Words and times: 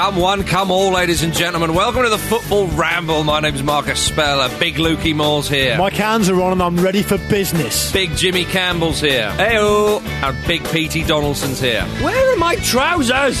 Come 0.00 0.16
one, 0.16 0.44
come 0.44 0.70
all, 0.70 0.92
ladies 0.92 1.22
and 1.22 1.34
gentlemen. 1.34 1.74
Welcome 1.74 2.04
to 2.04 2.08
the 2.08 2.16
Football 2.16 2.68
Ramble. 2.68 3.22
My 3.22 3.38
name's 3.38 3.62
Marcus 3.62 4.02
Speller. 4.02 4.48
Big 4.58 4.76
Lukey 4.76 5.14
Moore's 5.14 5.46
here. 5.46 5.76
My 5.76 5.90
cans 5.90 6.30
are 6.30 6.40
on 6.40 6.52
and 6.52 6.62
I'm 6.62 6.78
ready 6.78 7.02
for 7.02 7.18
business. 7.28 7.92
Big 7.92 8.16
Jimmy 8.16 8.46
Campbell's 8.46 9.02
here. 9.02 9.30
Heyo. 9.36 10.00
And 10.00 10.46
Big 10.46 10.64
Petey 10.70 11.04
Donaldson's 11.04 11.60
here. 11.60 11.82
Where 12.00 12.32
are 12.32 12.36
my 12.38 12.56
trousers? 12.56 13.36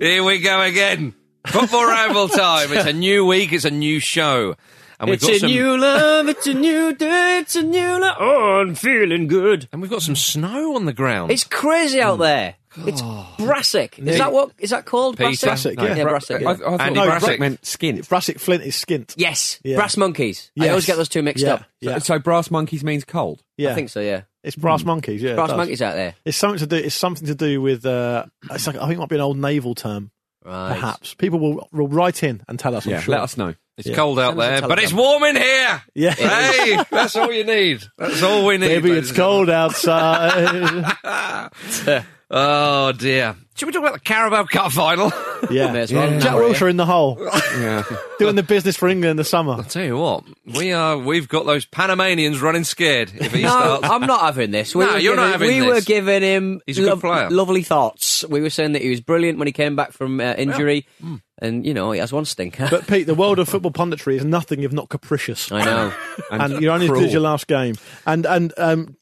Here 0.00 0.22
we 0.22 0.38
go 0.40 0.60
again. 0.62 1.14
Football 1.46 1.88
Ramble 1.88 2.28
time. 2.28 2.72
It's 2.72 2.86
a 2.86 2.92
new 2.92 3.26
week. 3.26 3.52
It's 3.52 3.64
a 3.64 3.70
new 3.70 3.98
show. 3.98 4.54
And 5.00 5.10
we've 5.10 5.14
It's 5.16 5.26
got 5.26 5.36
a 5.36 5.38
some, 5.40 5.50
new 5.50 5.76
love, 5.76 6.28
it's 6.28 6.46
a 6.46 6.54
new 6.54 6.92
day, 6.92 7.38
it's 7.38 7.54
a 7.54 7.62
new 7.62 8.00
love. 8.00 8.16
Oh, 8.18 8.60
I'm 8.60 8.74
feeling 8.74 9.28
good. 9.28 9.68
and 9.72 9.80
we've 9.80 9.90
got 9.90 10.02
some 10.02 10.16
snow 10.16 10.74
on 10.74 10.86
the 10.86 10.92
ground. 10.92 11.30
It's 11.30 11.44
crazy 11.44 12.00
out 12.00 12.16
hmm. 12.16 12.22
there. 12.22 12.54
It's 12.86 13.02
brassic. 13.38 13.98
Is 13.98 14.18
that 14.18 14.32
what 14.32 14.52
is 14.58 14.70
that 14.70 14.84
called? 14.84 15.16
Peter? 15.16 15.46
Brassic. 15.46 15.76
Brassic, 15.76 15.78
yeah. 15.80 15.96
yeah, 15.96 16.02
brassic. 16.04 16.36
I- 16.36 16.40
yeah. 16.42 16.50
I 16.50 16.54
thought- 16.54 16.80
Andy 16.80 17.00
no, 17.00 17.06
Brassic 17.06 17.38
Bra- 17.38 17.48
meant 17.48 17.62
skint. 17.62 18.08
Brassic 18.08 18.38
Flint 18.38 18.62
is 18.62 18.76
skint. 18.76 19.14
Yes, 19.16 19.58
Yeah. 19.64 19.76
brass 19.76 19.96
monkeys. 19.96 20.52
I 20.58 20.64
Yes. 20.64 20.70
always 20.70 20.86
get 20.86 20.96
those 20.96 21.08
two 21.08 21.22
mixed 21.22 21.44
Yeah, 21.44 21.54
up. 21.54 21.64
yeah. 21.80 21.98
So 21.98 22.18
brass 22.20 22.50
monkeys 22.52 22.84
means 22.84 23.04
cold. 23.04 23.42
yeah. 23.56 23.70
I 23.72 23.74
think 23.74 23.88
so. 23.88 24.00
Yeah, 24.00 24.22
It's 24.44 24.56
brass 24.56 24.84
monkeys. 24.84 25.22
Yeah, 25.22 25.32
it 25.32 25.36
brass 25.36 25.48
does. 25.48 25.56
monkeys 25.56 25.82
out 25.82 25.94
there. 25.94 26.14
It's 26.24 26.36
something 26.36 26.58
to 26.60 26.66
do. 26.66 26.76
It's 26.76 26.94
something 26.94 27.26
to 27.26 27.34
do 27.34 27.60
with. 27.60 27.84
Uh, 27.84 28.26
it's 28.50 28.66
like 28.66 28.76
I 28.76 28.80
think 28.86 28.94
it 28.94 28.98
might 28.98 29.08
be 29.08 29.16
an 29.16 29.20
old 29.22 29.38
naval 29.38 29.74
term. 29.74 30.10
Right. 30.44 30.68
Perhaps 30.74 31.14
people 31.14 31.38
will, 31.40 31.68
will 31.72 31.88
write 31.88 32.22
in 32.22 32.42
and 32.48 32.58
tell 32.58 32.74
us. 32.74 32.86
I'm 32.86 32.92
Yeah, 32.92 33.00
sure. 33.00 33.12
let 33.12 33.22
us 33.22 33.36
know. 33.36 33.54
It's 33.76 33.86
Yeah. 33.88 33.96
cold 33.96 34.18
out 34.18 34.30
Send 34.30 34.40
us 34.40 34.46
a 34.46 34.60
there, 34.60 34.68
but 34.68 34.78
it's 34.82 34.92
warm 34.92 35.22
in 35.24 35.36
here. 35.36 35.82
Yeah. 35.94 36.14
Hey, 36.14 36.82
that's 36.90 37.14
all 37.16 37.32
you 37.32 37.44
need. 37.44 37.82
That's 37.98 38.22
all 38.22 38.46
we 38.46 38.56
need. 38.58 38.68
Maybe 38.68 38.88
ladies 38.90 38.98
it's 38.98 39.08
and 39.10 39.16
cold 39.18 39.50
outside. 39.50 40.84
gentlemen. 41.04 42.04
Oh 42.30 42.92
dear. 42.92 43.36
Should 43.56 43.66
we 43.66 43.72
talk 43.72 43.80
about 43.82 43.94
the 43.94 44.00
Carabao 44.00 44.44
Cup 44.44 44.70
final? 44.72 45.10
yeah. 45.54 45.72
May 45.72 45.80
as 45.80 45.92
well. 45.92 46.10
Jack 46.20 46.32
Now 46.32 46.38
Wilshere 46.38 46.70
in 46.70 46.76
the 46.76 46.86
hole, 46.86 47.18
Yeah. 47.58 47.84
doing 48.18 48.36
the 48.36 48.42
business 48.42 48.76
for 48.76 48.88
England 48.88 49.10
in 49.12 49.16
the 49.16 49.24
summer. 49.24 49.52
I'll 49.52 49.62
tell 49.64 49.84
you 49.84 49.96
what, 49.96 50.24
we 50.54 50.72
are. 50.72 50.98
We've 50.98 51.28
got 51.28 51.46
those 51.46 51.64
Panamanians 51.66 52.40
running 52.40 52.64
scared 52.64 53.10
if 53.14 53.32
he 53.32 53.42
No, 53.42 53.48
starts. 53.48 53.88
I'm 53.88 54.02
not 54.06 54.20
having 54.20 54.50
this. 54.50 54.74
We 54.74 54.84
No, 54.84 54.92
were 54.94 54.98
you're 54.98 55.16
not 55.16 55.32
giving, 55.38 55.48
having 55.50 55.62
We 55.62 55.72
were 55.74 55.80
giving 55.80 56.22
him 56.22 56.60
He's 56.66 56.78
a 56.78 56.82
good 56.82 57.00
player. 57.00 57.30
lovely 57.30 57.62
thoughts. 57.62 58.24
We 58.28 58.40
were 58.40 58.50
saying 58.50 58.72
that 58.72 58.82
he 58.82 58.90
was 58.90 59.00
brilliant 59.00 59.38
when 59.38 59.46
he 59.46 59.52
came 59.52 59.76
back 59.76 59.92
from 59.92 60.20
uh, 60.20 60.34
injury, 60.36 60.86
Hmm. 61.00 61.16
and 61.40 61.64
you 61.66 61.74
know 61.74 61.90
he 61.92 62.00
has 62.00 62.12
one 62.12 62.24
stinker. 62.24 62.68
But 62.70 62.86
Pete, 62.86 63.06
the 63.06 63.14
world 63.14 63.38
of 63.38 63.48
football 63.50 63.72
punditry 63.72 64.16
is 64.16 64.24
nothing 64.24 64.62
if 64.62 64.72
not 64.72 64.88
capricious. 64.88 65.50
I 65.52 65.64
know. 65.64 65.92
and 66.30 66.60
you're 66.60 66.72
only 66.72 66.86
as 66.86 66.92
good 66.92 67.04
as 67.04 67.12
your 67.12 67.22
last 67.22 67.46
game. 67.46 67.76
And 68.06 68.26
and 68.26 68.52
um, 68.58 68.96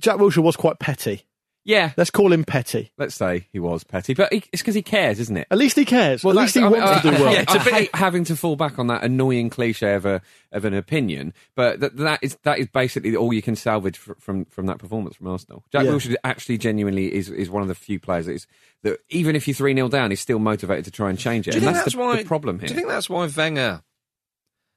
Jack 0.00 0.16
Wilshere 0.16 0.42
was 0.42 0.56
quite 0.56 0.78
petty. 0.78 1.24
Yeah. 1.64 1.92
Let's 1.96 2.10
call 2.10 2.32
him 2.32 2.44
petty. 2.44 2.90
Let's 2.96 3.14
say 3.14 3.46
he 3.52 3.58
was 3.58 3.84
petty, 3.84 4.14
but 4.14 4.32
he, 4.32 4.42
it's 4.52 4.62
because 4.62 4.74
he 4.74 4.82
cares, 4.82 5.20
isn't 5.20 5.36
it? 5.36 5.46
At 5.50 5.58
least 5.58 5.76
he 5.76 5.84
cares. 5.84 6.24
Well, 6.24 6.38
At 6.38 6.42
least 6.42 6.54
he 6.54 6.60
that's- 6.60 6.80
wants 6.80 6.90
I- 7.06 7.10
to 7.10 7.16
do 7.16 7.22
uh, 7.22 7.26
well. 7.26 7.32
Yeah, 7.34 7.44
I 7.48 7.58
hate 7.58 7.94
having 7.94 8.24
to 8.24 8.36
fall 8.36 8.56
back 8.56 8.78
on 8.78 8.86
that 8.86 9.02
annoying 9.04 9.50
cliche 9.50 9.94
of 9.94 10.06
a 10.06 10.22
of 10.52 10.64
an 10.64 10.74
opinion, 10.74 11.32
but 11.54 11.80
that, 11.80 11.96
that 11.98 12.20
is 12.22 12.36
that 12.44 12.58
is 12.58 12.66
basically 12.68 13.14
all 13.14 13.32
you 13.32 13.42
can 13.42 13.56
salvage 13.56 13.98
fr- 13.98 14.14
from 14.18 14.46
from 14.46 14.66
that 14.66 14.78
performance 14.78 15.16
from 15.16 15.26
Arsenal. 15.28 15.64
Jack 15.70 15.84
Yeah. 15.84 15.90
Wilshere 15.92 16.16
actually 16.24 16.58
genuinely 16.58 17.14
is 17.14 17.28
is 17.28 17.50
one 17.50 17.62
of 17.62 17.68
the 17.68 17.74
few 17.74 18.00
players 18.00 18.26
that 18.26 18.32
is 18.32 18.46
that 18.82 18.98
even 19.10 19.36
if 19.36 19.46
you're 19.46 19.54
three 19.54 19.74
0 19.74 19.88
down, 19.88 20.10
he's 20.10 20.20
still 20.20 20.38
motivated 20.38 20.86
to 20.86 20.90
try 20.90 21.10
and 21.10 21.18
change 21.18 21.46
it. 21.46 21.52
Do 21.52 21.58
you 21.60 21.66
and 21.66 21.74
think 21.76 21.84
that's, 21.84 21.84
that's, 21.84 21.94
the, 21.94 22.00
why? 22.00 22.16
the 22.22 22.24
problem 22.28 22.58
here. 22.58 22.68
Do 22.68 22.74
you 22.74 22.76
think 22.80 22.88
that's 22.88 23.10
why 23.10 23.26
Wenger 23.26 23.82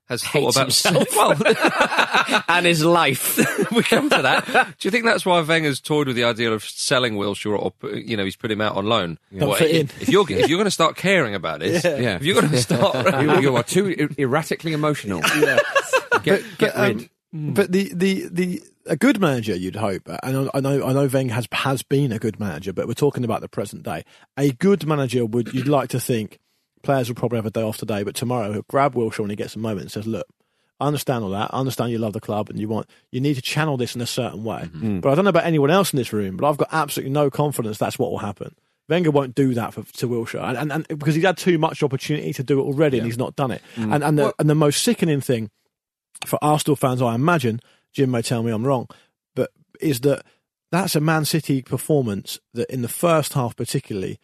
has 0.09 0.21
Hates 0.23 0.55
thought 0.55 0.55
about 0.55 1.03
himself. 1.05 1.15
Well, 1.15 2.43
and 2.47 2.65
his 2.65 2.83
life. 2.83 3.37
we 3.71 3.83
come 3.83 4.09
to 4.09 4.21
that. 4.21 4.45
Do 4.77 4.87
you 4.87 4.91
think 4.91 5.05
that's 5.05 5.25
why 5.25 5.39
Wenger's 5.41 5.79
toyed 5.79 6.07
with 6.07 6.15
the 6.15 6.25
idea 6.25 6.51
of 6.51 6.63
selling 6.63 7.15
Wilshere, 7.15 7.57
or 7.57 7.73
you 7.95 8.17
know, 8.17 8.25
he's 8.25 8.35
put 8.35 8.51
him 8.51 8.61
out 8.61 8.75
on 8.75 8.85
loan? 8.85 9.17
Don't 9.31 9.49
Well, 9.49 9.61
if, 9.61 9.69
in. 9.69 9.85
if 10.01 10.09
you're 10.09 10.29
if 10.29 10.49
you're 10.49 10.57
going 10.57 10.65
to 10.65 10.71
start 10.71 10.95
caring 10.97 11.35
about 11.35 11.59
this, 11.61 11.83
Yeah. 11.83 11.97
Yeah. 11.97 12.15
if 12.17 12.23
you're 12.23 12.39
going 12.41 12.51
to 12.51 12.57
start, 12.61 12.95
you, 13.23 13.39
you 13.41 13.55
are 13.55 13.63
too 13.63 13.95
er- 13.99 14.09
erratically 14.21 14.73
emotional. 14.73 15.21
Get, 16.23 16.43
get 16.57 16.75
But, 16.75 16.75
rid. 16.75 16.97
um, 17.33 17.53
But 17.53 17.71
the, 17.71 17.91
the, 17.93 18.27
the 18.31 18.61
a 18.85 18.95
good 18.97 19.19
manager, 19.19 19.55
you'd 19.55 19.75
hope, 19.77 20.03
and 20.23 20.49
I 20.53 20.57
I 20.57 20.59
know 20.59 20.85
I 20.85 20.91
know 20.93 21.07
Wenger 21.07 21.33
has 21.33 21.47
has 21.53 21.81
been 21.83 22.11
a 22.11 22.19
good 22.19 22.39
manager, 22.39 22.73
but 22.73 22.85
we're 22.87 22.93
talking 22.93 23.23
about 23.23 23.39
the 23.41 23.47
present 23.47 23.83
day. 23.83 24.03
A 24.37 24.51
good 24.51 24.85
manager 24.85 25.25
would 25.25 25.53
you'd 25.53 25.67
like 25.69 25.89
to 25.89 25.99
think 26.01 26.39
players 26.83 27.07
will 27.07 27.15
probably 27.15 27.37
have 27.37 27.45
a 27.45 27.51
day 27.51 27.63
off 27.63 27.77
today, 27.77 28.03
but 28.03 28.15
tomorrow 28.15 28.51
he'll 28.51 28.65
grab 28.67 28.93
Wilshere 28.93 29.19
when 29.19 29.29
he 29.29 29.35
gets 29.35 29.55
a 29.55 29.59
moment 29.59 29.81
and 29.83 29.91
says, 29.91 30.05
"Look, 30.05 30.27
I 30.79 30.87
understand 30.87 31.23
all 31.23 31.29
that. 31.31 31.49
I 31.53 31.59
understand 31.59 31.91
you 31.91 31.97
love 31.97 32.13
the 32.13 32.19
club 32.19 32.49
and 32.49 32.59
you 32.59 32.67
want 32.67 32.89
you 33.11 33.21
need 33.21 33.35
to 33.35 33.41
channel 33.41 33.77
this 33.77 33.95
in 33.95 34.01
a 34.01 34.05
certain 34.05 34.43
way. 34.43 34.63
Mm-hmm. 34.63 34.87
Mm. 34.87 35.01
But 35.01 35.11
I 35.11 35.15
don't 35.15 35.25
know 35.25 35.29
about 35.29 35.45
anyone 35.45 35.71
else 35.71 35.93
in 35.93 35.97
this 35.97 36.11
room, 36.11 36.37
but 36.37 36.47
I've 36.47 36.57
got 36.57 36.69
absolutely 36.71 37.11
no 37.11 37.29
confidence 37.29 37.77
that's 37.77 37.97
what 37.97 38.11
will 38.11 38.19
happen. 38.19 38.55
Wenger 38.89 39.11
won't 39.11 39.33
do 39.33 39.53
that 39.53 39.73
for, 39.73 39.83
to 39.83 40.09
Wilshere, 40.09 40.43
and, 40.43 40.57
and, 40.57 40.71
and 40.89 40.99
because 40.99 41.15
he's 41.15 41.23
had 41.23 41.37
too 41.37 41.57
much 41.57 41.83
opportunity 41.83 42.33
to 42.33 42.43
do 42.43 42.59
it 42.59 42.63
already, 42.63 42.97
and 42.97 43.05
he's 43.05 43.17
not 43.17 43.35
done 43.35 43.51
it. 43.51 43.61
Mm. 43.75 43.95
And 43.95 44.03
and 44.03 44.19
the, 44.19 44.33
and 44.39 44.49
the 44.49 44.55
most 44.55 44.83
sickening 44.83 45.21
thing 45.21 45.49
for 46.25 46.37
Arsenal 46.41 46.75
fans, 46.75 47.01
I 47.01 47.15
imagine, 47.15 47.61
Jim 47.93 48.11
may 48.11 48.21
tell 48.21 48.43
me 48.43 48.51
I'm 48.51 48.67
wrong, 48.67 48.89
but 49.35 49.51
is 49.79 50.01
that 50.01 50.25
that's 50.69 50.95
a 50.95 50.99
Man 50.99 51.23
City 51.23 51.61
performance 51.61 52.39
that 52.53 52.69
in 52.69 52.81
the 52.81 52.89
first 52.89 53.33
half 53.33 53.55
particularly 53.55 54.09
was 54.09 54.19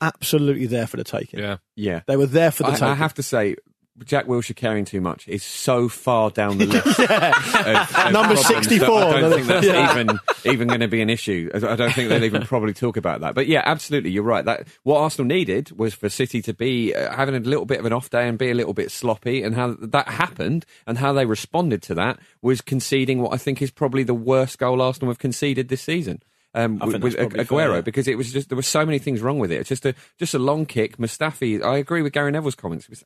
absolutely 0.00 0.66
there 0.66 0.86
for 0.86 0.96
the 0.96 1.04
taking. 1.04 1.40
Yeah. 1.40 1.56
Yeah. 1.74 2.00
They 2.06 2.16
were 2.16 2.26
there 2.26 2.50
for 2.50 2.62
the 2.64 2.70
I, 2.70 2.72
taking. 2.72 2.88
I 2.88 2.94
have 2.94 3.14
to 3.14 3.22
say, 3.22 3.56
Jack 4.04 4.26
Wilshere 4.26 4.54
caring 4.54 4.84
too 4.84 5.00
much 5.00 5.26
is 5.26 5.42
so 5.42 5.88
far 5.88 6.28
down 6.28 6.58
the 6.58 6.66
list. 6.66 6.86
of- 7.00 8.06
of 8.06 8.12
Number 8.12 8.36
64 8.36 8.88
I 8.90 9.20
don't 9.20 9.32
think 9.32 9.46
that's 9.46 9.66
Yeah. 9.66 9.90
even 9.90 10.18
even 10.44 10.68
going 10.68 10.80
to 10.80 10.86
be 10.88 11.00
an 11.00 11.08
issue. 11.08 11.48
I 11.54 11.56
I 11.56 11.76
don't 11.76 11.94
think 11.94 12.10
they'll 12.10 12.24
even 12.24 12.42
probably 12.42 12.74
talk 12.74 12.98
about 12.98 13.22
that. 13.22 13.34
But 13.34 13.46
yeah, 13.46 13.62
absolutely, 13.64 14.10
you're 14.10 14.22
right. 14.22 14.44
That 14.44 14.68
what 14.82 14.98
Arsenal 15.00 15.26
needed 15.26 15.70
was 15.78 15.94
for 15.94 16.10
City 16.10 16.42
to 16.42 16.52
be 16.52 16.94
uh, 16.94 17.10
having 17.16 17.34
a 17.34 17.40
little 17.40 17.64
bit 17.64 17.80
of 17.80 17.86
an 17.86 17.94
off 17.94 18.10
day 18.10 18.28
and 18.28 18.36
be 18.36 18.50
a 18.50 18.54
little 18.54 18.74
bit 18.74 18.90
sloppy, 18.90 19.42
and 19.42 19.54
how 19.54 19.76
that 19.80 20.08
happened 20.08 20.66
and 20.86 20.98
how 20.98 21.14
they 21.14 21.24
responded 21.24 21.80
to 21.84 21.94
that 21.94 22.18
was 22.42 22.60
conceding 22.60 23.22
what 23.22 23.32
I 23.32 23.38
think 23.38 23.62
is 23.62 23.70
probably 23.70 24.02
the 24.02 24.12
worst 24.14 24.58
goal 24.58 24.82
Arsenal 24.82 25.10
have 25.10 25.18
conceded 25.18 25.68
this 25.68 25.80
season. 25.80 26.22
Um, 26.56 26.78
with 26.78 26.92
think 26.92 27.04
with 27.04 27.16
Aguero 27.16 27.72
fair. 27.74 27.82
because 27.82 28.08
it 28.08 28.16
was 28.16 28.32
just 28.32 28.48
there 28.48 28.56
were 28.56 28.62
so 28.62 28.84
many 28.86 28.98
things 28.98 29.20
wrong 29.20 29.38
with 29.38 29.52
it. 29.52 29.56
It's 29.60 29.68
just 29.68 29.84
a 29.86 29.94
just 30.18 30.34
a 30.34 30.38
long 30.38 30.64
kick. 30.66 30.96
Mustafi, 30.96 31.62
I 31.62 31.76
agree 31.76 32.02
with 32.02 32.12
Gary 32.12 32.32
Neville's 32.32 32.54
comments. 32.54 32.86
It 32.86 32.90
was 32.90 33.04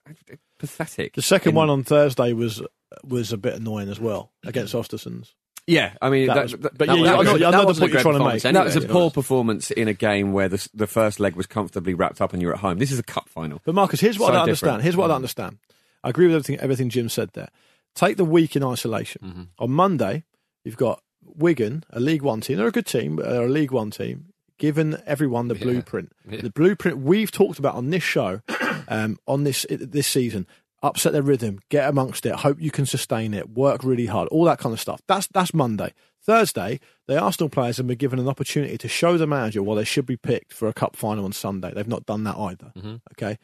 pathetic. 0.59 1.15
The 1.15 1.23
second 1.23 1.51
In- 1.51 1.57
one 1.57 1.71
on 1.71 1.83
Thursday 1.85 2.33
was 2.33 2.63
was 3.05 3.33
a 3.33 3.37
bit 3.37 3.55
annoying 3.55 3.89
as 3.89 4.01
well 4.01 4.33
against 4.45 4.75
Östersund's. 4.75 5.35
Yeah, 5.67 5.93
I 6.03 6.11
mean, 6.11 6.27
That 6.27 6.35
that, 6.35 6.43
was- 6.45 6.53
that- 6.53 6.79
but 6.79 6.79
that 6.89 6.97
yeah, 6.97 7.01
was- 7.01 7.09
I 7.11 7.13
that 7.13 7.19
was- 7.19 7.27
know 7.41 7.51
that 7.51 7.61
the 7.61 7.67
wasn't 7.67 7.91
a 7.91 7.93
you're 7.93 8.03
trying 8.03 8.19
to 8.19 8.25
make. 8.25 8.43
That 8.43 8.65
was 8.65 8.77
a 8.77 8.81
poor 8.81 9.03
it 9.03 9.05
was. 9.05 9.13
performance 9.13 9.71
in 9.71 9.89
a 9.89 9.93
game 9.95 10.33
where 10.33 10.49
the, 10.49 10.69
the 10.75 10.87
first 10.87 11.21
leg 11.21 11.37
was 11.37 11.47
comfortably 11.47 11.95
wrapped 11.95 12.21
up 12.21 12.33
and 12.33 12.43
you're 12.43 12.53
at 12.55 12.59
home. 12.61 12.79
This 12.79 12.91
is 12.91 12.99
a 12.99 13.03
cup 13.05 13.29
final. 13.29 13.61
But 13.65 13.75
Marcus, 13.75 14.01
here's 14.01 14.19
what 14.19 14.29
So 14.29 14.33
I 14.33 14.37
don't 14.39 14.47
different. 14.47 14.73
understand. 14.75 14.83
Here's 14.83 14.97
what 14.97 15.05
I 15.05 15.09
don't 15.09 15.17
understand. 15.17 15.59
I 16.03 16.09
agree 16.11 16.27
with 16.27 16.35
everything 16.37 16.57
everything 16.61 16.89
Jim 16.89 17.09
said 17.09 17.31
there. 17.35 17.51
Take 17.95 18.17
the 18.17 18.25
week 18.25 18.57
in 18.57 18.65
isolation. 18.65 19.49
On 19.59 19.71
Monday, 19.71 20.25
you've 20.65 20.77
got 20.77 21.03
Wigan, 21.25 21.85
a 21.91 22.01
League 22.01 22.23
One 22.23 22.41
team. 22.41 22.59
They're 22.59 22.67
a 22.69 22.73
good 22.73 22.87
team, 22.87 23.17
but 23.17 23.29
they're 23.29 23.43
a 23.45 23.49
League 23.49 23.73
One 23.73 23.91
team. 23.91 24.27
Given 24.59 25.03
everyone 25.07 25.49
the 25.49 25.55
blueprint, 25.55 26.13
Yeah. 26.29 26.43
the 26.43 26.51
blueprint 26.51 26.99
we've 26.99 27.31
talked 27.31 27.59
about 27.59 27.77
on 27.77 27.89
this 27.91 28.03
show, 28.03 28.43
um, 28.89 29.19
on 29.27 29.45
this 29.45 29.65
this 29.71 30.07
season, 30.07 30.47
upset 30.83 31.13
their 31.13 31.23
rhythm, 31.23 31.61
get 31.71 31.89
amongst 31.89 32.27
it, 32.27 32.35
hope 32.37 32.61
you 32.61 32.71
can 32.71 32.85
sustain 32.85 33.33
it, 33.33 33.51
work 33.51 33.83
really 33.85 34.07
hard, 34.07 34.29
all 34.29 34.45
that 34.45 34.59
kind 34.59 34.73
of 34.75 34.81
stuff. 34.81 35.01
That's 35.07 35.27
that's 35.29 35.55
Monday. 35.55 35.95
Thursday, 36.23 36.79
the 37.07 37.19
Arsenal 37.19 37.49
players 37.49 37.79
have 37.79 37.87
been 37.87 37.97
given 37.97 38.19
an 38.19 38.29
opportunity 38.29 38.77
to 38.77 38.89
show 38.89 39.17
the 39.17 39.27
manager 39.27 39.63
why 39.63 39.77
they 39.77 39.85
should 39.85 40.05
be 40.05 40.19
picked 40.19 40.53
for 40.53 40.69
a 40.69 40.75
cup 40.75 40.95
final 40.95 41.25
on 41.25 41.33
Sunday. 41.33 41.73
They've 41.75 41.89
not 41.89 42.05
done 42.05 42.25
that 42.25 42.37
either. 42.37 42.73
Okay, 43.13 43.39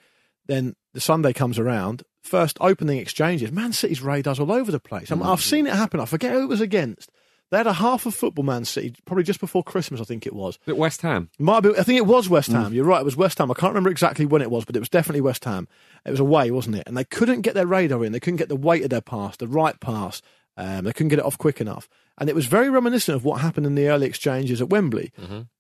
then 0.47 0.77
the 0.93 1.01
Sunday 1.01 1.33
comes 1.33 1.59
around. 1.59 2.03
First 2.23 2.59
opening 2.61 2.99
exchanges, 2.99 3.51
Man 3.53 3.73
City's 3.73 4.03
radars 4.03 4.39
all 4.39 4.53
over 4.53 4.71
the 4.71 4.81
place. 4.81 5.11
I 5.11 5.15
mean, 5.15 5.25
I've 5.25 5.41
seen 5.41 5.67
it 5.67 5.73
happen. 5.73 6.01
I 6.01 6.05
forget 6.05 6.33
who 6.33 6.43
it 6.43 6.49
was 6.49 6.61
against. 6.61 7.11
They 7.51 7.59
had 7.59 7.67
a 7.69 7.75
half 7.75 8.07
of 8.07 8.15
football 8.15 8.45
Man 8.45 8.65
City, 8.65 8.95
probably 9.05 9.23
just 9.25 9.39
before 9.41 9.63
Christmas, 9.63 10.01
I 10.01 10.05
think 10.05 10.27
it 10.27 10.35
was. 10.35 10.59
At 10.67 10.77
West 10.77 11.03
Ham. 11.03 11.31
Might 11.39 11.61
be, 11.61 11.71
I 11.79 11.83
think 11.85 11.99
it 11.99 12.07
was 12.07 12.27
Mm. 12.27 12.31
West 12.31 12.51
Ham. 12.53 12.75
You're 12.75 12.85
right, 12.85 13.01
it 13.01 13.05
was 13.05 13.17
West 13.17 13.39
Ham. 13.39 13.51
I 13.51 13.55
can't 13.55 13.71
remember 13.71 13.91
exactly 13.91 14.27
when 14.27 14.43
it 14.43 14.51
was, 14.51 14.65
but 14.65 14.75
it 14.75 14.81
was 14.81 14.89
definitely 14.89 15.21
West 15.21 15.45
Ham. 15.45 15.69
It 16.05 16.11
was 16.11 16.21
away, 16.21 16.51
wasn't 16.51 16.77
it? 16.77 16.85
And 16.87 16.97
they 16.97 17.05
couldn't 17.05 17.43
get 17.43 17.55
their 17.55 17.67
radar 17.67 18.05
in. 18.05 18.13
They 18.13 18.21
couldn't 18.21 18.39
get 18.39 18.49
the 18.49 18.57
weight 18.57 18.83
of 18.83 18.91
their 18.91 19.01
pass, 19.01 19.37
the 19.37 19.47
right 19.47 19.79
pass. 19.79 20.23
Um, 20.57 20.85
they 20.87 20.93
couldn't 20.93 21.09
get 21.11 21.19
it 21.19 21.25
off 21.25 21.37
quick 21.39 21.61
enough. 21.61 21.89
And 22.19 22.31
it 22.31 22.35
was 22.35 22.47
very 22.47 22.71
reminiscent 22.71 23.15
of 23.15 23.25
what 23.25 23.43
happened 23.43 23.67
in 23.67 23.75
the 23.75 23.89
early 23.89 24.07
exchanges 24.07 24.63
at 24.63 24.71
Wembley. 24.71 25.13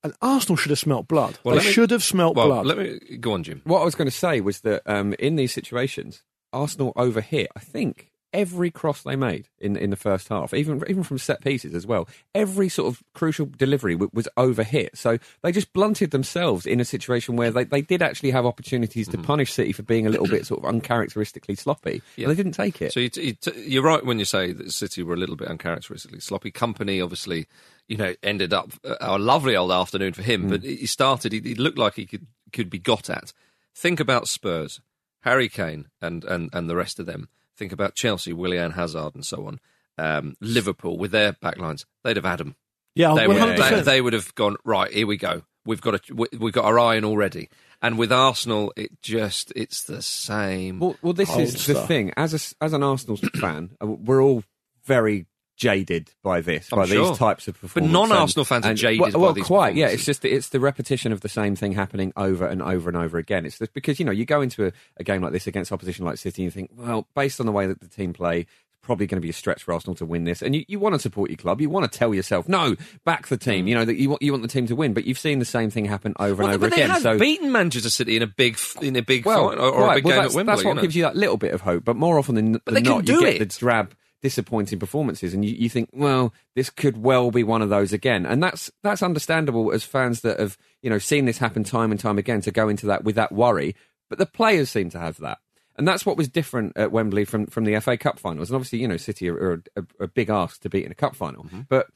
And 0.02 0.14
Arsenal 0.22 0.56
should 0.56 0.70
have 0.70 0.78
smelt 0.78 1.06
blood. 1.06 1.34
Mm-hmm. 1.34 1.48
Well, 1.48 1.58
they 1.58 1.64
me- 1.66 1.70
should 1.70 1.90
have 1.90 2.02
smelt 2.02 2.34
Well, 2.34 2.46
blood. 2.48 2.66
let 2.66 2.78
me 2.78 2.98
go 3.20 3.32
on, 3.34 3.42
Jim. 3.42 3.60
What 3.64 3.82
I 3.82 3.84
was 3.84 3.94
going 3.94 4.08
to 4.08 4.16
say 4.16 4.40
was 4.40 4.62
that 4.62 4.82
um, 4.86 5.12
in 5.18 5.36
these 5.36 5.52
situations, 5.52 6.22
Arsenal 6.54 6.94
overhit, 6.94 7.48
I 7.54 7.60
think, 7.60 8.10
every 8.32 8.70
cross 8.70 9.02
they 9.02 9.16
made 9.16 9.48
in 9.58 9.76
in 9.76 9.90
the 9.90 9.96
first 9.96 10.28
half, 10.28 10.52
even 10.52 10.82
even 10.88 11.02
from 11.02 11.18
set 11.18 11.42
pieces 11.42 11.74
as 11.74 11.86
well. 11.86 12.08
Every 12.34 12.68
sort 12.68 12.88
of 12.88 13.02
crucial 13.14 13.46
delivery 13.46 13.94
w- 13.94 14.10
was 14.12 14.28
overhit. 14.36 14.96
So 14.96 15.18
they 15.42 15.52
just 15.52 15.72
blunted 15.72 16.10
themselves 16.10 16.66
in 16.66 16.80
a 16.80 16.84
situation 16.84 17.36
where 17.36 17.50
they, 17.50 17.64
they 17.64 17.82
did 17.82 18.02
actually 18.02 18.30
have 18.32 18.46
opportunities 18.46 19.08
to 19.08 19.18
punish 19.18 19.52
City 19.52 19.72
for 19.72 19.82
being 19.82 20.06
a 20.06 20.10
little 20.10 20.26
bit 20.26 20.46
sort 20.46 20.60
of 20.60 20.68
uncharacteristically 20.68 21.54
sloppy. 21.54 22.02
Yeah. 22.16 22.24
And 22.24 22.32
they 22.32 22.42
didn't 22.42 22.52
take 22.52 22.82
it. 22.82 22.92
So 22.92 23.00
you, 23.00 23.10
you, 23.14 23.36
you're 23.56 23.82
right 23.82 24.04
when 24.04 24.18
you 24.18 24.24
say 24.24 24.52
that 24.52 24.72
City 24.72 25.02
were 25.02 25.14
a 25.14 25.18
little 25.18 25.36
bit 25.36 25.48
uncharacteristically 25.48 26.20
sloppy. 26.20 26.50
Kompany, 26.50 27.02
obviously, 27.02 27.46
you 27.88 27.96
know, 27.96 28.14
ended 28.22 28.52
up 28.52 28.72
uh, 28.84 28.96
a 29.00 29.18
lovely 29.18 29.56
old 29.56 29.72
afternoon 29.72 30.12
for 30.12 30.22
him. 30.22 30.48
But 30.48 30.62
he 30.62 30.86
started. 30.86 31.32
He, 31.32 31.40
he 31.40 31.54
looked 31.54 31.78
like 31.78 31.94
he 31.94 32.06
could 32.06 32.26
could 32.52 32.70
be 32.70 32.78
got 32.78 33.08
at. 33.08 33.32
Think 33.74 34.00
about 34.00 34.28
Spurs, 34.28 34.80
Harry 35.20 35.48
Kane, 35.48 35.88
and 36.00 36.24
and 36.24 36.50
and 36.52 36.68
the 36.68 36.76
rest 36.76 36.98
of 36.98 37.06
them. 37.06 37.28
Think 37.56 37.72
about 37.72 37.94
Chelsea, 37.94 38.32
Willian 38.32 38.72
Hazard, 38.72 39.14
and 39.14 39.24
so 39.24 39.46
on. 39.46 39.60
Um, 39.98 40.36
Liverpool 40.40 40.98
with 40.98 41.10
their 41.10 41.32
backlines, 41.32 41.84
they'd 42.04 42.16
have 42.16 42.24
had 42.24 42.38
them. 42.40 42.54
yeah, 42.94 43.14
They, 43.14 43.26
would, 43.26 43.36
100%. 43.36 43.56
they, 43.70 43.80
they 43.80 44.00
would 44.00 44.12
have 44.12 44.34
gone 44.34 44.56
right. 44.64 44.92
Here 44.92 45.06
we 45.06 45.16
go. 45.16 45.42
We've 45.64 45.80
got 45.80 45.94
a, 45.94 46.14
we- 46.14 46.38
we've 46.38 46.52
got 46.52 46.64
our 46.66 46.78
eye 46.78 46.96
in 46.96 47.04
already. 47.04 47.48
And 47.82 47.98
with 47.98 48.12
Arsenal, 48.12 48.72
it 48.76 49.00
just 49.02 49.52
it's 49.56 49.84
the 49.84 50.00
same. 50.02 50.78
Well, 50.80 50.96
well 51.02 51.12
this 51.12 51.34
is 51.36 51.66
the 51.66 51.74
thing. 51.86 52.12
As 52.16 52.32
a, 52.34 52.64
as 52.64 52.72
an 52.72 52.82
Arsenal 52.82 53.16
fan, 53.16 53.76
uh, 53.82 53.86
we're 53.86 54.22
all 54.22 54.44
very 54.84 55.26
jaded 55.56 56.10
by 56.22 56.40
this, 56.40 56.68
I'm 56.72 56.78
by 56.80 56.86
sure. 56.86 57.08
these 57.08 57.18
types 57.18 57.48
of 57.48 57.58
performances. 57.60 57.92
But 57.92 58.08
non-Arsenal 58.08 58.44
fans 58.44 58.66
are 58.66 58.74
jaded 58.74 59.00
well, 59.00 59.10
by 59.12 59.18
well, 59.18 59.32
these 59.32 59.44
quite. 59.46 59.74
Yeah, 59.74 59.88
it's 59.88 60.04
just 60.04 60.24
it's 60.24 60.50
the 60.50 60.60
repetition 60.60 61.12
of 61.12 61.20
the 61.22 61.28
same 61.28 61.56
thing 61.56 61.72
happening 61.72 62.12
over 62.16 62.46
and 62.46 62.62
over 62.62 62.88
and 62.88 62.96
over 62.96 63.18
again. 63.18 63.46
It's 63.46 63.58
just 63.58 63.72
because 63.72 63.98
you 63.98 64.04
know 64.04 64.12
you 64.12 64.24
go 64.24 64.40
into 64.40 64.66
a, 64.66 64.72
a 64.98 65.04
game 65.04 65.22
like 65.22 65.32
this 65.32 65.46
against 65.46 65.72
opposition 65.72 66.04
like 66.04 66.18
City, 66.18 66.42
and 66.42 66.44
you 66.44 66.50
think, 66.50 66.70
well, 66.76 67.06
based 67.14 67.40
on 67.40 67.46
the 67.46 67.52
way 67.52 67.66
that 67.66 67.80
the 67.80 67.88
team 67.88 68.12
play. 68.12 68.40
it's 68.40 68.48
Probably 68.82 69.06
going 69.08 69.16
to 69.16 69.22
be 69.22 69.30
a 69.30 69.32
stretch 69.32 69.64
for 69.64 69.74
Arsenal 69.74 69.96
to 69.96 70.06
win 70.06 70.22
this, 70.22 70.42
and 70.42 70.54
you, 70.54 70.64
you 70.68 70.78
want 70.78 70.94
to 70.94 71.00
support 71.00 71.28
your 71.28 71.36
club. 71.36 71.60
You 71.60 71.68
want 71.68 71.90
to 71.90 71.98
tell 71.98 72.14
yourself, 72.14 72.48
no, 72.48 72.76
back 73.04 73.26
the 73.26 73.36
Mm. 73.36 73.40
team. 73.40 73.66
You 73.66 73.74
know 73.74 73.84
that 73.84 73.96
you 73.96 74.10
want 74.10 74.22
you 74.22 74.30
want 74.30 74.42
the 74.42 74.48
team 74.48 74.68
to 74.68 74.76
win, 74.76 74.92
but 74.92 75.06
you've 75.06 75.18
seen 75.18 75.40
the 75.40 75.44
same 75.44 75.70
thing 75.70 75.86
happen 75.86 76.12
over 76.20 76.44
Well, 76.44 76.52
and 76.52 76.54
over 76.54 76.66
again. 76.66 76.88
they 76.88 76.92
have 76.92 77.02
so 77.02 77.18
beaten 77.18 77.50
Manchester 77.50 77.90
City 77.90 78.14
in 78.16 78.22
a 78.22 78.28
big 78.28 78.56
in 78.80 78.94
a 78.94 79.02
big 79.02 79.24
well, 79.24 79.48
fight 79.48 79.58
or, 79.58 79.70
or 79.70 79.82
a 79.82 79.86
right, 79.86 79.94
big 79.96 80.04
well, 80.04 80.14
game 80.14 80.22
that's, 80.22 80.34
at 80.34 80.36
Wembley. 80.36 80.52
That's 80.52 80.64
what 80.64 80.70
you 80.70 80.74
know. 80.76 80.82
gives 80.82 80.94
you 80.96 81.02
that 81.02 81.16
little 81.16 81.36
bit 81.36 81.52
of 81.52 81.62
hope. 81.62 81.84
But 81.84 81.96
more 81.96 82.16
often 82.18 82.36
than, 82.36 82.52
than 82.64 82.82
not, 82.84 82.96
you 82.98 83.02
do 83.02 83.20
get 83.22 83.34
it. 83.34 83.38
the 83.40 83.58
drab, 83.58 83.92
disappointing 84.26 84.80
performances, 84.80 85.32
and 85.32 85.44
you, 85.44 85.54
you 85.54 85.68
think, 85.68 85.88
well, 85.92 86.34
this 86.56 86.68
could 86.68 86.96
well 86.96 87.30
be 87.30 87.44
one 87.44 87.62
of 87.62 87.68
those 87.68 87.92
again. 87.92 88.26
And 88.26 88.42
that's 88.42 88.72
that's 88.82 89.00
understandable 89.00 89.70
as 89.70 89.84
fans 89.84 90.22
that 90.22 90.40
have 90.40 90.58
you 90.82 90.90
know 90.90 90.98
seen 90.98 91.26
this 91.26 91.38
happen 91.38 91.62
time 91.62 91.92
and 91.92 92.00
time 92.00 92.18
again 92.18 92.40
to 92.40 92.50
go 92.50 92.68
into 92.68 92.86
that 92.86 93.04
with 93.04 93.14
that 93.14 93.30
worry. 93.30 93.76
But 94.10 94.18
the 94.18 94.26
players 94.26 94.68
seem 94.68 94.90
to 94.90 94.98
have 94.98 95.18
that. 95.18 95.38
And 95.76 95.86
that's 95.86 96.04
what 96.04 96.16
was 96.16 96.26
different 96.26 96.72
at 96.76 96.90
Wembley 96.90 97.24
from, 97.24 97.46
from 97.46 97.64
the 97.64 97.78
FA 97.78 97.96
Cup 97.96 98.18
finals. 98.18 98.50
And 98.50 98.56
obviously, 98.56 98.80
you 98.80 98.88
know, 98.88 98.96
City 98.96 99.28
are, 99.28 99.36
are 99.36 99.62
a, 99.76 100.04
a 100.04 100.08
big 100.08 100.28
ask 100.28 100.60
to 100.62 100.68
beat 100.68 100.86
in 100.86 100.90
a 100.90 100.96
cup 100.96 101.14
final. 101.14 101.44
Mm-hmm. 101.44 101.60
But 101.68 101.86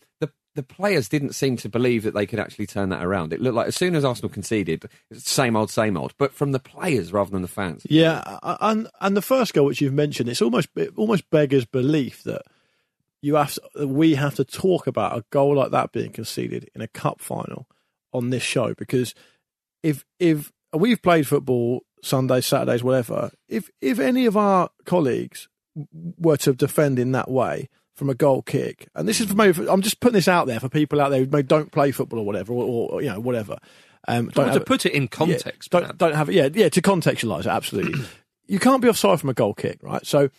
the 0.60 0.74
players 0.74 1.08
didn't 1.08 1.32
seem 1.32 1.56
to 1.56 1.70
believe 1.70 2.02
that 2.02 2.12
they 2.12 2.26
could 2.26 2.38
actually 2.38 2.66
turn 2.66 2.90
that 2.90 3.02
around. 3.02 3.32
It 3.32 3.40
looked 3.40 3.56
like 3.56 3.68
as 3.68 3.76
soon 3.76 3.94
as 3.94 4.04
Arsenal 4.04 4.28
conceded, 4.28 4.84
same 5.10 5.56
old, 5.56 5.70
same 5.70 5.96
old. 5.96 6.12
But 6.18 6.34
from 6.34 6.52
the 6.52 6.58
players 6.58 7.14
rather 7.14 7.30
than 7.30 7.40
the 7.40 7.48
fans. 7.48 7.86
Yeah, 7.88 8.38
and 8.42 8.86
and 9.00 9.16
the 9.16 9.22
first 9.22 9.54
goal 9.54 9.64
which 9.64 9.80
you've 9.80 9.94
mentioned, 9.94 10.28
it's 10.28 10.42
almost 10.42 10.68
it 10.76 10.92
almost 10.96 11.30
beggars 11.30 11.64
belief 11.64 12.24
that 12.24 12.42
you 13.22 13.36
have 13.36 13.58
we 13.82 14.16
have 14.16 14.34
to 14.34 14.44
talk 14.44 14.86
about 14.86 15.16
a 15.16 15.24
goal 15.30 15.54
like 15.54 15.70
that 15.70 15.92
being 15.92 16.12
conceded 16.12 16.68
in 16.74 16.82
a 16.82 16.88
cup 16.88 17.22
final 17.22 17.66
on 18.12 18.28
this 18.28 18.42
show 18.42 18.74
because 18.74 19.14
if 19.82 20.04
if 20.18 20.52
we've 20.74 21.00
played 21.00 21.26
football 21.26 21.84
Sundays, 22.02 22.44
Saturdays, 22.44 22.84
whatever, 22.84 23.30
if 23.48 23.70
if 23.80 23.98
any 23.98 24.26
of 24.26 24.36
our 24.36 24.68
colleagues 24.84 25.48
were 26.18 26.36
to 26.36 26.52
defend 26.52 26.98
in 26.98 27.12
that 27.12 27.30
way 27.30 27.70
from 27.96 28.08
a 28.10 28.14
goal 28.14 28.42
kick, 28.42 28.88
and 28.94 29.06
this 29.08 29.20
is 29.20 29.26
for 29.26 29.34
maybe 29.34 29.68
I'm 29.68 29.82
just 29.82 30.00
putting 30.00 30.14
this 30.14 30.28
out 30.28 30.46
there 30.46 30.60
for 30.60 30.68
people 30.68 31.00
out 31.00 31.10
there 31.10 31.20
who 31.20 31.26
maybe 31.30 31.46
don't 31.48 31.70
play 31.72 31.90
football 31.90 32.18
or 32.20 32.24
whatever, 32.26 32.52
or, 32.52 32.90
or 32.92 33.02
you 33.02 33.08
know 33.10 33.20
whatever. 33.20 33.58
Um, 34.08 34.26
don't 34.28 34.36
Well, 34.36 34.46
to 34.46 34.52
have- 34.60 34.66
put 34.66 34.86
it 34.86 34.92
in 34.92 35.08
context, 35.08 35.68
yeah, 35.72 35.80
don't, 35.80 35.98
don't 35.98 36.14
have 36.14 36.28
it. 36.30 36.34
Yeah, 36.34 36.48
yeah. 36.52 36.68
To 36.70 36.80
contextualise 36.82 37.40
it, 37.40 37.46
absolutely. 37.48 38.02
you 38.46 38.58
can't 38.58 38.80
be 38.80 38.88
offside 38.88 39.20
from 39.20 39.28
a 39.30 39.34
goal 39.34 39.52
kick, 39.54 39.78
right? 39.82 40.04
So 40.06 40.30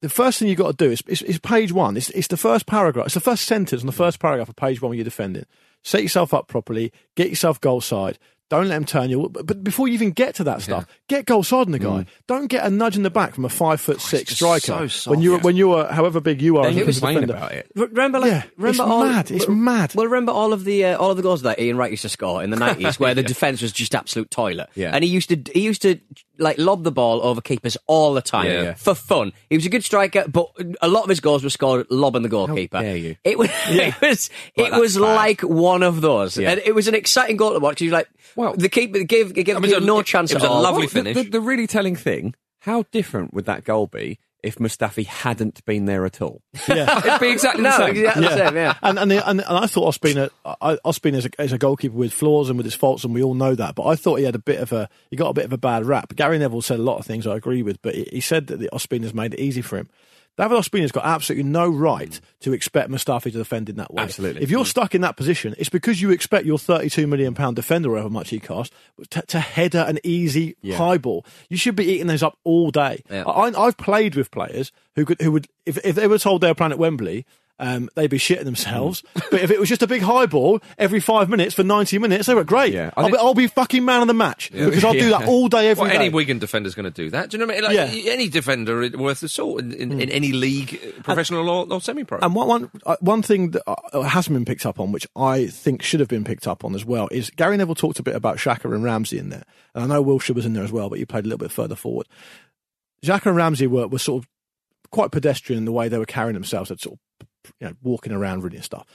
the 0.00 0.08
first 0.08 0.38
thing 0.38 0.48
you've 0.48 0.58
got 0.58 0.78
to 0.78 0.84
do 0.86 0.92
is, 0.92 1.02
is, 1.08 1.22
is 1.22 1.38
page 1.38 1.72
one. 1.72 1.96
It's, 1.96 2.10
it's 2.10 2.28
the 2.28 2.36
first 2.36 2.66
paragraph. 2.66 3.06
It's 3.06 3.14
the 3.14 3.20
first 3.20 3.44
sentence 3.46 3.82
on 3.82 3.86
the 3.86 3.92
first 3.92 4.20
paragraph 4.20 4.48
of 4.48 4.56
page 4.56 4.80
one 4.80 4.90
when 4.90 4.98
you're 4.98 5.04
defending. 5.04 5.44
Set 5.82 6.02
yourself 6.02 6.32
up 6.32 6.46
properly. 6.46 6.92
Get 7.16 7.28
yourself 7.30 7.60
goal 7.60 7.80
side. 7.80 8.18
Don't 8.50 8.68
let 8.68 8.76
him 8.76 8.84
turn 8.84 9.10
you. 9.10 9.28
But, 9.30 9.46
but 9.46 9.64
before 9.64 9.88
you 9.88 9.94
even 9.94 10.10
get 10.12 10.34
to 10.36 10.44
that 10.44 10.60
stuff, 10.62 10.86
get 11.08 11.24
goal 11.24 11.42
side 11.42 11.66
on 11.66 11.72
the 11.72 11.78
guy. 11.78 12.06
Don't 12.26 12.46
get 12.46 12.64
a 12.64 12.70
nudge 12.70 12.96
in 12.96 13.02
the 13.02 13.10
back 13.10 13.34
from 13.34 13.44
a 13.44 13.48
five 13.48 13.80
foot 13.80 14.00
six 14.00 14.34
striker 14.34 14.60
so 14.60 14.86
soft. 14.86 15.06
when 15.08 15.22
you're 15.22 15.38
when 15.40 15.56
you're 15.56 15.86
however 15.86 16.20
big 16.20 16.42
you 16.42 16.58
are. 16.58 16.70
They 16.70 16.82
as 16.82 16.98
a 16.98 17.00
complain 17.00 17.14
defender. 17.22 17.34
about 17.34 17.52
it. 17.52 17.70
Remember, 17.74 18.18
like, 18.20 18.30
Yeah, 18.30 18.42
remember 18.56 18.68
it's 18.70 18.80
all, 18.80 19.04
mad, 19.04 19.30
it's 19.30 19.48
mad. 19.48 19.94
Well, 19.94 20.06
remember 20.06 20.32
all 20.32 20.52
of 20.52 20.64
the 20.64 20.84
uh, 20.84 20.98
all 20.98 21.10
of 21.10 21.16
the 21.16 21.22
goals 21.22 21.42
that 21.42 21.58
Ian 21.58 21.76
Wright 21.78 21.90
used 21.90 22.02
to 22.02 22.08
score 22.08 22.42
in 22.42 22.50
the 22.50 22.56
nineties, 22.64 23.00
where 23.00 23.14
the 23.14 23.22
defence 23.22 23.62
was 23.62 23.72
just 23.72 23.94
absolute 23.94 24.30
toilet. 24.30 24.68
Yeah. 24.74 24.90
and 24.92 25.02
he 25.02 25.10
used 25.10 25.30
to 25.30 25.42
he 25.52 25.60
used 25.62 25.82
to 25.82 25.98
like 26.38 26.58
lob 26.58 26.82
the 26.84 26.90
ball 26.90 27.20
over 27.22 27.40
keepers 27.40 27.76
all 27.86 28.14
the 28.14 28.22
time 28.22 28.46
Yeah. 28.46 28.62
Yeah. 28.62 28.74
for 28.74 28.94
fun. 28.94 29.32
He 29.50 29.56
was 29.56 29.66
a 29.66 29.68
good 29.68 29.84
striker, 29.84 30.24
but 30.28 30.50
a 30.82 30.88
lot 30.88 31.04
of 31.04 31.08
his 31.08 31.20
goals 31.20 31.44
were 31.44 31.50
scored 31.50 31.86
lobbing 31.90 32.22
the 32.22 32.28
goalkeeper. 32.28 32.80
dare 32.80 32.96
you. 32.96 33.16
It 33.24 33.38
was 33.38 33.50
it 33.68 34.00
was 34.00 34.30
Well, 34.56 34.66
it 34.74 34.80
was 34.80 34.96
bad. 34.96 35.14
like 35.14 35.40
one 35.42 35.82
of 35.82 36.00
those, 36.00 36.36
Yeah. 36.36 36.50
and 36.52 36.62
it 36.64 36.74
was 36.74 36.88
an 36.88 36.94
exciting 36.94 37.36
goal 37.36 37.52
to 37.52 37.60
watch. 37.60 37.78
He 37.80 37.86
was 37.86 37.92
like, 37.92 38.08
Well- 38.36 38.54
the 38.56 38.68
keeper 38.68 39.04
gave 39.04 39.32
gave 39.34 39.48
I 39.56 39.60
mean, 39.60 39.70
the 39.70 39.76
it 39.76 39.82
no 39.84 40.02
chance 40.02 40.30
it 40.32 40.34
was 40.36 40.44
at 40.44 40.50
a 40.50 40.54
lovely 40.54 40.80
Well, 40.80 40.88
the- 40.88 40.88
finish. 40.88 41.16
The, 41.16 41.22
the 41.30 41.40
really 41.40 41.66
telling 41.66 41.94
thing: 41.96 42.34
how 42.60 42.84
different 42.90 43.32
would 43.34 43.44
that 43.46 43.64
goal 43.64 43.86
be 43.86 44.18
if 44.44 44.56
Mustafi 44.56 45.06
hadn't 45.06 45.64
been 45.64 45.86
there 45.86 46.04
at 46.06 46.20
all? 46.22 46.42
Yeah. 46.68 46.98
It'd 47.06 47.20
be 47.20 47.30
exactly 47.30 47.62
No, 47.62 47.70
the 47.70 47.76
same. 47.78 47.96
exactly 47.96 48.22
the 48.22 48.36
same, 48.36 48.56
yeah. 48.56 48.74
And 48.82 48.98
and, 48.98 49.10
the, 49.10 49.28
and 49.28 49.40
and 49.40 49.58
I 49.58 49.66
thought 49.66 49.94
Ospina, 49.94 50.30
I- 50.44 50.78
Ospina 50.84 51.14
is 51.14 51.26
a, 51.26 51.42
is 51.42 51.52
a 51.52 51.58
goalkeeper 51.58 51.94
with 51.96 52.12
flaws 52.12 52.48
and 52.50 52.56
with 52.56 52.64
his 52.66 52.74
faults, 52.74 53.04
and 53.04 53.12
we 53.14 53.22
all 53.22 53.34
know 53.34 53.54
that. 53.54 53.74
But 53.74 53.86
I 53.86 53.96
thought 53.96 54.16
he 54.16 54.24
had 54.24 54.34
a 54.34 54.38
bit 54.40 54.60
of 54.60 54.72
a 54.72 54.88
he 55.10 55.16
got 55.16 55.28
a 55.30 55.34
bit 55.34 55.44
of 55.44 55.52
a 55.52 55.58
bad 55.58 55.84
rap. 55.86 56.14
Gary 56.16 56.38
Neville 56.38 56.62
said 56.62 56.78
a 56.78 56.82
lot 56.82 56.98
of 56.98 57.06
things 57.06 57.26
I 57.26 57.36
agree 57.36 57.62
with, 57.62 57.80
but 57.82 57.94
he, 57.94 58.08
he 58.12 58.20
said 58.20 58.46
that 58.48 58.58
the 58.58 58.68
Ospina's 58.72 59.14
made 59.14 59.34
it 59.34 59.40
easy 59.40 59.62
for 59.62 59.76
him. 59.78 59.88
David 60.36 60.58
Ospina's 60.58 60.92
got 60.92 61.04
absolutely 61.04 61.48
no 61.48 61.68
right 61.68 62.10
mm. 62.10 62.20
to 62.40 62.52
expect 62.52 62.90
Mustafi 62.90 63.24
to 63.24 63.30
defend 63.30 63.68
in 63.68 63.76
that 63.76 63.92
way. 63.94 64.02
Absolutely. 64.02 64.42
If 64.42 64.50
you're 64.50 64.64
mm. 64.64 64.68
stuck 64.68 64.94
in 64.94 65.02
that 65.02 65.16
position, 65.16 65.54
it's 65.58 65.68
because 65.68 66.02
you 66.02 66.10
expect 66.10 66.44
your 66.44 66.58
32 66.58 67.06
million 67.06 67.34
pound 67.34 67.56
defender, 67.56 67.90
however 67.90 68.10
much 68.10 68.30
he 68.30 68.40
costs, 68.40 68.74
to, 69.10 69.22
to 69.22 69.40
header 69.40 69.84
an 69.86 69.98
easy 70.02 70.56
high 70.72 70.98
ball. 70.98 71.24
You 71.48 71.56
should 71.56 71.76
be 71.76 71.84
eating 71.84 72.08
those 72.08 72.22
up 72.22 72.36
all 72.42 72.70
day. 72.70 73.02
Yeah. 73.10 73.24
I, 73.24 73.52
I've 73.66 73.76
played 73.76 74.16
with 74.16 74.30
players 74.30 74.72
who 74.96 75.04
could, 75.04 75.20
who 75.20 75.32
would, 75.32 75.48
if, 75.66 75.78
if 75.84 75.94
they 75.94 76.08
were 76.08 76.18
told 76.18 76.40
they 76.40 76.48
were 76.48 76.54
playing 76.54 76.72
at 76.72 76.78
Wembley, 76.78 77.26
um, 77.58 77.88
they'd 77.94 78.10
be 78.10 78.18
shitting 78.18 78.44
themselves. 78.44 79.02
Mm. 79.16 79.30
but 79.30 79.40
if 79.40 79.50
it 79.50 79.60
was 79.60 79.68
just 79.68 79.82
a 79.82 79.86
big 79.86 80.02
high 80.02 80.26
ball 80.26 80.60
every 80.78 81.00
five 81.00 81.28
minutes 81.28 81.54
for 81.54 81.62
90 81.62 81.98
minutes, 81.98 82.26
they 82.26 82.34
were 82.34 82.44
great. 82.44 82.72
Yeah, 82.74 82.90
I'll, 82.96 83.10
be, 83.10 83.16
I'll 83.16 83.34
be 83.34 83.46
fucking 83.46 83.84
man 83.84 84.02
of 84.02 84.08
the 84.08 84.14
match 84.14 84.50
because 84.52 84.84
I'll 84.84 84.92
do 84.92 85.10
that 85.10 85.24
all 85.28 85.48
day, 85.48 85.70
every 85.70 85.82
Well, 85.82 85.90
day. 85.90 85.96
any 85.96 86.08
Wigan 86.08 86.38
defender's 86.38 86.74
going 86.74 86.84
to 86.84 86.90
do 86.90 87.10
that. 87.10 87.30
Do 87.30 87.36
you 87.36 87.38
know 87.40 87.46
what 87.46 87.64
I 87.64 87.68
mean? 87.68 87.76
Like, 87.76 88.04
Yeah. 88.04 88.12
Any 88.12 88.28
defender 88.28 88.88
worth 88.98 89.20
the 89.20 89.28
salt 89.28 89.60
in, 89.60 89.72
in, 89.72 90.00
in 90.00 90.10
any 90.10 90.32
league, 90.32 90.80
uh, 90.98 91.02
professional 91.02 91.48
or, 91.48 91.66
or 91.72 91.80
semi-pro. 91.80 92.18
And 92.22 92.34
one, 92.34 92.48
one, 92.48 92.70
uh, 92.84 92.96
one 93.00 93.22
thing 93.22 93.52
that 93.52 93.62
uh, 93.68 94.02
hasn't 94.02 94.34
been 94.34 94.44
picked 94.44 94.66
up 94.66 94.80
on, 94.80 94.90
which 94.92 95.06
I 95.16 95.46
think 95.46 95.82
should 95.82 96.00
have 96.00 96.08
been 96.08 96.24
picked 96.24 96.46
up 96.48 96.64
on 96.64 96.74
as 96.74 96.84
well, 96.84 97.08
is 97.12 97.30
Gary 97.30 97.56
Neville 97.56 97.74
talked 97.74 97.98
a 97.98 98.02
bit 98.02 98.16
about 98.16 98.38
Xhaka 98.38 98.64
and 98.74 98.82
Ramsey 98.84 99.18
in 99.18 99.28
there. 99.28 99.44
And 99.74 99.84
I 99.84 99.86
know 99.96 100.04
Wilshere 100.04 100.34
was 100.34 100.46
in 100.46 100.54
there 100.54 100.64
as 100.64 100.72
well, 100.72 100.88
but 100.88 100.98
he 100.98 101.04
played 101.04 101.24
a 101.24 101.28
little 101.28 101.38
bit 101.38 101.50
further 101.52 101.76
forward. 101.76 102.06
Xhaka 103.04 103.26
and 103.26 103.36
Ramsey 103.36 103.66
were, 103.66 103.86
were 103.86 103.98
sort 103.98 104.22
of 104.24 104.28
quite 104.90 105.10
pedestrian 105.10 105.58
in 105.58 105.64
the 105.64 105.72
way 105.72 105.88
they 105.88 105.98
were 105.98 106.06
carrying 106.06 106.34
themselves, 106.34 106.70
and 106.70 106.80
sort 106.80 106.94
of 106.94 106.98
you 107.60 107.68
know, 107.68 107.74
walking 107.82 108.12
around 108.12 108.42
reading 108.44 108.62
stuff. 108.62 108.86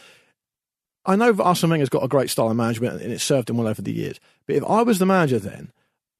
I 1.05 1.15
know 1.15 1.31
that 1.31 1.43
Arsene 1.43 1.69
Wenger's 1.69 1.89
got 1.89 2.03
a 2.03 2.07
great 2.07 2.29
style 2.29 2.49
of 2.49 2.57
management 2.57 3.01
and 3.01 3.11
it's 3.11 3.23
served 3.23 3.49
him 3.49 3.57
well 3.57 3.67
over 3.67 3.81
the 3.81 3.93
years. 3.93 4.19
But 4.45 4.57
if 4.57 4.63
I 4.65 4.81
was 4.83 4.99
the 4.99 5.05
manager 5.05 5.39
then, 5.39 5.71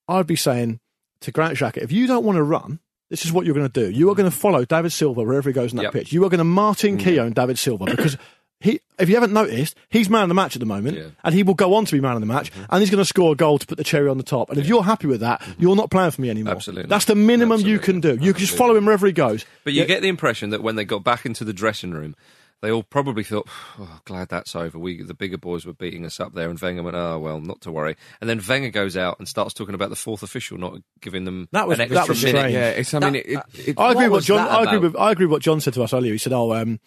I'd 0.08 0.26
be 0.26 0.36
saying 0.36 0.80
to 1.20 1.30
Granit 1.30 1.58
Xhaka, 1.58 1.78
if 1.78 1.92
you 1.92 2.06
don't 2.06 2.24
want 2.24 2.36
to 2.36 2.42
run, 2.42 2.80
this 3.10 3.24
is 3.24 3.32
what 3.32 3.44
you're 3.44 3.54
going 3.54 3.68
to 3.68 3.86
do. 3.86 3.90
You 3.90 4.10
are 4.10 4.14
going 4.14 4.30
to 4.30 4.36
follow 4.36 4.64
David 4.64 4.92
Silva 4.92 5.22
wherever 5.22 5.48
he 5.48 5.52
goes 5.52 5.72
in 5.72 5.76
that 5.76 5.84
Yep. 5.84 5.92
pitch. 5.92 6.12
You 6.12 6.24
are 6.24 6.28
going 6.28 6.38
to 6.38 6.44
Martin 6.44 6.96
mm. 6.96 7.00
Keown 7.00 7.32
David 7.32 7.58
Silva 7.58 7.84
because 7.84 8.16
he, 8.60 8.80
if 8.98 9.08
you 9.08 9.14
haven't 9.16 9.32
noticed, 9.32 9.74
he's 9.88 10.08
man 10.10 10.22
of 10.22 10.28
the 10.28 10.34
match 10.34 10.54
at 10.54 10.60
the 10.60 10.66
moment, 10.66 10.96
Yeah. 10.98 11.04
and 11.24 11.34
he 11.34 11.42
will 11.42 11.54
go 11.54 11.74
on 11.74 11.86
to 11.86 11.92
be 11.92 12.00
man 12.00 12.14
of 12.14 12.20
the 12.20 12.26
match, 12.26 12.52
mm-hmm. 12.52 12.64
and 12.70 12.80
he's 12.80 12.90
going 12.90 13.00
to 13.00 13.04
score 13.06 13.32
a 13.32 13.36
goal 13.36 13.58
to 13.58 13.66
put 13.66 13.78
the 13.78 13.84
cherry 13.84 14.08
on 14.08 14.18
the 14.18 14.22
top. 14.24 14.50
And 14.50 14.58
if 14.58 14.66
you're 14.66 14.82
happy 14.84 15.06
with 15.06 15.20
that, 15.20 15.40
mm-hmm. 15.40 15.62
you're 15.62 15.76
not 15.76 15.90
playing 15.90 16.10
for 16.10 16.20
me 16.20 16.30
anymore. 16.30 16.54
Absolutely. 16.54 16.88
that's 16.88 17.06
the 17.06 17.14
minimum 17.14 17.60
you 17.62 17.78
can 17.78 18.00
do. 18.00 18.08
Absolutely. 18.10 18.26
You 18.26 18.32
can 18.34 18.40
just 18.40 18.56
follow 18.56 18.76
him 18.76 18.84
wherever 18.84 19.06
he 19.06 19.12
goes. 19.12 19.44
But 19.64 19.72
you 19.72 19.80
Yeah. 19.80 19.86
get 19.86 20.02
the 20.02 20.08
impression 20.08 20.50
that 20.50 20.62
when 20.62 20.76
they 20.76 20.84
got 20.84 21.02
back 21.02 21.24
into 21.26 21.44
the 21.44 21.52
dressing 21.52 21.92
room, 21.92 22.14
they 22.62 22.70
all 22.70 22.82
probably 22.82 23.24
thought, 23.24 23.48
oh, 23.78 24.00
glad 24.04 24.28
that's 24.28 24.54
over. 24.54 24.78
We, 24.78 25.02
the 25.02 25.14
bigger 25.14 25.38
boys 25.38 25.64
were 25.64 25.72
beating 25.72 26.04
us 26.04 26.20
up 26.20 26.34
there. 26.34 26.50
And 26.50 26.60
Wenger 26.60 26.82
went, 26.82 26.94
oh, 26.94 27.18
well, 27.18 27.40
not 27.40 27.62
to 27.62 27.72
worry. 27.72 27.96
And 28.20 28.28
then 28.28 28.38
Wenger 28.46 28.68
goes 28.68 28.98
out 28.98 29.18
and 29.18 29.26
starts 29.26 29.54
talking 29.54 29.74
about 29.74 29.88
the 29.88 29.96
fourth 29.96 30.22
official 30.22 30.58
not 30.58 30.74
giving 31.00 31.24
them 31.24 31.48
That 31.52 31.66
was- 31.66 31.78
an 31.78 31.88
that 31.88 31.96
extra 31.96 32.12
was 32.12 32.22
minute. 32.22 32.38
strange. 32.38 32.52
Yeah, 32.54 32.68
it's. 32.68 32.92
I 32.92 32.98
mean, 32.98 33.14
it, 33.14 33.26
it, 33.26 33.40
it, 33.68 33.74
I 33.80 33.92
agree 33.92 34.08
What 34.08 34.16
with 34.16 34.24
John. 34.26 34.40
I 34.46 34.64
agree 34.64 34.76
about? 34.76 34.82
with. 34.82 34.96
I 35.00 35.10
agree 35.12 35.24
with 35.24 35.32
what 35.32 35.40
John 35.42 35.62
said 35.62 35.72
to 35.72 35.82
us 35.82 35.94
earlier. 35.94 36.12
He 36.12 36.18
said, 36.18 36.34
"Oh, 36.34 36.52
um, 36.52 36.80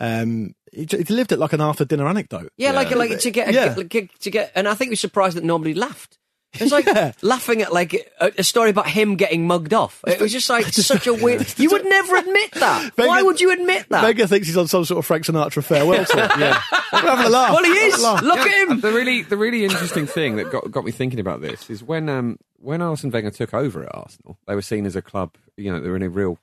um, 0.00 0.54
he, 0.72 0.84
he 0.90 1.14
lived 1.14 1.32
it 1.32 1.38
like 1.38 1.52
an 1.52 1.60
after 1.60 1.84
dinner 1.84 2.06
anecdote." 2.06 2.52
Yeah, 2.56 2.72
like 2.72 2.90
Yeah. 2.90 2.96
like 2.96 3.18
to 3.20 3.30
get 3.30 3.48
a, 3.48 3.52
Yeah. 3.52 3.74
like, 3.76 3.90
to 4.20 4.30
get, 4.30 4.52
and 4.54 4.68
I 4.68 4.74
think 4.74 4.88
he 4.88 4.92
was 4.92 5.00
surprised 5.00 5.36
that 5.36 5.44
nobody 5.44 5.74
laughed. 5.74 6.18
It's 6.54 6.72
like 6.72 6.86
Yeah. 6.94 7.12
laughing 7.20 7.60
at 7.60 7.72
like 7.74 7.92
a, 8.20 8.32
a 8.38 8.42
story 8.42 8.70
about 8.70 8.88
him 8.88 9.16
getting 9.16 9.46
mugged 9.46 9.74
off. 9.74 10.02
It 10.06 10.18
was 10.20 10.32
just 10.32 10.48
like 10.48 10.64
such 10.72 11.06
a 11.06 11.12
weird. 11.24 11.46
You 11.58 11.70
would 11.70 11.84
never 11.84 12.16
admit 12.16 12.52
that. 12.52 12.92
Why 12.96 13.22
would 13.22 13.38
you 13.40 13.52
admit 13.52 13.86
that? 13.90 14.02
Wenger 14.02 14.26
thinks 14.26 14.46
he's 14.46 14.56
on 14.56 14.66
some 14.66 14.84
sort 14.86 14.98
of 14.98 15.04
Frank 15.06 15.24
Sinatra 15.24 15.62
farewell 15.62 16.04
tour. 16.06 16.20
yeah, 16.38 16.60
we're 16.92 17.00
having 17.00 17.26
a 17.26 17.28
laugh. 17.28 17.52
well, 17.52 17.64
he 17.64 17.70
is. 17.70 18.02
having 18.02 18.24
a. 18.24 18.28
Look 18.28 18.38
at 18.38 18.68
him. 18.70 18.80
The 18.80 18.92
really, 18.92 19.22
the 19.22 19.36
really 19.36 19.64
interesting 19.64 20.06
thing 20.06 20.36
that 20.36 20.50
got 20.50 20.70
got 20.70 20.84
me 20.86 20.90
thinking 20.90 21.20
about 21.20 21.42
this 21.42 21.68
is 21.68 21.82
when 21.82 22.08
um 22.08 22.38
when 22.60 22.80
Arsene 22.82 23.10
Wenger 23.10 23.30
took 23.30 23.52
over 23.54 23.84
at 23.84 23.94
Arsenal, 23.94 24.38
they 24.46 24.54
were 24.54 24.62
seen 24.62 24.86
as 24.86 24.96
a 24.96 25.02
club. 25.02 25.34
You 25.58 25.70
know, 25.70 25.80
they 25.80 25.90
were 25.90 25.96
in 25.96 26.02
a 26.02 26.08
real 26.08 26.38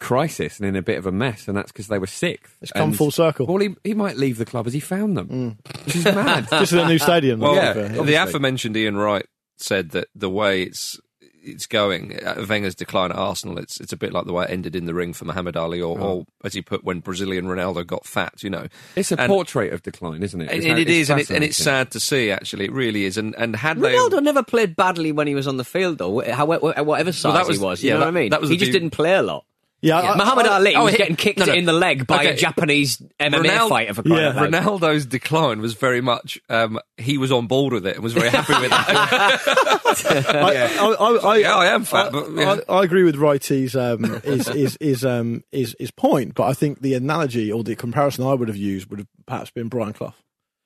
crisis 0.00 0.58
and 0.58 0.68
in 0.68 0.76
a 0.76 0.82
bit 0.82 0.98
of 0.98 1.06
a 1.06 1.12
mess, 1.12 1.48
and 1.48 1.56
that's 1.56 1.72
because 1.72 1.88
they 1.88 1.98
were 1.98 2.06
sixth. 2.06 2.56
It's 2.62 2.72
come 2.72 2.90
And- 2.90 2.96
full 2.96 3.10
circle. 3.10 3.46
Well, 3.46 3.58
he, 3.58 3.74
he 3.84 3.94
might 3.94 4.16
leave 4.16 4.38
the 4.38 4.44
club 4.44 4.66
as 4.66 4.72
he 4.72 4.80
found 4.80 5.16
them, 5.16 5.58
which 5.84 5.96
is 5.96 6.04
mad. 6.04 6.48
Just 6.50 6.72
in 6.72 6.78
a 6.80 6.86
new 6.88 6.98
stadium. 6.98 7.40
Well, 7.40 7.54
Yeah, 7.54 7.72
the 7.72 7.84
obviously. 7.98 8.14
aforementioned 8.14 8.76
Ian 8.76 8.96
Wright 8.96 9.26
said 9.56 9.90
that 9.90 10.08
the 10.14 10.30
way 10.30 10.62
it's 10.62 10.98
it's 11.40 11.66
going, 11.66 12.18
uh, 12.22 12.44
Wenger's 12.46 12.74
decline 12.74 13.10
at 13.10 13.16
Arsenal, 13.16 13.58
it's 13.58 13.80
it's 13.80 13.92
a 13.92 13.96
bit 13.96 14.12
like 14.12 14.26
the 14.26 14.32
way 14.34 14.44
it 14.44 14.50
ended 14.50 14.76
in 14.76 14.84
the 14.84 14.92
ring 14.92 15.14
for 15.14 15.24
Muhammad 15.24 15.56
Ali, 15.56 15.80
or, 15.80 15.98
or 15.98 16.24
as 16.44 16.52
he 16.52 16.60
put, 16.60 16.84
when 16.84 17.00
Brazilian 17.00 17.46
Ronaldo 17.46 17.86
got 17.86 18.04
fat. 18.04 18.42
You 18.42 18.50
know, 18.50 18.66
It's 18.96 19.12
a 19.12 19.20
And- 19.20 19.30
portrait 19.30 19.72
of 19.72 19.82
decline, 19.82 20.22
isn't 20.22 20.40
it? 20.40 20.50
and, 20.50 20.56
It's 20.58 20.66
and 20.66 20.74
how- 20.74 20.80
it 20.80 20.88
is, 20.90 21.08
and, 21.10 21.20
it, 21.20 21.30
and 21.30 21.42
it's 21.44 21.56
sad 21.56 21.90
to 21.92 22.00
see. 22.00 22.30
Actually, 22.30 22.66
it 22.66 22.72
really 22.72 23.04
is. 23.04 23.16
And 23.16 23.34
and 23.36 23.56
had 23.56 23.78
Ronaldo 23.78 24.10
they, 24.10 24.20
never 24.20 24.42
played 24.42 24.76
badly 24.76 25.10
when 25.10 25.26
he 25.26 25.34
was 25.34 25.46
on 25.46 25.56
the 25.56 25.64
field, 25.64 25.98
though. 25.98 26.20
However, 26.20 26.72
whatever 26.84 27.12
size 27.12 27.32
that 27.34 27.46
was- 27.46 27.56
he 27.58 27.64
was, 27.64 27.82
you 27.82 27.88
yeah, 27.88 27.94
know 27.94 28.00
that- 28.00 28.06
what 28.06 28.16
I 28.16 28.20
mean. 28.20 28.30
that 28.30 28.40
was 28.42 28.50
he 28.50 28.56
just 28.56 28.70
view- 28.70 28.80
didn't 28.80 28.90
play 28.90 29.14
a 29.14 29.22
lot. 29.22 29.44
Yeah, 29.80 29.98
I- 30.00 30.16
Muhammad 30.16 30.46
I- 30.46 30.54
Ali 30.56 30.74
oh, 30.74 30.84
was 30.84 30.92
he- 30.92 30.98
getting 30.98 31.16
kicked 31.16 31.38
no, 31.38 31.46
no. 31.46 31.52
in 31.52 31.64
the 31.64 31.72
leg 31.72 32.06
by 32.06 32.16
Okay. 32.16 32.30
a 32.30 32.36
Japanese 32.36 32.98
MMA 33.20 33.44
Ronaldo- 33.44 33.68
fighter 33.68 33.94
for 33.94 34.02
crying 34.02 34.22
Yeah. 34.22 34.32
Ronaldo's 34.60 35.06
decline 35.06 35.60
was 35.60 35.74
very 35.74 36.00
much 36.00 36.38
um, 36.48 36.78
he 36.96 37.18
was 37.18 37.30
on 37.32 37.46
board 37.46 37.72
with 37.72 37.86
it 37.86 37.94
and 37.94 38.02
was 38.02 38.12
very 38.12 38.28
happy 38.30 38.54
with 38.60 38.70
that. 38.70 38.88
I, 39.88 40.66
I, 40.78 40.92
I, 40.92 41.16
I, 41.32 41.36
Yeah, 41.38 41.54
I 41.56 41.66
am 41.66 41.84
fat, 41.84 42.06
I, 42.06 42.10
but, 42.10 42.30
yeah. 42.32 42.56
I, 42.68 42.78
I 42.80 42.84
agree 42.84 43.04
with 43.04 43.16
Wrighty's 43.16 43.76
um, 43.76 44.04
is 44.24 44.48
is 44.48 44.76
is 44.80 45.04
um 45.04 45.42
is 45.52 45.74
is 45.78 45.90
point, 45.90 46.34
but 46.34 46.44
I 46.44 46.52
think 46.54 46.80
the 46.80 46.94
analogy 46.94 47.50
or 47.52 47.62
the 47.64 47.76
comparison 47.76 48.24
I 48.26 48.34
would 48.34 48.48
have 48.48 48.56
used 48.56 48.90
would 48.90 48.98
have 49.00 49.08
perhaps 49.26 49.50
been 49.50 49.68
Brian 49.68 49.92
Clough, 49.92 50.14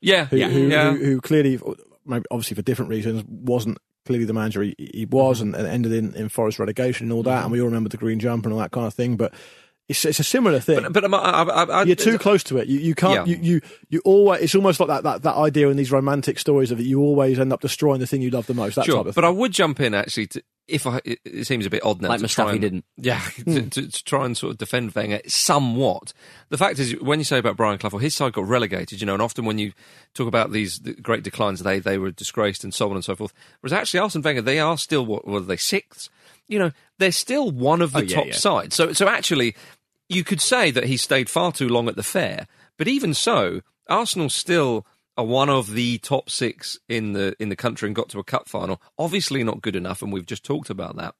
yeah, 0.01 0.27
who 0.27 0.37
yeah, 0.37 0.49
who, 0.49 0.69
yeah. 0.69 0.93
who, 0.93 1.05
who 1.05 1.21
clearly, 1.21 1.61
maybe 2.07 2.25
obviously 2.31 2.55
for 2.55 2.63
different 2.63 2.91
reasons, 2.91 3.25
wasn't 3.29 3.79
clearly 4.07 4.25
the 4.25 4.33
manager 4.33 4.63
he, 4.63 4.75
he 4.79 5.07
was, 5.07 5.41
and, 5.41 5.55
and 5.55 5.67
ended 5.67 5.93
in, 5.93 6.15
in 6.15 6.29
Forest 6.29 6.59
relegation 6.59 7.07
and 7.07 7.13
all 7.13 7.23
that, 7.23 7.43
and 7.43 7.53
we 7.53 7.61
all 7.61 7.67
remember 7.67 7.89
the 7.89 7.97
green 7.97 8.19
jumper 8.19 8.49
and 8.49 8.55
all 8.55 8.61
that 8.61 8.73
kind 8.73 8.87
of 8.87 8.95
thing, 8.95 9.17
but. 9.17 9.33
It's, 9.93 10.05
it's 10.05 10.21
a 10.21 10.25
similar 10.25 10.61
thing. 10.61 10.83
But, 10.83 10.93
but 10.93 11.05
am 11.05 11.15
I, 11.15 11.19
I, 11.19 11.43
I, 11.43 11.65
I, 11.65 11.83
you're 11.85 11.97
too 11.97 12.19
close 12.19 12.43
to 12.45 12.59
it. 12.59 12.67
You, 12.69 12.81
you 12.81 12.95
can't. 12.95 13.27
Yeah. 13.29 13.37
You, 13.37 13.43
you 13.43 13.61
you 13.89 14.03
always. 14.05 14.43
It's 14.43 14.55
almost 14.55 14.81
like 14.81 14.89
that, 14.89 15.03
that 15.05 15.23
that 15.23 15.37
idea 15.37 15.69
in 15.69 15.77
these 15.77 15.93
romantic 15.93 16.39
stories 16.39 16.71
of 16.71 16.81
it. 16.81 16.87
You 16.87 17.01
always 17.01 17.39
end 17.39 17.53
up 17.53 17.61
destroying 17.61 18.01
the 18.01 18.07
thing 18.07 18.23
you 18.23 18.31
love 18.31 18.47
the 18.47 18.55
most. 18.55 18.75
That 18.75 18.85
sure, 18.85 18.97
type 18.99 19.07
of 19.07 19.15
but. 19.15 19.25
I 19.25 19.31
would 19.31 19.53
jump 19.53 19.81
in 19.81 19.95
actually. 19.95 20.27
To, 20.29 20.43
if 20.69 20.87
I, 20.87 21.01
it, 21.05 21.19
it 21.25 21.47
seems 21.47 21.67
a 21.67 21.71
bit 21.71 21.85
odd 21.85 22.01
now 22.01 22.09
Like 22.09 22.21
Mustafi 22.21 22.53
and, 22.53 22.61
didn't. 22.61 22.85
Yeah, 22.97 23.21
to, 23.37 23.43
hmm. 23.43 23.69
to, 23.69 23.89
to 23.89 24.05
try 24.05 24.25
and 24.25 24.37
sort 24.37 24.53
of 24.53 24.59
defend 24.59 24.95
Wenger 24.95 25.21
somewhat. 25.27 26.13
The 26.51 26.59
fact 26.59 26.79
is, 26.79 26.93
when 27.01 27.19
you 27.19 27.25
say 27.25 27.39
about 27.39 27.57
Brian 27.57 27.79
Clough, 27.79 27.91
well, 27.93 27.99
his 27.99 28.15
side 28.15 28.33
got 28.33 28.47
relegated, 28.47 29.01
you 29.01 29.07
know, 29.07 29.13
and 29.13 29.23
often 29.23 29.45
when 29.45 29.59
you 29.59 29.73
talk 30.15 30.29
about 30.29 30.53
these 30.53 30.79
the 30.79 30.95
great 30.95 31.25
declines, 31.25 31.63
they 31.63 31.79
they 31.79 31.99
were 31.99 32.11
disgraced 32.11 32.65
and 32.65 32.73
so 32.73 32.89
on 32.89 32.97
and 32.97 33.05
so 33.05 33.17
forth. 33.17 33.33
Whereas 33.61 33.73
actually, 33.73 34.01
Arsene 34.01 34.23
Wenger, 34.23 34.43
they 34.43 34.61
are 34.61 34.79
still 34.79 35.05
what 35.05 35.27
were 35.27 35.41
they 35.41 35.57
sixth? 35.57 36.09
You 36.49 36.59
know, 36.59 36.73
they're 36.99 37.13
still 37.13 37.51
one 37.51 37.83
of 37.83 37.93
the 37.93 37.99
Oh, 37.99 38.03
yeah, 38.03 38.17
top 38.17 38.27
yeah. 38.27 38.33
sides. 38.35 38.77
So 38.77 38.93
so 38.93 39.09
actually, 39.09 39.57
you 40.15 40.25
could 40.25 40.41
say 40.41 40.71
that 40.71 40.85
he 40.85 40.97
stayed 40.97 41.29
far 41.29 41.53
too 41.53 41.69
long 41.69 41.89
at 41.89 41.97
the 41.97 42.03
fair. 42.03 42.47
But 42.77 42.89
even 42.89 43.15
so, 43.15 43.63
Arsenal 43.89 44.31
still 44.31 44.87
are 45.17 45.25
one 45.25 45.51
of 45.51 45.73
the 45.73 45.99
top 45.99 46.31
six 46.31 46.79
in 46.89 47.13
the 47.13 47.37
in 47.39 47.49
the 47.49 47.57
country 47.57 47.89
and 47.89 47.97
got 47.97 48.09
to 48.11 48.19
a 48.19 48.25
cup 48.25 48.49
final. 48.49 48.81
Obviously 48.99 49.45
not 49.45 49.63
good 49.63 49.77
enough, 49.77 50.03
and 50.03 50.13
we've 50.13 50.27
just 50.27 50.45
talked 50.45 50.71
about 50.71 50.97
that. 50.97 51.15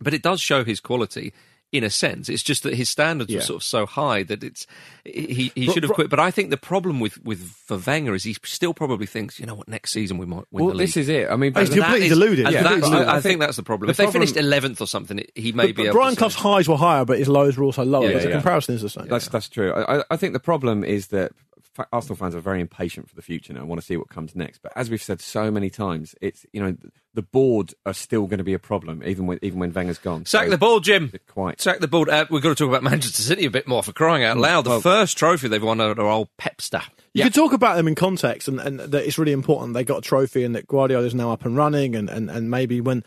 But 0.00 0.14
it 0.14 0.22
does 0.22 0.40
show 0.40 0.64
his 0.64 0.80
quality 0.80 1.32
in 1.72 1.82
a 1.84 1.90
sense. 1.90 2.28
It's 2.28 2.42
just 2.44 2.62
that 2.62 2.74
his 2.74 2.88
standards 2.88 3.30
Yeah. 3.30 3.38
were 3.38 3.42
sort 3.42 3.56
of 3.56 3.64
so 3.64 3.86
high 3.86 4.22
that 4.22 4.42
it's 4.44 4.66
he, 5.04 5.50
he 5.54 5.64
Bro- 5.66 5.74
should 5.74 5.82
have 5.82 5.92
quit. 5.92 6.08
But 6.10 6.20
I 6.20 6.30
think 6.30 6.50
the 6.50 6.56
problem 6.56 7.00
with 7.00 7.22
with 7.24 7.40
for 7.66 7.76
Wenger 7.76 8.14
is 8.14 8.22
he 8.24 8.36
still 8.44 8.72
probably 8.72 9.06
thinks, 9.06 9.38
you 9.40 9.46
know 9.46 9.54
what, 9.56 9.68
next 9.68 9.92
season 9.92 10.16
we 10.16 10.26
might 10.26 10.44
win 10.50 10.64
Well, 10.64 10.68
the 10.68 10.74
league. 10.78 10.88
this 10.88 10.96
is 10.96 11.08
it. 11.08 11.28
I 11.28 11.36
mean, 11.36 11.52
oh, 11.56 11.60
He's 11.60 11.68
but- 11.70 11.76
completely 11.78 12.08
That 12.08 12.12
is- 12.12 12.18
deluded. 12.18 12.52
Yeah, 12.52 12.62
that's- 12.62 12.84
I, 12.84 13.00
I 13.00 13.12
think 13.14 13.22
think 13.22 13.40
that's 13.40 13.56
the 13.56 13.62
problem. 13.62 13.86
the 13.88 13.90
if 13.90 13.96
they 13.96 14.10
finished 14.10 14.36
eleventh 14.36 14.80
or 14.80 14.86
something, 14.86 15.20
he 15.34 15.52
may 15.52 15.64
But- 15.64 15.66
be. 15.66 15.72
but 15.72 15.82
able 15.86 15.92
Brian 15.94 16.14
to 16.14 16.18
Clough's 16.18 16.34
say- 16.34 16.40
highs 16.40 16.68
were 16.68 16.76
higher, 16.76 17.04
but 17.04 17.18
his 17.18 17.28
lows 17.28 17.56
were 17.58 17.64
also 17.64 17.84
lower. 17.84 18.06
Yeah, 18.06 18.12
but 18.14 18.22
the 18.22 18.28
yeah. 18.28 18.34
comparison 18.36 18.74
is 18.76 18.82
the 18.82 18.88
same. 18.88 19.08
That's 19.08 19.28
that's 19.28 19.48
true. 19.48 19.72
I, 19.72 19.98
I- 19.98 20.04
I 20.12 20.16
think 20.16 20.32
the 20.32 20.40
problem 20.40 20.84
is 20.84 21.08
that 21.08 21.32
fa- 21.32 21.45
Arsenal 21.92 22.16
fans 22.16 22.34
are 22.34 22.40
very 22.40 22.60
impatient 22.60 23.08
for 23.08 23.14
the 23.14 23.22
future 23.22 23.52
now 23.52 23.60
and 23.60 23.68
want 23.68 23.80
to 23.80 23.86
see 23.86 23.96
what 23.96 24.08
comes 24.08 24.34
next. 24.34 24.58
But 24.62 24.72
as 24.76 24.90
we've 24.90 25.02
said 25.02 25.20
so 25.20 25.50
many 25.50 25.70
times, 25.70 26.14
it's 26.20 26.46
you 26.52 26.62
know 26.62 26.76
the 27.14 27.22
board 27.22 27.72
are 27.86 27.94
still 27.94 28.26
going 28.26 28.38
to 28.38 28.44
be 28.44 28.52
a 28.54 28.58
problem 28.58 29.02
even 29.04 29.26
when 29.26 29.38
even 29.42 29.58
when 29.58 29.72
Wenger's 29.72 29.98
gone. 29.98 30.24
Sack 30.26 30.44
So- 30.46 30.50
the 30.50 30.58
ball, 30.58 30.80
Jim. 30.80 31.12
Quite. 31.28 31.60
Sack 31.60 31.80
the 31.80 31.88
ball. 31.88 32.10
Uh, 32.10 32.26
we've 32.30 32.42
got 32.42 32.50
to 32.50 32.54
talk 32.54 32.68
about 32.68 32.82
Manchester 32.82 33.22
City 33.22 33.44
a 33.46 33.50
bit 33.50 33.66
more 33.68 33.82
for 33.82 33.92
crying 33.92 34.24
out 34.24 34.36
loud. 34.36 34.64
The 34.64 34.70
Well- 34.70 34.80
first 34.80 35.16
trophy 35.18 35.48
they've 35.48 35.62
won 35.62 35.80
under 35.80 36.02
old 36.02 36.28
Pepster. 36.38 36.82
You 37.14 37.22
could 37.24 37.32
talk 37.34 37.54
about 37.54 37.76
them 37.76 37.88
in 37.88 37.94
context, 37.94 38.46
and, 38.46 38.60
and 38.60 38.78
that 38.78 39.06
it's 39.06 39.16
really 39.18 39.32
important 39.32 39.72
they 39.72 39.84
got 39.84 39.98
a 39.98 40.02
trophy 40.02 40.44
and 40.44 40.54
that 40.54 40.66
Guardiola 40.66 41.06
is 41.06 41.14
now 41.14 41.32
up 41.32 41.46
and 41.46 41.56
running, 41.56 41.96
and, 41.96 42.10
and, 42.10 42.30
and 42.30 42.50
maybe 42.50 42.82
when. 42.82 43.04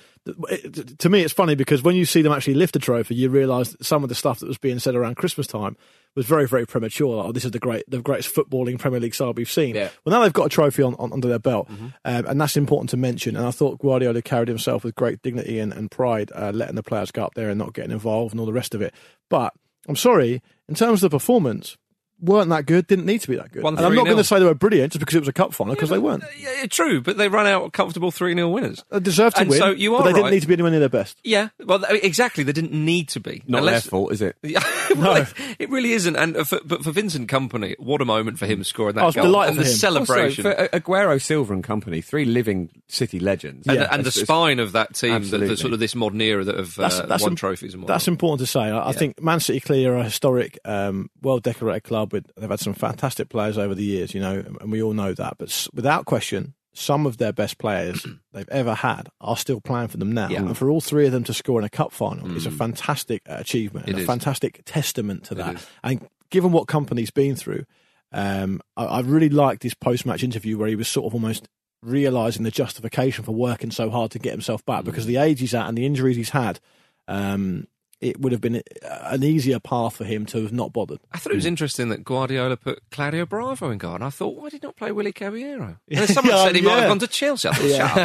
It, 0.50 0.98
to 1.00 1.10
me, 1.10 1.22
it's 1.22 1.34
funny 1.34 1.54
because 1.54 1.84
when 1.84 1.96
you 1.96 2.06
see 2.06 2.24
them 2.24 2.32
actually 2.34 2.56
lift 2.56 2.76
a 2.76 2.80
trophy, 2.80 3.14
you 3.14 3.30
realise 3.30 3.76
some 3.82 4.02
of 4.02 4.10
the 4.10 4.16
stuff 4.16 4.40
that 4.40 4.48
was 4.48 4.58
being 4.58 4.80
said 4.80 4.96
around 4.96 5.16
Christmas 5.18 5.46
time 5.46 5.78
was 6.16 6.26
very, 6.26 6.48
very 6.48 6.66
premature. 6.66 7.18
Like, 7.18 7.28
oh, 7.28 7.32
this 7.32 7.46
is 7.46 7.52
the 7.52 7.60
great, 7.60 7.84
the 7.88 8.02
greatest 8.02 8.34
footballing 8.34 8.80
Premier 8.80 9.00
League 9.00 9.16
side 9.16 9.38
we've 9.38 9.50
seen. 9.50 9.76
Yeah. 9.76 9.90
Well, 10.04 10.12
now 10.16 10.24
they've 10.24 10.34
got 10.34 10.48
a 10.48 10.50
trophy 10.50 10.84
on, 10.84 10.96
on 10.96 11.14
under 11.14 11.28
their 11.28 11.40
belt, 11.40 11.70
um, 11.70 11.94
and 12.04 12.42
that's 12.42 12.58
important 12.58 12.90
to 12.92 12.98
mention. 12.98 13.36
And 13.36 13.46
I 13.46 13.52
thought 13.52 13.80
Guardiola 13.80 14.22
carried 14.22 14.48
himself 14.48 14.84
with 14.84 14.96
great 14.96 15.22
dignity 15.22 15.60
and, 15.60 15.72
and 15.74 15.90
pride, 15.90 16.32
uh, 16.36 16.52
letting 16.54 16.76
the 16.76 16.84
players 16.84 17.12
go 17.12 17.24
up 17.24 17.36
there 17.36 17.50
and 17.50 17.58
not 17.58 17.74
getting 17.74 17.92
involved 17.92 18.34
and 18.34 18.40
all 18.40 18.46
the 18.46 18.54
rest 18.54 18.76
of 18.76 18.82
it. 18.82 18.94
But 19.30 19.54
I'm 19.88 19.96
sorry, 19.96 20.42
in 20.68 20.76
terms 20.76 21.04
of 21.04 21.12
the 21.12 21.18
performance, 21.18 21.78
weren't 22.22 22.50
that 22.50 22.66
good. 22.66 22.88
Didn't 22.88 23.06
need 23.06 23.22
to 23.22 23.28
be 23.28 23.36
that 23.36 23.52
good. 23.52 23.64
Won 23.64 23.78
and 23.78 23.86
I'm 23.86 23.96
not 23.96 24.06
going 24.06 24.18
to 24.18 24.24
say 24.24 24.40
they 24.40 24.46
were 24.46 24.54
brilliant 24.54 24.94
just 24.94 25.00
because 25.00 25.16
it 25.16 25.20
was 25.20 25.28
a 25.28 25.34
cup 25.34 25.54
final 25.54 25.74
because 25.76 25.90
they 25.90 25.98
weren't. 26.00 26.24
Yeah, 26.38 26.50
yeah, 26.62 26.66
true, 26.68 27.02
but 27.02 27.18
they 27.18 27.28
ran 27.30 27.48
out 27.48 27.72
comfortable 27.74 28.12
3 28.12 28.34
0 28.36 28.50
winners. 28.50 28.84
They 28.90 29.00
deserved 29.00 29.36
to 29.38 29.42
And 29.42 29.50
win, 29.50 29.60
so 29.60 29.70
you 29.72 29.92
but 29.92 30.02
are 30.02 30.04
they 30.06 30.14
didn't 30.14 30.32
need 30.32 30.42
to 30.42 30.48
be 30.48 30.54
anywhere 30.54 30.72
near 30.72 30.80
their 30.80 30.90
best. 30.90 31.18
Yeah, 31.24 31.50
well, 31.66 31.84
exactly. 31.90 32.44
They 32.44 32.52
didn't 32.52 32.74
need 32.74 33.10
to 33.10 33.20
be. 33.20 33.44
Not 33.48 33.60
Unless- 33.60 33.84
their 33.84 33.90
fault, 33.90 34.12
is 34.14 34.22
it? 34.22 34.36
Yeah, 34.44 34.64
well, 34.98 35.16
it, 35.18 35.34
it 35.60 35.70
really 35.70 35.92
isn't. 35.94 36.16
And 36.16 36.36
uh, 36.36 36.44
for, 36.44 36.60
but 36.66 36.84
for 36.84 36.92
Vincent 36.92 37.30
Kompany, 37.30 37.78
what 37.80 38.02
a 38.02 38.06
moment 38.06 38.40
for 38.40 38.46
him 38.48 38.64
scoring 38.64 38.96
that 38.96 39.04
I 39.04 39.06
was 39.06 39.16
goal 39.16 39.26
delighted 39.26 39.50
and 39.50 39.58
for 39.60 39.64
the 39.64 39.70
him. 39.70 39.78
celebration. 39.78 40.46
Also, 40.48 40.68
for 40.68 40.80
Aguero, 40.80 41.22
Silva 41.22 41.54
and 41.54 41.64
Kompany, 41.64 42.04
three 42.04 42.26
living 42.26 42.70
City 42.88 43.20
legends. 43.20 43.68
and, 43.68 43.76
Yeah, 43.78 43.84
and 43.92 44.04
the 44.04 44.08
it's- 44.10 44.18
it's- 44.18 44.24
spine 44.28 44.60
of 44.60 44.72
that 44.72 44.96
team, 44.96 45.22
the, 45.30 45.38
the 45.38 45.58
sort 45.58 45.74
of 45.74 45.80
this 45.80 45.94
modern 45.96 46.20
era 46.22 46.44
that 46.44 46.58
have 46.58 46.80
uh, 46.80 47.18
won 47.22 47.32
im- 47.32 47.36
trophies 47.36 47.74
and 47.74 47.86
That's 47.86 48.08
important 48.08 48.40
to 48.40 48.52
say. 48.52 48.62
I, 48.62 48.90
I 48.90 48.92
think 48.94 49.22
Man 49.22 49.40
City 49.40 49.60
clearly 49.60 49.86
are 49.86 49.96
a 49.98 50.04
historic, 50.04 50.58
um, 50.66 51.10
well 51.22 51.40
decorated 51.40 51.84
club. 51.84 52.09
With 52.12 52.32
they've 52.38 52.50
had 52.50 52.60
some 52.60 52.74
fantastic 52.74 53.30
players 53.30 53.58
over 53.58 53.76
the 53.76 53.84
years, 53.84 54.14
you 54.14 54.22
know, 54.22 54.44
and 54.62 54.72
we 54.72 54.82
all 54.82 54.94
know 54.94 55.14
that. 55.14 55.38
But 55.38 55.68
without 55.74 56.06
question, 56.06 56.54
some 56.74 57.06
of 57.06 57.18
their 57.18 57.34
best 57.34 57.58
players 57.58 58.06
they've 58.34 58.50
ever 58.50 58.74
had 58.76 59.10
are 59.22 59.36
still 59.38 59.60
playing 59.62 59.88
for 59.90 59.98
them 59.98 60.12
now. 60.12 60.30
And 60.30 60.58
for 60.58 60.70
all 60.70 60.82
three 60.82 61.06
of 61.06 61.12
them 61.12 61.24
to 61.26 61.34
score 61.34 61.60
in 61.60 61.66
a 61.66 61.70
cup 61.70 61.92
final 61.92 62.36
is 62.36 62.46
a 62.46 62.52
fantastic 62.52 63.22
uh, 63.30 63.36
achievement 63.40 63.88
and 63.88 63.96
Mm. 63.96 63.98
It 63.98 64.02
a 64.02 64.04
is. 64.04 64.08
fantastic 64.08 64.62
testament 64.66 65.24
to 65.26 65.36
that. 65.36 65.66
And 65.84 66.08
given 66.30 66.52
what 66.52 66.68
Kompany's 66.68 67.12
been 67.12 67.36
through, 67.36 67.66
um, 68.12 68.62
I, 68.78 68.86
I 68.86 69.00
really 69.02 69.30
liked 69.30 69.64
his 69.64 69.74
post 69.74 70.06
match 70.06 70.24
interview 70.24 70.58
where 70.58 70.68
he 70.68 70.76
was 70.76 70.88
sort 70.88 71.06
of 71.08 71.14
almost 71.14 71.48
realizing 71.82 72.44
the 72.44 72.52
justification 72.52 73.24
for 73.24 73.32
working 73.34 73.72
so 73.72 73.90
hard 73.90 74.12
to 74.12 74.20
get 74.20 74.32
himself 74.34 74.66
back 74.66 74.84
because 74.84 75.06
the 75.06 75.18
age 75.18 75.40
he's 75.40 75.54
at 75.54 75.68
and 75.68 75.78
the 75.78 75.86
injuries 75.86 76.18
he's 76.18 76.30
had. 76.32 76.60
Um, 77.08 77.68
it 78.02 78.20
would 78.22 78.32
have 78.32 78.42
been 78.42 78.58
uh, 78.58 78.62
an 79.04 79.24
easier 79.24 79.60
path 79.60 79.98
for 79.98 80.06
him 80.06 80.26
to 80.28 80.42
have 80.42 80.54
not 80.54 80.72
bothered. 80.72 81.00
I 81.12 81.18
thought 81.18 81.34
it 81.34 81.36
was 81.36 81.46
interesting 81.46 81.90
that 81.90 82.04
Guardiola 82.04 82.56
put 82.58 82.82
Claudio 82.92 83.26
Bravo 83.26 83.70
in 83.72 83.78
goal. 83.78 83.96
And 83.96 84.04
I 84.04 84.10
thought, 84.10 84.36
why 84.36 84.50
did 84.50 84.62
he 84.62 84.68
not 84.68 84.76
play 84.78 84.92
Willy 84.92 85.12
Caballero? 85.12 85.78
And 85.90 86.00
then 86.00 86.08
someone 86.08 86.34
Yeah, 86.34 86.44
said 86.46 86.56
he 86.56 86.62
might 86.62 86.80
have 86.80 86.90
gone 86.90 87.00
to 87.00 87.08
Chelsea. 87.08 87.50
I 87.50 87.54
thought, 87.54 87.70
shut 87.70 87.98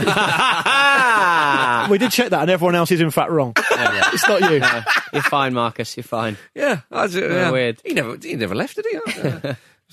up. 1.85 1.85
we 1.91 1.99
did 1.99 2.11
check 2.11 2.31
that, 2.31 2.43
and 2.43 2.51
everyone 2.51 2.75
else 2.75 2.91
is 2.91 3.01
in 3.01 3.11
fact 3.11 3.31
wrong. 3.31 3.53
it's 3.57 4.29
not 4.29 4.41
you. 4.51 4.61
You're 5.13 5.23
fine, 5.23 5.55
Marcus. 5.55 5.97
You're 5.97 6.05
fine. 6.05 6.37
Yeah, 6.55 6.81
I 6.91 7.03
was, 7.03 7.17
uh, 7.17 7.29
yeah. 7.29 7.51
weird. 7.51 7.81
He 7.85 7.95
never, 7.95 8.17
he 8.17 8.35
never 8.35 8.55
left, 8.55 8.77
did 8.77 8.87
he? 8.91 8.99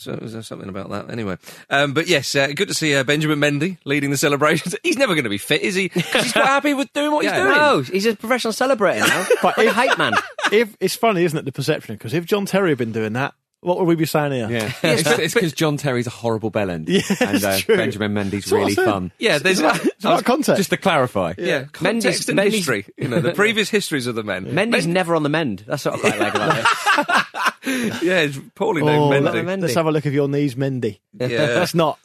So 0.02 0.18
was 0.22 0.34
there 0.34 0.42
something 0.42 0.68
about 0.70 0.90
that 0.90 1.10
anyway? 1.12 1.38
Um, 1.70 1.94
but 1.94 2.08
yes, 2.08 2.34
uh, 2.36 2.48
good 2.56 2.68
to 2.70 2.74
see 2.74 2.96
uh, 2.96 3.04
Benjamin 3.04 3.40
Mendy 3.40 3.78
leading 3.86 4.10
the 4.10 4.18
celebrations. 4.18 4.76
He's 4.84 4.98
never 4.98 5.14
going 5.14 5.26
to 5.26 5.30
be 5.30 5.38
fit, 5.38 5.62
is 5.62 5.76
he? 5.76 5.90
'Cause 5.90 6.24
he's 6.24 6.34
quite 6.34 6.46
happy 6.58 6.74
with 6.74 6.92
doing 6.94 7.12
what 7.12 7.24
he's 7.24 7.32
doing. 7.34 7.46
No, 7.50 7.82
he's 7.82 8.06
a 8.06 8.16
professional 8.16 8.54
celebrator 8.54 9.08
now. 9.08 9.26
But 9.42 9.58
a 9.58 9.62
if- 9.68 9.74
hype 9.74 9.98
man. 9.98 10.14
If 10.52 10.76
it's 10.80 10.96
funny, 10.96 11.24
isn't 11.24 11.38
it, 11.38 11.46
the 11.46 11.52
perception? 11.52 11.96
Because 11.96 12.14
if 12.14 12.26
John 12.26 12.46
Terry 12.46 12.70
had 12.70 12.78
been 12.78 12.92
doing 12.92 13.14
that, 13.14 13.34
what 13.62 13.78
would 13.78 13.88
we 13.88 13.96
be 13.96 14.06
saying 14.08 14.32
here? 14.32 14.50
Yeah, 14.50 14.72
it's 14.84 15.36
because 15.36 15.54
John 15.54 15.78
Terry's 15.78 16.08
a 16.08 16.10
horrible 16.10 16.50
bellend, 16.52 16.90
Yeah, 16.90 17.02
and 17.28 17.36
it's 17.36 17.46
uh, 17.46 17.60
true. 17.62 17.78
Benjamin 17.78 18.12
Mendy's 18.16 18.46
That's 18.46 18.52
really 18.52 18.74
fun. 18.74 19.12
Yeah, 19.20 19.38
there's 19.38 19.60
It's 19.60 20.04
about 20.04 20.26
context. 20.26 20.58
Just 20.58 20.72
to 20.72 20.78
clarify, 20.78 21.36
yeah, 21.38 21.66
context 21.72 22.24
Mendy's- 22.24 22.30
and 22.30 22.40
Mendy's- 22.40 22.54
history. 22.56 22.86
You 22.98 23.08
know, 23.10 23.22
the 23.22 23.34
previous 23.34 23.70
histories 23.70 24.08
of 24.08 24.16
the 24.16 24.24
men. 24.24 24.46
Mendy's 24.48 24.88
never 24.88 25.16
on 25.16 25.22
the 25.22 25.30
mend. 25.30 25.64
That's 25.68 25.86
what 25.86 25.94
I 25.94 26.00
quite 26.00 26.20
like 26.20 26.34
about 26.34 26.58
it. 26.58 27.51
yeah, 27.68 28.22
it's 28.22 28.40
poorly 28.56 28.82
Oh, 28.82 29.10
named 29.12 29.26
let, 29.26 29.34
Mendy. 29.36 29.46
Mendy. 29.46 29.64
us 29.66 29.74
have 29.76 29.86
a 29.86 29.92
look 29.92 30.06
at 30.06 30.14
your 30.14 30.28
knees, 30.28 30.56
Mendy. 30.56 31.00
Yeah, 31.14 31.28
That's 31.28 31.76
not. 31.76 32.00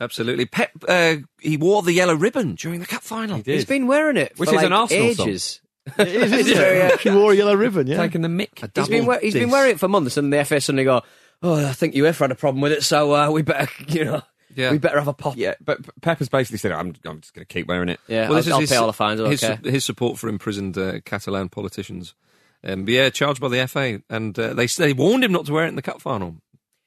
absolutely. 0.00 0.46
Pep, 0.46 0.70
uh, 0.88 1.16
he 1.40 1.56
wore 1.56 1.82
the 1.82 1.92
yellow 1.92 2.14
ribbon 2.14 2.54
during 2.54 2.80
the 2.80 2.86
cup 2.86 3.02
final. 3.02 3.36
He 3.36 3.42
did. 3.42 3.54
He's 3.54 3.64
been 3.64 3.86
wearing 3.86 4.16
it 4.16 4.32
Which 4.38 4.48
for 4.48 4.54
is 4.54 4.58
like 4.58 4.66
an 4.66 4.72
Arsenal 4.72 5.14
song. 5.14 5.28
ages. 5.28 5.60
It 5.98 6.08
is, 6.08 6.32
isn't 6.32 6.56
it? 6.62 7.00
She 7.00 7.10
wore 7.10 7.32
a 7.32 7.34
yellow 7.34 7.54
ribbon, 7.54 7.86
yeah. 7.86 7.96
taking 7.96 8.20
the 8.20 8.28
mick. 8.28 8.70
He's 8.76 8.88
been, 8.88 9.06
we- 9.06 9.18
he's 9.22 9.34
been 9.34 9.50
wearing 9.50 9.72
it 9.72 9.80
for 9.80 9.88
months, 9.88 10.16
and 10.18 10.32
the 10.32 10.44
FA 10.44 10.60
suddenly 10.60 10.84
go, 10.84 11.00
"Oh, 11.42 11.66
I 11.66 11.72
think 11.72 11.94
UEFA 11.94 12.18
had 12.18 12.30
a 12.30 12.34
problem 12.36 12.60
with 12.60 12.72
it, 12.72 12.82
so 12.84 13.12
uh, 13.14 13.30
we 13.30 13.42
better, 13.42 13.66
you 13.88 14.04
know, 14.04 14.22
Yeah. 14.54 14.70
we 14.72 14.78
better 14.78 14.98
have 14.98 15.08
a 15.08 15.14
pop." 15.14 15.36
Yeah, 15.36 15.54
but 15.64 15.78
Pepper's 16.02 16.28
basically 16.28 16.58
said, 16.58 16.72
"I'm, 16.72 16.94
I'm 17.06 17.22
just 17.22 17.34
going 17.34 17.44
to 17.46 17.52
keep 17.52 17.66
wearing 17.66 17.88
it." 17.88 17.98
Yeah, 18.06 18.28
Well, 18.28 18.36
this 18.36 18.46
I'll, 18.48 18.56
I'll 18.56 18.60
is 18.60 18.68
pay 18.68 18.74
his, 18.76 18.80
all 18.80 18.86
the 18.88 18.92
fines. 18.92 19.20
His, 19.20 19.40
care. 19.40 19.58
his 19.64 19.84
support 19.84 20.18
for 20.18 20.28
imprisoned 20.28 20.76
uh, 20.78 21.00
Catalan 21.04 21.48
politicians. 21.48 22.14
Um, 22.62 22.84
but 22.84 22.92
yeah, 22.94 23.10
charged 23.10 23.40
by 23.40 23.48
the 23.48 23.66
FA, 23.66 24.02
and 24.10 24.38
uh, 24.38 24.54
they 24.54 24.66
they 24.66 24.92
warned 24.92 25.24
him 25.24 25.32
not 25.32 25.46
to 25.46 25.52
wear 25.52 25.64
it 25.64 25.68
in 25.68 25.76
the 25.76 25.82
cup 25.82 26.00
final. 26.02 26.36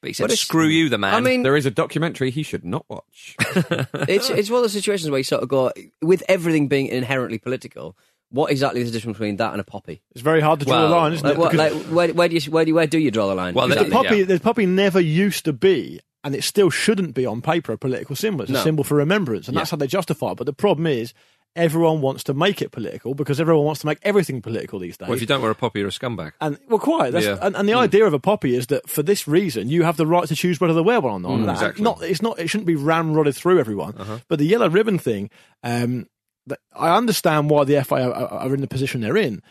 But 0.01 0.07
he 0.09 0.13
said, 0.13 0.23
But 0.25 0.31
it's- 0.31 0.41
"Screw 0.45 0.67
you, 0.67 0.89
the 0.89 0.97
man." 0.97 1.13
I 1.15 1.19
mean, 1.21 1.43
There 1.43 1.55
is 1.55 1.65
a 1.65 1.71
documentary 1.71 2.29
he 2.29 2.43
should 2.43 2.63
not 2.65 2.85
watch. 2.89 3.35
it's 3.39 4.29
it's 4.29 4.49
one 4.49 4.57
of 4.59 4.63
those 4.63 4.73
situations 4.73 5.09
where 5.09 5.17
you 5.19 5.23
sort 5.23 5.41
of 5.43 5.49
go, 5.49 5.71
with 6.01 6.23
everything 6.27 6.67
being 6.67 6.87
inherently 6.87 7.37
political. 7.39 7.95
What 8.29 8.49
exactly 8.51 8.81
is 8.81 8.91
the 8.91 8.97
difference 8.97 9.17
between 9.19 9.35
that 9.37 9.51
and 9.51 9.61
a 9.61 9.63
poppy? 9.63 10.01
It's 10.11 10.21
very 10.21 10.41
hard 10.41 10.59
to 10.61 10.65
draw 10.65 10.75
Well, 10.75 10.87
a 10.87 10.89
line, 10.89 11.13
isn't 11.13 11.23
Like, 11.23 11.35
it? 11.35 11.39
what, 11.39 11.51
Because 11.51 11.73
like, 11.75 11.85
where, 11.93 12.13
where 12.15 12.27
do 12.29 12.35
you 12.35 12.51
where 12.51 12.65
do 12.65 12.69
you, 12.69 12.75
where 12.75 12.87
do 12.87 12.97
you 12.97 13.11
draw 13.11 13.27
the 13.27 13.35
line? 13.35 13.53
Well, 13.53 13.67
the 13.67 13.85
poppy, 13.91 14.17
yeah. 14.17 14.25
the 14.25 14.39
poppy 14.39 14.65
never 14.65 14.99
used 14.99 15.45
to 15.45 15.53
be, 15.53 15.99
and 16.23 16.33
it 16.35 16.43
still 16.43 16.69
shouldn't 16.71 17.13
be 17.13 17.25
on 17.27 17.41
paper 17.43 17.71
a 17.73 17.77
political 17.77 18.15
symbol. 18.15 18.41
It's 18.43 18.51
a 18.51 18.61
symbol 18.63 18.83
for 18.83 18.95
remembrance, 18.95 19.47
and 19.47 19.55
that's 19.55 19.69
how 19.71 19.77
they 19.77 19.85
justify 19.87 20.31
it. 20.31 20.37
But 20.37 20.45
the 20.47 20.53
problem 20.53 20.87
is, 20.87 21.13
everyone 21.55 22.01
wants 22.01 22.23
to 22.25 22.33
make 22.33 22.61
it 22.61 22.71
political 22.71 23.13
because 23.13 23.39
everyone 23.39 23.65
wants 23.65 23.81
to 23.81 23.87
make 23.87 23.99
everything 24.01 24.41
political 24.41 24.79
these 24.79 24.97
days. 24.97 25.07
well, 25.07 25.15
if 25.15 25.21
you 25.21 25.27
don't 25.27 25.41
wear 25.41 25.51
a 25.51 25.55
poppy, 25.55 25.79
you're 25.79 25.89
a 25.89 25.91
scumbag. 25.91 26.33
And 26.41 26.57
well, 26.67 26.79
quite. 26.79 27.13
Yeah. 27.13 27.37
And, 27.41 27.55
and 27.55 27.67
the 27.67 27.73
hmm. 27.73 27.79
idea 27.79 28.05
of 28.05 28.13
a 28.13 28.19
poppy 28.19 28.55
is 28.55 28.67
that 28.67 28.89
for 28.89 29.03
this 29.03 29.27
reason, 29.27 29.69
you 29.69 29.83
have 29.83 29.97
the 29.97 30.07
right 30.07 30.27
to 30.27 30.35
choose 30.35 30.59
whether 30.59 30.73
to 30.73 30.83
wear 30.83 31.01
one 31.01 31.13
or 31.13 31.19
not. 31.19 31.35
Hmm, 31.37 31.45
that- 31.45 31.51
exactly. 31.53 31.83
Not 31.83 32.01
it's 32.03 32.21
not. 32.21 32.39
It 32.39 32.47
shouldn't 32.49 32.67
be 32.67 32.75
ramrodded 32.75 33.35
through 33.35 33.59
everyone. 33.59 33.95
Uh-huh. 33.97 34.19
But 34.27 34.39
the 34.39 34.45
yellow 34.45 34.69
ribbon 34.69 34.97
thing, 34.97 35.29
um, 35.63 36.07
I 36.75 36.95
understand 36.95 37.49
why 37.49 37.63
the 37.63 37.83
FA 37.83 38.11
are, 38.11 38.53
in 38.53 38.61
the 38.61 38.67
position 38.67 39.01
they're 39.01 39.17
in. 39.17 39.41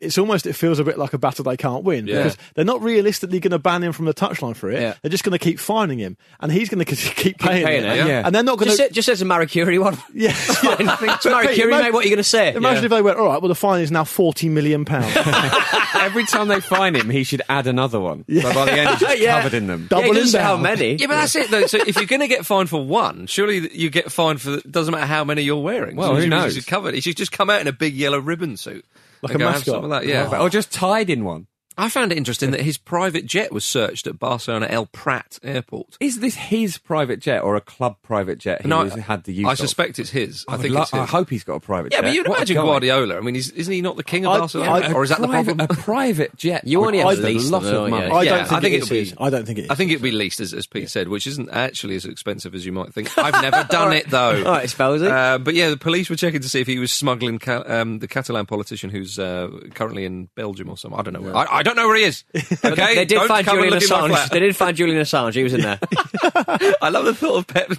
It's 0.00 0.16
almost, 0.16 0.46
it 0.46 0.54
feels 0.54 0.78
a 0.78 0.84
bit 0.84 0.96
like 0.96 1.12
a 1.12 1.18
battle 1.18 1.44
they 1.44 1.58
can't 1.58 1.84
win 1.84 2.06
Yeah. 2.06 2.22
because 2.22 2.38
they're 2.54 2.64
not 2.64 2.80
realistically 2.80 3.38
going 3.38 3.50
to 3.50 3.58
ban 3.58 3.82
him 3.82 3.92
from 3.92 4.06
the 4.06 4.14
touchline 4.14 4.56
for 4.56 4.70
it. 4.70 4.80
Yeah. 4.80 4.94
They're 5.02 5.10
just 5.10 5.24
going 5.24 5.38
to 5.38 5.38
keep 5.38 5.58
fining 5.60 5.98
him 5.98 6.16
and 6.40 6.50
he's 6.50 6.70
going 6.70 6.82
to 6.84 6.94
keep 6.94 7.38
paying, 7.38 7.66
paying 7.66 7.84
it. 7.84 7.98
it, 7.98 8.06
yeah. 8.06 8.22
And 8.24 8.34
they're 8.34 8.42
not 8.42 8.56
going 8.58 8.68
just 8.68 8.78
to. 8.78 8.84
say, 8.84 8.90
just 8.90 9.06
say 9.06 9.12
it's 9.12 9.20
a 9.20 9.26
Marie 9.26 9.46
Curie 9.46 9.78
one. 9.78 9.98
Yeah. 10.14 10.32
It's 10.34 10.62
Marie 11.26 11.48
Pete, 11.48 11.54
Curie, 11.56 11.72
imagine- 11.72 11.84
mate. 11.84 11.92
What 11.92 12.00
are 12.04 12.08
you 12.08 12.10
going 12.10 12.16
to 12.16 12.24
say? 12.24 12.54
Imagine 12.54 12.84
if 12.84 12.90
they 12.90 13.02
went, 13.02 13.18
all 13.18 13.26
right, 13.26 13.42
well, 13.42 13.48
the 13.48 13.54
fine 13.54 13.82
is 13.82 13.90
now 13.90 14.04
£40 14.04 14.50
million. 14.50 14.86
Every 14.88 16.24
time 16.24 16.48
they 16.48 16.60
fine 16.60 16.94
him, 16.96 17.10
he 17.10 17.24
should 17.24 17.42
add 17.48 17.66
another 17.66 18.00
one. 18.00 18.24
Yeah. 18.26 18.42
So 18.42 18.54
by 18.54 18.64
the 18.66 18.72
end, 18.72 18.90
he's 18.90 19.00
just 19.00 19.18
Yeah. 19.18 19.42
covered 19.42 19.54
in 19.56 19.66
them. 19.66 19.82
Yeah, 19.82 19.88
Double 20.00 20.14
doesn't 20.14 20.40
him 20.40 20.46
how 20.46 20.56
many. 20.56 20.94
Yeah, 20.94 21.06
but 21.08 21.14
that's 21.16 21.36
it 21.36 21.50
though. 21.50 21.66
So 21.66 21.78
if 21.78 21.96
you're 21.96 22.06
going 22.06 22.20
to 22.20 22.28
get 22.28 22.46
fined 22.46 22.70
for 22.70 22.82
one, 22.84 23.26
surely 23.26 23.70
you 23.76 23.90
get 23.90 24.10
fined 24.10 24.40
for. 24.40 24.60
Doesn't 24.60 24.92
matter 24.92 25.06
how 25.06 25.24
many 25.24 25.42
you're 25.42 25.60
wearing. 25.62 25.96
Well, 25.96 26.10
So 26.10 26.16
who 26.16 26.22
you 26.22 26.28
knows? 26.28 26.54
should 26.54 26.66
cover 26.66 26.88
it. 26.88 26.94
You 26.94 27.00
should 27.02 27.16
just 27.16 27.32
come 27.32 27.50
out 27.50 27.60
in 27.60 27.66
a 27.66 27.72
big 27.72 27.94
yellow 27.94 28.18
ribbon 28.18 28.56
suit, 28.56 28.84
Like 29.22 29.34
a 29.34 29.38
mascot. 29.38 29.88
that. 29.90 30.06
Yeah, 30.06 30.28
oh. 30.32 30.42
Or 30.44 30.50
just 30.50 30.72
tied 30.72 31.10
in 31.10 31.24
one. 31.24 31.46
I 31.78 31.88
found 31.88 32.12
it 32.12 32.18
interesting 32.18 32.50
that 32.50 32.60
his 32.60 32.76
private 32.76 33.24
jet 33.26 33.52
was 33.52 33.64
searched 33.64 34.06
at 34.06 34.18
Barcelona 34.18 34.66
El 34.68 34.86
Prat 34.86 35.38
airport. 35.42 35.96
Is 36.00 36.20
this 36.20 36.34
his 36.34 36.76
private 36.78 37.20
jet 37.20 37.40
or 37.42 37.56
a 37.56 37.60
club 37.60 37.96
private 38.02 38.38
jet 38.38 38.62
he 38.62 38.68
No, 38.68 38.84
was- 38.84 38.92
had 38.94 39.24
the 39.24 39.32
use 39.32 39.46
I 39.46 39.52
of? 39.52 39.58
suspect 39.58 39.98
it's 39.98 40.10
his. 40.10 40.44
I, 40.48 40.52
would 40.52 40.62
think 40.62 40.74
lo- 40.74 40.82
it's 40.82 40.90
his. 40.90 41.00
I 41.00 41.06
hope 41.06 41.30
he's 41.30 41.44
got 41.44 41.54
a 41.54 41.60
private 41.60 41.92
jet. 41.92 41.96
yeah, 41.98 42.00
jet. 42.02 42.06
but 42.08 42.14
you'd 42.16 42.28
What 42.28 42.38
imagine. 42.38 42.56
Guardiola. 42.56 43.16
I 43.16 43.20
mean, 43.20 43.34
he's, 43.34 43.50
isn't 43.52 43.72
he 43.72 43.80
not 43.80 43.96
the 43.96 44.04
king 44.04 44.26
of 44.26 44.32
I- 44.32 44.38
Barcelona? 44.40 44.70
I- 44.72 44.92
or 44.92 45.04
is 45.04 45.10
that 45.10 45.20
the 45.20 45.28
private, 45.28 45.56
problem? 45.56 45.78
A 45.78 45.82
private 45.82 46.36
jet. 46.36 46.66
You 46.66 46.84
only 46.84 46.98
have 46.98 47.06
cost 47.06 47.20
to 47.22 47.26
a 47.28 47.32
lot 47.38 47.62
them, 47.62 47.66
of 47.68 47.72
don't 47.72 47.90
money. 47.90 48.06
you? 48.06 48.12
I 48.14 48.24
don't 48.24 48.38
think, 48.48 48.52
I 48.52 48.60
think 48.60 48.74
it 48.74 48.76
it'll 48.82 48.88
be- 48.88 49.14
I 49.18 49.30
don't 49.30 49.46
think 49.46 49.58
it 49.60 49.62
is. 49.62 49.70
I 49.70 49.74
think 49.76 49.90
it'd 49.92 50.02
be 50.02 50.10
leased, 50.10 50.40
as, 50.40 50.52
as 50.52 50.66
Pete 50.66 50.90
said, 50.90 51.08
which 51.08 51.26
isn't 51.26 51.48
actually 51.50 51.96
as 51.96 52.04
expensive 52.04 52.54
as 52.54 52.66
you 52.66 52.72
might 52.72 52.92
think. 52.92 53.16
I've 53.18 53.40
never 53.42 53.66
done 53.70 53.92
it 53.94 54.10
though. 54.10 54.36
All 54.44 54.52
right, 54.52 54.66
Spelsy. 54.68 55.08
Uh, 55.10 55.38
but 55.38 55.54
yeah, 55.54 55.70
the 55.70 55.76
police 55.76 56.10
were 56.10 56.16
checking 56.16 56.40
to 56.40 56.48
see 56.48 56.60
if 56.60 56.66
he 56.66 56.78
was 56.78 56.92
smuggling 56.92 57.38
ca- 57.38 57.62
um, 57.66 58.00
the 58.00 58.08
Catalan 58.08 58.44
politician 58.46 58.90
who's 58.90 59.18
uh, 59.18 59.48
currently 59.74 60.04
in 60.04 60.28
Belgium 60.34 60.68
or 60.68 60.76
something. 60.76 60.98
I 60.98 61.02
don't 61.02 61.14
know. 61.14 61.20
Where. 61.22 61.36
I, 61.36 61.58
I 61.58 61.62
don't 61.74 61.82
know 61.84 61.88
where 61.88 61.96
he 61.96 62.04
is. 62.04 62.24
Okay, 62.62 62.94
they 62.94 63.04
did 63.04 63.14
Don't 63.16 63.28
find 63.28 63.46
Julian 63.46 63.70
look 63.70 63.82
in 63.82 63.88
my 63.88 64.08
Assange. 64.08 64.28
They 64.30 64.40
did 64.40 64.56
find 64.56 64.76
Julian 64.76 65.00
Assange. 65.00 65.34
He 65.34 65.42
was 65.42 65.54
in 65.54 65.62
there. 65.62 65.78
I 66.82 66.88
love 66.90 67.04
the 67.04 67.14
thought 67.14 67.38
of 67.38 67.46
Pep, 67.46 67.72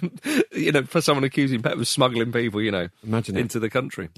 you 0.52 0.72
know, 0.72 0.82
for 0.84 1.00
someone 1.00 1.24
accusing 1.24 1.62
Pep 1.62 1.74
of 1.74 1.86
smuggling 1.86 2.32
people, 2.32 2.60
you 2.60 2.70
know, 2.70 2.88
Imagine 3.04 3.36
into 3.36 3.60
the 3.60 3.70
country. 3.70 4.08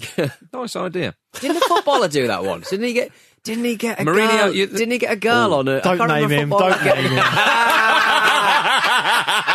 nice 0.51 0.75
idea. 0.75 1.15
Didn't 1.39 1.55
the 1.55 1.65
footballer 1.67 2.07
do 2.07 2.27
that 2.27 2.43
once? 2.43 2.69
Didn't 2.69 2.85
he 2.87 2.93
get? 2.93 3.11
Didn't 3.45 3.63
he 3.63 3.75
get 3.77 3.99
a 3.99 4.03
Mourinho, 4.03 4.29
girl? 4.45 4.53
you- 4.55 4.67
didn't 4.67 4.91
he 4.91 4.97
get 4.97 5.13
a 5.13 5.15
girl 5.15 5.53
on 5.53 5.67
it? 5.69 5.83
Don't 5.83 6.05
name 6.07 6.29
him. 6.29 6.49
Don't 6.49 6.83
name 6.83 6.95
him. 7.11 7.15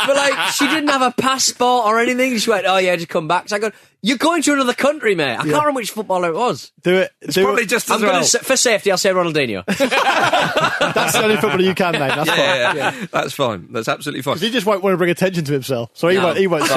but 0.07 0.17
like, 0.17 0.49
she 0.53 0.67
didn't 0.69 0.89
have 0.89 1.03
a 1.03 1.11
passport 1.11 1.87
or 1.87 1.99
anything. 2.01 2.39
She 2.39 2.49
went, 2.51 2.67
"Oh 2.67 2.79
yeah, 2.79 2.97
just 2.97 3.09
come 3.09 3.29
back." 3.29 3.49
So 3.49 3.57
I 3.57 3.59
go, 3.59 3.71
"You're 4.03 4.17
going 4.19 4.43
to 4.43 4.53
another 4.53 4.75
country, 4.75 5.15
mate." 5.15 5.33
I 5.33 5.37
can't 5.43 5.47
remember 5.49 5.73
which 5.81 5.91
footballer 5.91 6.31
it 6.31 6.35
was. 6.37 6.73
Do 6.83 6.97
it. 6.99 7.11
It's 7.21 7.35
do 7.35 7.43
probably 7.45 7.65
it. 7.65 7.69
just 7.69 7.91
as 7.91 8.03
I'm 8.03 8.09
gonna 8.09 8.25
say, 8.25 8.39
for 8.39 8.57
safety, 8.57 8.91
I'll 8.91 8.99
say 8.99 9.11
Ronaldinho. 9.11 9.65
That's 9.67 11.13
the 11.13 11.23
only 11.23 11.37
footballer 11.37 11.63
you 11.63 11.75
can 11.75 11.93
name. 11.93 12.01
That's 12.09 12.27
yeah, 12.29 12.37
fine. 12.69 12.77
yeah, 12.77 12.95
yeah. 13.01 13.07
That's 13.13 13.33
fine. 13.33 13.69
That's 13.73 13.89
absolutely 13.89 14.23
fine. 14.23 14.39
He 14.39 14.51
just 14.51 14.67
won't 14.67 14.83
want 14.83 14.95
to 14.95 14.99
bring 14.99 15.11
attention 15.11 15.45
to 15.45 15.53
himself, 15.53 15.91
so 15.95 16.09
he 16.09 16.17
No, 16.17 16.25
won't. 16.27 16.39
He 16.39 16.47
won't. 16.47 16.71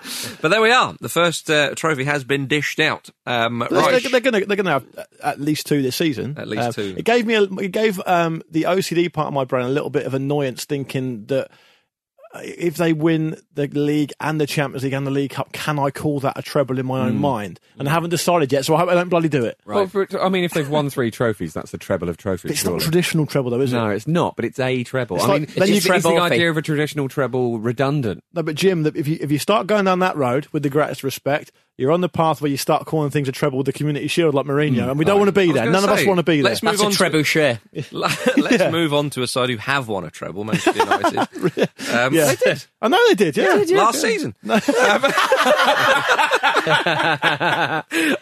Fine. 0.00 0.10
say 0.10 0.28
us. 0.30 0.36
But 0.42 0.48
there 0.50 0.60
we 0.60 0.70
are. 0.70 0.94
The 1.00 1.08
first 1.08 1.50
uh, 1.50 1.74
trophy 1.74 2.04
has 2.04 2.24
been 2.24 2.46
dished 2.46 2.80
out. 2.80 3.10
Um, 3.26 3.66
They're, 3.70 4.00
they're 4.00 4.20
going 4.20 4.46
they're 4.46 4.56
to 4.56 4.70
have 4.70 4.86
at 5.22 5.40
least 5.40 5.66
two 5.66 5.82
this 5.82 5.96
season. 5.96 6.36
At 6.38 6.48
least 6.48 6.62
Um, 6.66 6.72
two. 6.72 6.94
It 6.96 7.04
gave 7.04 7.26
me 7.26 7.34
a, 7.34 7.42
it 7.44 7.72
gave 7.72 8.00
um, 8.06 8.42
the 8.50 8.62
OCD 8.64 9.12
part 9.12 9.28
of 9.28 9.34
my 9.34 9.44
brain 9.44 9.66
a 9.66 9.70
little 9.70 9.90
bit 9.90 10.06
of 10.06 10.14
annoyance, 10.14 10.64
thinking 10.64 11.26
that 11.26 11.44
uh, 11.46 11.54
if 12.42 12.76
they 12.76 12.92
win 12.92 13.36
the 13.54 13.66
league 13.68 14.12
and 14.20 14.40
the 14.40 14.46
Champions 14.46 14.84
League 14.84 14.92
and 14.92 15.06
the 15.06 15.10
League 15.10 15.30
Cup, 15.30 15.52
can 15.52 15.78
I 15.78 15.90
call 15.90 16.20
that 16.20 16.38
a 16.38 16.42
treble 16.42 16.78
in 16.78 16.86
my 16.86 17.00
own 17.00 17.14
hmm. 17.14 17.20
mind? 17.20 17.60
And 17.78 17.88
I 17.88 17.92
haven't 17.92 18.10
decided 18.10 18.52
yet, 18.52 18.64
so 18.64 18.74
I 18.74 18.78
hope 18.80 18.88
I 18.88 18.94
don't 18.94 19.08
bloody 19.08 19.28
do 19.28 19.44
it. 19.44 19.58
Well, 19.64 19.86
for, 19.86 20.06
I 20.20 20.28
mean, 20.28 20.44
if 20.44 20.52
they've 20.52 20.68
won 20.68 20.90
three 20.90 21.10
trophies, 21.10 21.54
that's 21.54 21.72
a 21.74 21.78
treble 21.78 22.08
of 22.08 22.16
trophies. 22.16 22.52
It's 22.52 22.60
surely. 22.62 22.78
not 22.78 22.82
traditional 22.82 23.26
treble, 23.26 23.50
though, 23.50 23.60
is 23.60 23.72
No, 23.72 23.90
it? 23.90 23.96
it's 23.96 24.06
not, 24.06 24.36
but 24.36 24.44
it's 24.44 24.58
a 24.58 24.84
treble. 24.84 25.16
It's 25.16 25.24
I 25.24 25.28
like- 25.28 25.40
mean, 25.42 25.50
then 25.56 25.68
is, 25.68 25.86
is 25.86 26.02
the 26.02 26.18
idea 26.18 26.50
of 26.50 26.56
a 26.56 26.62
traditional 26.62 27.08
treble 27.08 27.58
redundant? 27.58 28.24
No, 28.32 28.42
but 28.42 28.54
Jim, 28.56 28.86
if 28.86 29.06
you 29.06 29.18
if 29.20 29.30
you 29.30 29.38
start 29.38 29.66
going 29.66 29.84
down 29.84 30.00
that 30.00 30.16
road 30.16 30.46
with 30.52 30.62
the 30.62 30.70
greatest 30.70 31.04
respect, 31.04 31.52
you're 31.76 31.90
on 31.92 32.00
the 32.00 32.08
path 32.08 32.40
where 32.40 32.50
you 32.50 32.56
start 32.56 32.86
calling 32.86 33.10
things 33.10 33.28
a 33.28 33.32
treble 33.32 33.58
with 33.58 33.66
the 33.66 33.72
Community 33.72 34.06
Shield 34.06 34.32
like 34.34 34.46
Mourinho, 34.46 34.88
and 34.90 34.98
we 34.98 35.04
don't 35.04 35.18
want 35.18 35.28
to 35.28 35.32
be 35.32 35.46
there. 35.46 35.64
gonna 35.64 35.70
None 35.72 35.84
of 35.84 35.90
us 35.90 36.06
want 36.06 36.18
to 36.18 36.22
be 36.22 36.36
there. 36.36 36.44
let's 36.44 36.62
move 36.62 36.78
That's 36.78 36.82
a 36.82 37.04
on 37.04 37.10
to- 37.10 37.18
trebuchet. 37.18 37.58
Let's 38.36 38.62
Yeah. 38.62 38.70
move 38.70 38.94
on 38.94 39.10
to 39.10 39.22
a 39.22 39.26
side 39.26 39.50
who 39.50 39.56
have 39.56 39.88
won 39.88 40.04
a 40.04 40.10
treble, 40.10 40.44
Manchester 40.44 40.72
United. 40.78 41.18
um, 41.92 42.14
Yeah. 42.14 42.26
They 42.26 42.36
did 42.36 42.64
I 42.80 42.88
know 42.88 43.08
they 43.08 43.30
did. 43.30 43.36
Yeah, 43.36 43.76
last 43.76 44.00
season. 44.00 44.34
Um, 44.44 44.60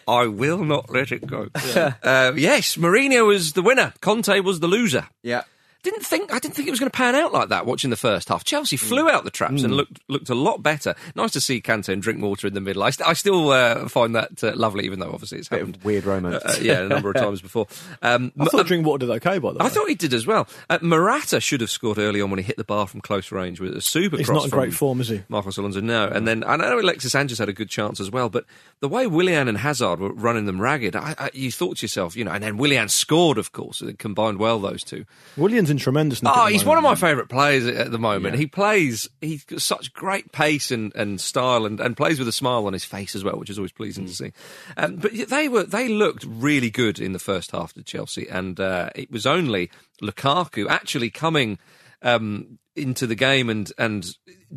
I 0.08 0.26
will 0.26 0.64
not 0.64 0.90
let 0.90 1.12
it 1.12 1.26
go. 1.26 1.48
Uh, 1.54 2.32
yes, 2.36 2.76
Mourinho 2.76 3.26
was 3.26 3.52
the 3.52 3.62
winner. 3.62 3.92
Conte 4.00 4.40
was 4.40 4.60
the 4.60 4.66
loser. 4.68 5.08
Yeah. 5.22 5.42
Didn't 5.83 6.05
think 6.05 6.33
I 6.33 6.38
didn't 6.38 6.55
think 6.55 6.68
it 6.68 6.71
was 6.71 6.79
going 6.79 6.90
to 6.90 6.97
pan 6.97 7.16
out 7.16 7.33
like 7.33 7.49
that. 7.49 7.66
Watching 7.66 7.90
the 7.90 7.97
first 7.97 8.29
half, 8.29 8.45
Chelsea 8.45 8.77
Mm. 8.77 8.81
flew 8.88 9.11
out 9.11 9.25
the 9.25 9.31
traps 9.31 9.62
and 9.64 9.75
looked 9.77 9.99
looked 10.09 10.31
a 10.31 10.35
lot 10.35 10.62
better. 10.62 10.95
Nice 11.16 11.33
to 11.33 11.40
see 11.40 11.61
Kante 11.61 11.88
and 11.92 12.01
Drinkwater 12.01 12.47
in 12.47 12.55
the 12.55 12.61
middle. 12.61 12.83
I, 12.85 12.90
st- 12.90 13.09
I 13.09 13.14
still 13.14 13.51
uh, 13.51 13.88
find 13.88 14.14
that 14.14 14.45
uh, 14.45 14.53
lovely, 14.55 14.85
even 14.85 15.01
though 15.01 15.11
obviously 15.12 15.38
it's 15.38 15.49
Bit 15.49 15.59
happened. 15.59 15.77
of 15.77 15.85
weird 15.85 16.05
romance. 16.05 16.45
Uh, 16.45 16.57
yeah, 16.62 16.83
a 16.83 16.88
number 16.88 17.11
of 17.11 17.16
times 17.23 17.42
before. 17.42 17.66
Um, 18.01 18.31
I 18.38 18.45
thought 18.45 18.66
Drinkwater 18.66 19.07
did 19.07 19.11
okay, 19.16 19.38
by 19.38 19.53
the 19.53 19.59
way. 19.59 19.66
I 19.66 19.68
thought 19.71 19.88
he 19.88 19.97
did 19.97 20.14
as 20.14 20.25
well. 20.27 20.47
Uh, 20.71 20.79
Morata 20.83 21.40
should 21.40 21.61
have 21.61 21.71
scored 21.71 21.99
early 21.99 22.21
on 22.21 22.31
when 22.31 22.38
he 22.38 22.45
hit 22.45 22.57
the 22.59 22.64
bar 22.64 22.87
from 22.87 23.01
close 23.01 23.33
range 23.33 23.59
with 23.61 23.77
a 23.77 23.81
super 23.81 24.18
He's 24.18 24.31
not 24.31 24.45
in 24.45 24.51
great 24.51 24.75
form, 24.75 25.01
is 25.01 25.09
he? 25.09 25.23
Marcos 25.29 25.57
Alonso, 25.59 25.81
no. 25.81 26.07
And 26.07 26.29
then 26.29 26.45
I 26.45 26.55
know 26.57 26.79
Alexis 26.79 27.11
Sanchez 27.11 27.38
had 27.38 27.49
a 27.49 27.53
good 27.53 27.68
chance 27.71 27.99
as 27.99 28.09
well, 28.11 28.29
but 28.29 28.45
the 28.79 28.88
way 28.88 29.09
Willian 29.09 29.49
and 29.49 29.59
Hazard 29.59 29.99
were 29.99 30.12
running 30.12 30.47
them 30.47 30.61
ragged, 30.61 30.95
I, 30.95 31.14
I, 31.18 31.31
you 31.35 31.51
thought 31.51 31.79
to 31.79 31.83
yourself, 31.85 32.16
you 32.16 32.25
know, 32.25 32.31
and 32.31 32.42
then 32.45 32.57
Willian 32.57 32.88
scored, 32.88 33.37
of 33.37 33.51
course, 33.51 33.83
it 33.83 33.99
combined 33.99 34.38
well, 34.38 34.61
those 34.61 34.85
two. 34.85 35.05
Williams 35.37 35.71
in 35.72 35.78
tremendous. 35.78 36.22
nick 36.22 36.30
Oh, 36.32 36.42
at 36.42 36.46
the 36.46 36.52
he's 36.52 36.64
one 36.64 36.78
of 36.78 36.85
my 36.85 36.94
favourite 36.94 37.28
players 37.28 37.66
at 37.66 37.90
the 37.90 37.98
moment. 37.98 38.37
He 38.37 38.46
plays, 38.46 39.08
he's 39.20 39.42
got 39.44 39.61
such 39.61 39.92
great 39.92 40.30
pace 40.30 40.70
and, 40.70 40.94
and 40.94 41.20
style 41.20 41.66
and, 41.66 41.80
and 41.80 41.96
plays 41.96 42.20
with 42.20 42.28
a 42.28 42.32
smile 42.32 42.66
on 42.68 42.72
his 42.72 42.85
face 42.85 43.16
as 43.16 43.24
well, 43.24 43.37
which 43.37 43.50
is 43.50 43.58
always 43.58 43.72
pleasing 43.72 44.06
to 44.06 44.14
see. 44.14 44.32
Um, 44.76 44.96
but 44.96 45.12
they 45.28 45.48
were, 45.48 45.64
they 45.64 45.88
looked 45.88 46.24
really 46.28 46.70
good 46.70 47.00
in 47.00 47.12
the 47.12 47.18
first 47.18 47.50
half 47.50 47.72
to 47.72 47.82
Chelsea 47.82 48.28
and 48.28 48.61
uh, 48.61 48.90
it 48.94 49.11
was 49.11 49.26
only 49.26 49.70
Lukaku 50.00 50.68
actually 50.68 51.11
coming 51.11 51.58
um, 52.02 52.58
into 52.76 53.06
the 53.06 53.14
game 53.14 53.48
and, 53.50 53.70
and 53.78 54.06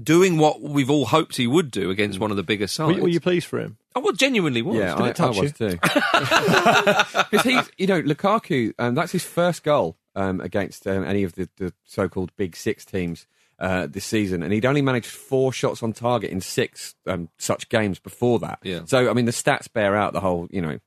doing 0.02 0.38
what 0.38 0.62
we've 0.62 0.90
all 0.90 1.06
hoped 1.06 1.36
he 1.38 1.48
would 1.48 1.70
do 1.72 1.90
against 1.90 2.20
one 2.20 2.32
of 2.32 2.38
the 2.38 2.44
bigger 2.44 2.64
Were, 2.64 2.68
sides. 2.68 2.98
you- 2.98 3.04
were 3.04 3.10
you 3.10 3.20
pleased 3.20 3.48
for 3.48 3.60
him? 3.60 3.78
Oh, 3.98 4.02
well, 4.02 4.12
genuinely 4.14 4.62
was. 4.62 4.76
Yeah, 4.76 4.94
Did 4.96 5.04
I, 5.04 5.10
it 5.10 5.16
touch 5.16 5.38
I 5.38 5.42
was 5.42 5.60
you? 5.60 5.70
too. 5.70 5.80
Because 7.32 7.44
he's, 7.44 7.72
you 7.78 7.88
know, 7.88 8.02
Lukaku, 8.02 8.74
um, 8.78 8.94
that's 8.96 9.12
his 9.14 9.24
first 9.24 9.64
goal 9.64 9.98
um, 10.16 10.42
against 10.42 10.88
um, 10.88 11.04
any 11.04 11.24
of 11.24 11.34
the, 11.34 11.50
the 11.58 11.74
so-called 11.84 12.36
big 12.36 12.56
six 12.56 12.86
teams 12.86 13.28
uh, 13.60 13.88
this 13.88 14.06
season, 14.06 14.44
and 14.44 14.52
he'd 14.52 14.66
only 14.66 14.82
managed 14.82 15.08
four 15.08 15.54
shots 15.54 15.82
on 15.82 15.94
target 15.94 16.32
in 16.32 16.42
six 16.42 16.96
um, 17.08 17.30
such 17.38 17.70
games 17.70 18.00
before 18.00 18.40
that. 18.40 18.60
Yeah. 18.64 18.82
So, 18.86 19.10
I 19.10 19.14
mean, 19.14 19.26
the 19.26 19.32
stats 19.32 19.72
bear 19.72 19.96
out 19.96 20.14
the 20.14 20.20
whole, 20.20 20.48
you 20.52 20.62
know, 20.62 20.80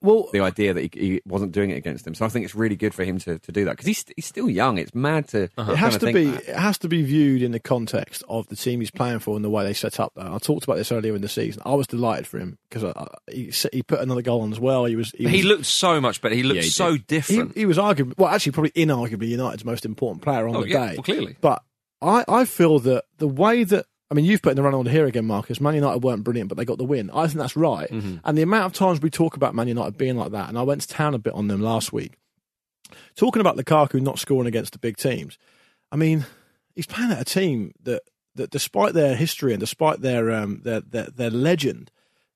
Well- 0.00 0.28
the 0.32 0.40
idea 0.40 0.72
that 0.74 0.80
he, 0.82 0.90
he 1.00 1.20
wasn't 1.26 1.52
doing 1.52 1.70
it 1.70 1.74
against 1.76 2.04
them. 2.04 2.14
So, 2.14 2.24
I 2.24 2.28
think 2.28 2.44
it's 2.44 2.54
really 2.54 2.76
good 2.76 2.94
for 2.94 3.04
him 3.04 3.18
to, 3.20 3.38
to 3.38 3.52
do 3.52 3.64
that 3.64 3.72
because 3.72 3.86
he's 3.86 4.04
he's 4.14 4.26
still 4.26 4.48
young. 4.48 4.78
It's 4.78 4.94
mad 4.94 5.28
to. 5.28 5.48
Uh-huh. 5.58 5.72
It 5.72 5.76
has 5.76 5.98
to 5.98 6.12
be. 6.12 6.26
that. 6.26 6.48
It 6.48 6.56
has 6.56 6.78
to 6.78 6.88
be 6.88 7.02
viewed 7.02 7.42
in 7.42 7.52
the 7.52 7.58
context 7.60 8.22
of 8.28 8.46
the 8.48 8.56
team 8.56 8.80
he's 8.80 8.90
playing 8.90 9.18
for 9.18 9.34
and 9.36 9.44
the 9.44 9.50
way 9.50 9.64
they 9.64 9.72
set 9.72 9.98
up. 9.98 10.12
Though 10.14 10.34
I 10.34 10.38
talked 10.38 10.64
about 10.64 10.76
this 10.76 10.92
earlier 10.92 11.14
in 11.16 11.22
the 11.22 11.28
season. 11.28 11.62
I 11.66 11.74
was 11.74 11.86
delighted 11.86 12.26
for 12.26 12.38
him 12.38 12.58
because 12.68 12.94
he 13.30 13.52
he 13.72 13.82
put 13.82 14.00
another 14.00 14.22
goal 14.22 14.42
on 14.42 14.52
as 14.52 14.60
well. 14.60 14.84
He 14.84 14.96
was 14.96 15.10
he, 15.10 15.28
He 15.28 15.42
looked 15.42 15.66
so 15.66 16.00
much 16.00 16.20
better. 16.20 16.34
He 16.34 16.42
looked 16.44 16.56
Yeah, 16.56 16.62
he 16.62 16.68
so 16.70 16.92
did. 16.92 17.00
he, 17.00 17.04
different. 17.06 17.56
he 17.56 17.66
was 17.66 17.78
arguably 17.78 18.16
well, 18.16 18.28
actually 18.30 18.52
probably 18.52 18.70
inarguably 18.72 19.28
United's 19.28 19.64
most 19.64 19.84
important 19.84 20.22
player 20.22 20.46
on 20.48 20.54
Oh, 20.56 20.62
the 20.62 20.68
yeah, 20.68 20.88
day. 20.90 20.94
well, 20.96 21.02
clearly. 21.02 21.36
But 21.40 21.62
I 22.00 22.24
I 22.28 22.44
feel 22.44 22.78
that 22.80 23.04
the 23.18 23.28
way 23.28 23.64
that 23.64 23.86
I 24.10 24.14
mean, 24.14 24.24
you've 24.24 24.42
put 24.42 24.50
in 24.50 24.56
the 24.56 24.62
run 24.62 24.74
on 24.74 24.86
here 24.86 25.06
again, 25.06 25.24
Marcus. 25.24 25.60
Man 25.60 25.74
United 25.74 26.02
weren't 26.02 26.24
brilliant, 26.24 26.48
but 26.48 26.58
they 26.58 26.64
got 26.64 26.78
the 26.78 26.84
win. 26.84 27.10
I 27.10 27.26
think 27.26 27.38
that's 27.38 27.56
right. 27.56 27.90
Mm-hmm. 27.90 28.16
And 28.24 28.38
the 28.38 28.42
amount 28.42 28.66
of 28.66 28.72
times 28.74 29.00
we 29.00 29.10
talk 29.10 29.36
about 29.36 29.54
Man 29.54 29.68
United 29.68 29.96
being 29.96 30.16
like 30.16 30.32
that, 30.32 30.48
and 30.48 30.58
I 30.58 30.62
went 30.62 30.82
to 30.82 30.88
town 30.88 31.14
a 31.14 31.18
bit 31.18 31.32
on 31.32 31.48
them 31.48 31.62
last 31.62 31.92
week, 31.92 32.12
talking 33.16 33.40
about 33.40 33.56
Lukaku 33.56 34.00
not 34.00 34.18
scoring 34.18 34.46
against 34.46 34.72
the 34.72 34.78
big 34.78 34.96
teams. 34.96 35.38
I 35.90 35.96
mean, 35.96 36.26
he's 36.74 36.86
playing 36.86 37.12
at 37.12 37.20
a 37.20 37.24
team 37.24 37.72
that, 37.82 38.02
that 38.34 38.50
despite 38.50 38.92
their 38.92 39.16
history 39.16 39.52
and 39.52 39.60
despite 39.60 40.00
their, 40.00 40.30
um, 40.32 40.60
their, 40.64 40.80
their, 40.80 41.06
their 41.06 41.30
legend, 41.30 41.90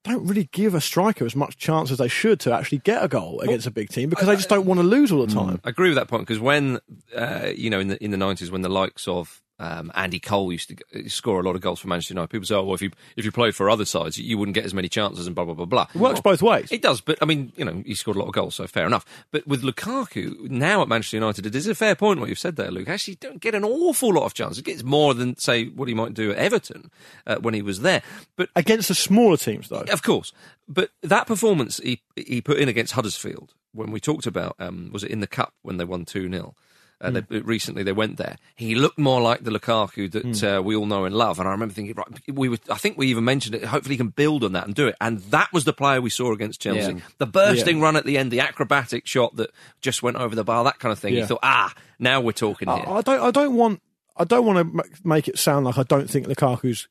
don't 0.05 0.27
really 0.27 0.49
give 0.53 0.75
a 0.75 0.81
striker 0.81 1.27
as 1.27 1.37
much 1.37 1.59
chance 1.59 1.91
as 1.91 1.99
they 1.99 2.09
should 2.09 2.41
to 2.41 2.53
actually 2.53 2.79
get 2.79 3.05
a 3.05 3.09
goal 3.09 3.41
against 3.41 3.67
a 3.67 3.71
big 3.71 3.91
team 3.91 4.09
because 4.09 4.27
they 4.27 4.37
just 4.37 4.49
don't 4.49 4.65
want 4.65 4.79
to 4.79 4.85
lose 4.85 5.13
all 5.13 5.27
the 5.27 5.33
time. 5.33 5.61
I 5.65 5.71
agree 5.71 5.89
with 5.89 5.97
that 5.97 6.09
point 6.09 6.23
because 6.23 6.41
when 6.41 6.79
uh, 7.15 7.51
you 7.55 7.69
know 7.69 7.81
in 7.81 7.89
the 7.89 8.03
in 8.03 8.11
the 8.11 8.17
nineties 8.17 8.51
when 8.51 8.63
the 8.63 8.69
likes 8.69 9.07
of 9.07 9.43
um, 9.59 9.91
Andy 9.95 10.21
Cole 10.21 10.53
used 10.53 10.69
to 10.93 11.09
score 11.09 11.41
a 11.41 11.43
lot 11.43 11.57
of 11.57 11.61
goals 11.61 11.81
for 11.81 11.89
Manchester 11.89 12.15
United, 12.15 12.29
people 12.29 12.47
say, 12.47 12.55
"Oh, 12.55 12.63
well, 12.63 12.75
if 12.75 12.83
you 12.83 12.91
if 13.17 13.25
you 13.25 13.33
played 13.33 13.55
for 13.57 13.69
other 13.69 13.85
sides, 13.85 14.17
you 14.19 14.39
wouldn't 14.39 14.55
get 14.55 14.65
as 14.65 14.73
many 14.75 14.89
chances," 14.89 15.27
and 15.27 15.35
blah 15.35 15.45
blah 15.45 15.55
blah 15.55 15.65
blah. 15.65 15.87
It 15.95 16.01
works 16.01 16.21
both 16.21 16.43
ways. 16.43 16.69
It 16.71 16.83
does, 16.83 17.01
but 17.01 17.19
I 17.21 17.25
mean, 17.25 17.53
you 17.57 17.65
know, 17.65 17.83
he 17.85 17.95
scored 17.95 18.17
a 18.17 18.21
lot 18.21 18.29
of 18.29 18.35
goals, 18.35 18.55
so 18.55 18.67
fair 18.67 18.87
enough. 18.87 19.05
But 19.31 19.47
with 19.47 19.63
Lukaku 19.63 20.49
now 20.49 20.83
at 20.83 20.89
Manchester 20.89 21.17
United, 21.17 21.47
it 21.47 21.55
is 21.55 21.67
a 21.67 21.75
fair 21.75 21.95
point 21.95 22.21
what 22.21 22.29
you've 22.29 22.39
said 22.39 22.57
there, 22.57 22.71
Luke. 22.71 22.89
Actually, 22.89 23.17
don't 23.17 23.41
get 23.41 23.55
an 23.55 23.65
awful 23.65 24.13
lot 24.15 24.25
of 24.25 24.35
chances. 24.35 24.59
It 24.59 24.65
gets 24.65 24.83
more 24.83 25.15
than 25.15 25.37
say 25.37 25.67
what 25.67 25.89
he 25.89 25.95
might 25.95 26.15
do 26.15 26.31
at 26.31 26.39
Everton 26.39 26.91
uh, 27.27 27.37
when 27.37 27.55
he 27.55 27.63
was 27.63 27.81
there. 27.81 28.03
But 28.37 28.51
Against 28.55 28.89
the 28.89 28.95
smaller 28.95 29.37
teams, 29.37 29.69
though. 29.69 29.85
of 29.93 30.03
course, 30.03 30.33
but 30.69 30.91
that 31.03 31.27
performance 31.27 31.79
he 31.79 32.01
he 32.17 32.41
put 32.41 32.59
in 32.59 32.69
against 32.69 32.93
Huddersfield 32.93 33.55
when 33.73 33.91
we 33.91 34.01
talked 34.01 34.27
about 34.27 34.57
um, 34.59 34.91
was 34.93 35.05
it 35.05 35.11
in 35.11 35.21
the 35.21 35.27
cup 35.27 35.53
when 35.63 35.77
they 35.79 35.85
won 35.85 36.05
two 36.05 36.31
0 36.31 36.55
uh, 37.01 37.11
Hmm. 37.11 37.19
they, 37.29 37.39
recently 37.41 37.83
they 37.83 37.93
went 37.93 38.17
there. 38.17 38.37
He 38.57 38.75
looked 38.75 38.99
more 38.99 39.21
like 39.21 39.45
the 39.45 39.51
Lukaku 39.51 40.11
that 40.11 40.25
Hmm. 40.25 40.47
uh, 40.47 40.61
we 40.61 40.75
all 40.75 40.87
know 40.87 41.05
and 41.05 41.15
love. 41.15 41.39
And 41.39 41.49
I 41.49 41.53
remember 41.53 41.73
thinking, 41.75 41.95
right, 41.95 42.07
we 42.33 42.49
were. 42.49 42.59
I 42.71 42.77
think 42.77 42.99
we 42.99 43.07
even 43.09 43.25
mentioned 43.25 43.55
it. 43.55 43.65
Hopefully, 43.65 43.95
he 43.95 43.99
can 43.99 44.09
build 44.09 44.43
on 44.45 44.53
that 44.53 44.67
and 44.67 44.75
do 44.75 44.89
it. 44.89 44.97
And 45.01 45.21
that 45.31 45.53
was 45.53 45.65
the 45.65 45.73
player 45.73 46.01
we 46.01 46.11
saw 46.11 46.33
against 46.33 46.61
Chelsea. 46.61 46.95
Yeah. 46.95 47.01
The 47.19 47.27
bursting 47.27 47.81
run 47.81 47.97
at 47.97 48.05
the 48.05 48.19
end, 48.19 48.31
the 48.33 48.41
acrobatic 48.41 49.07
shot 49.07 49.37
that 49.37 49.51
just 49.81 50.03
went 50.03 50.17
over 50.17 50.35
the 50.35 50.45
bar, 50.45 50.65
that 50.65 50.79
kind 50.81 50.93
of 50.93 50.99
thing. 50.99 51.13
You 51.15 51.21
Yeah. 51.21 51.27
thought, 51.27 51.41
ah, 51.43 51.73
now 51.99 52.21
we're 52.21 52.33
talking 52.33 52.69
here. 52.69 52.85
I, 52.87 52.95
I 52.97 53.01
don't. 53.03 53.21
I 53.21 53.31
don't 53.31 53.55
want. 53.55 53.81
I 54.17 54.25
don't 54.25 54.45
want 54.45 54.75
to 54.77 54.85
make 55.05 55.29
it 55.29 55.39
sound 55.39 55.67
like 55.67 55.79
I 55.79 55.85
don't 55.85 56.11
think 56.11 56.27
Lukaku's 56.27 56.89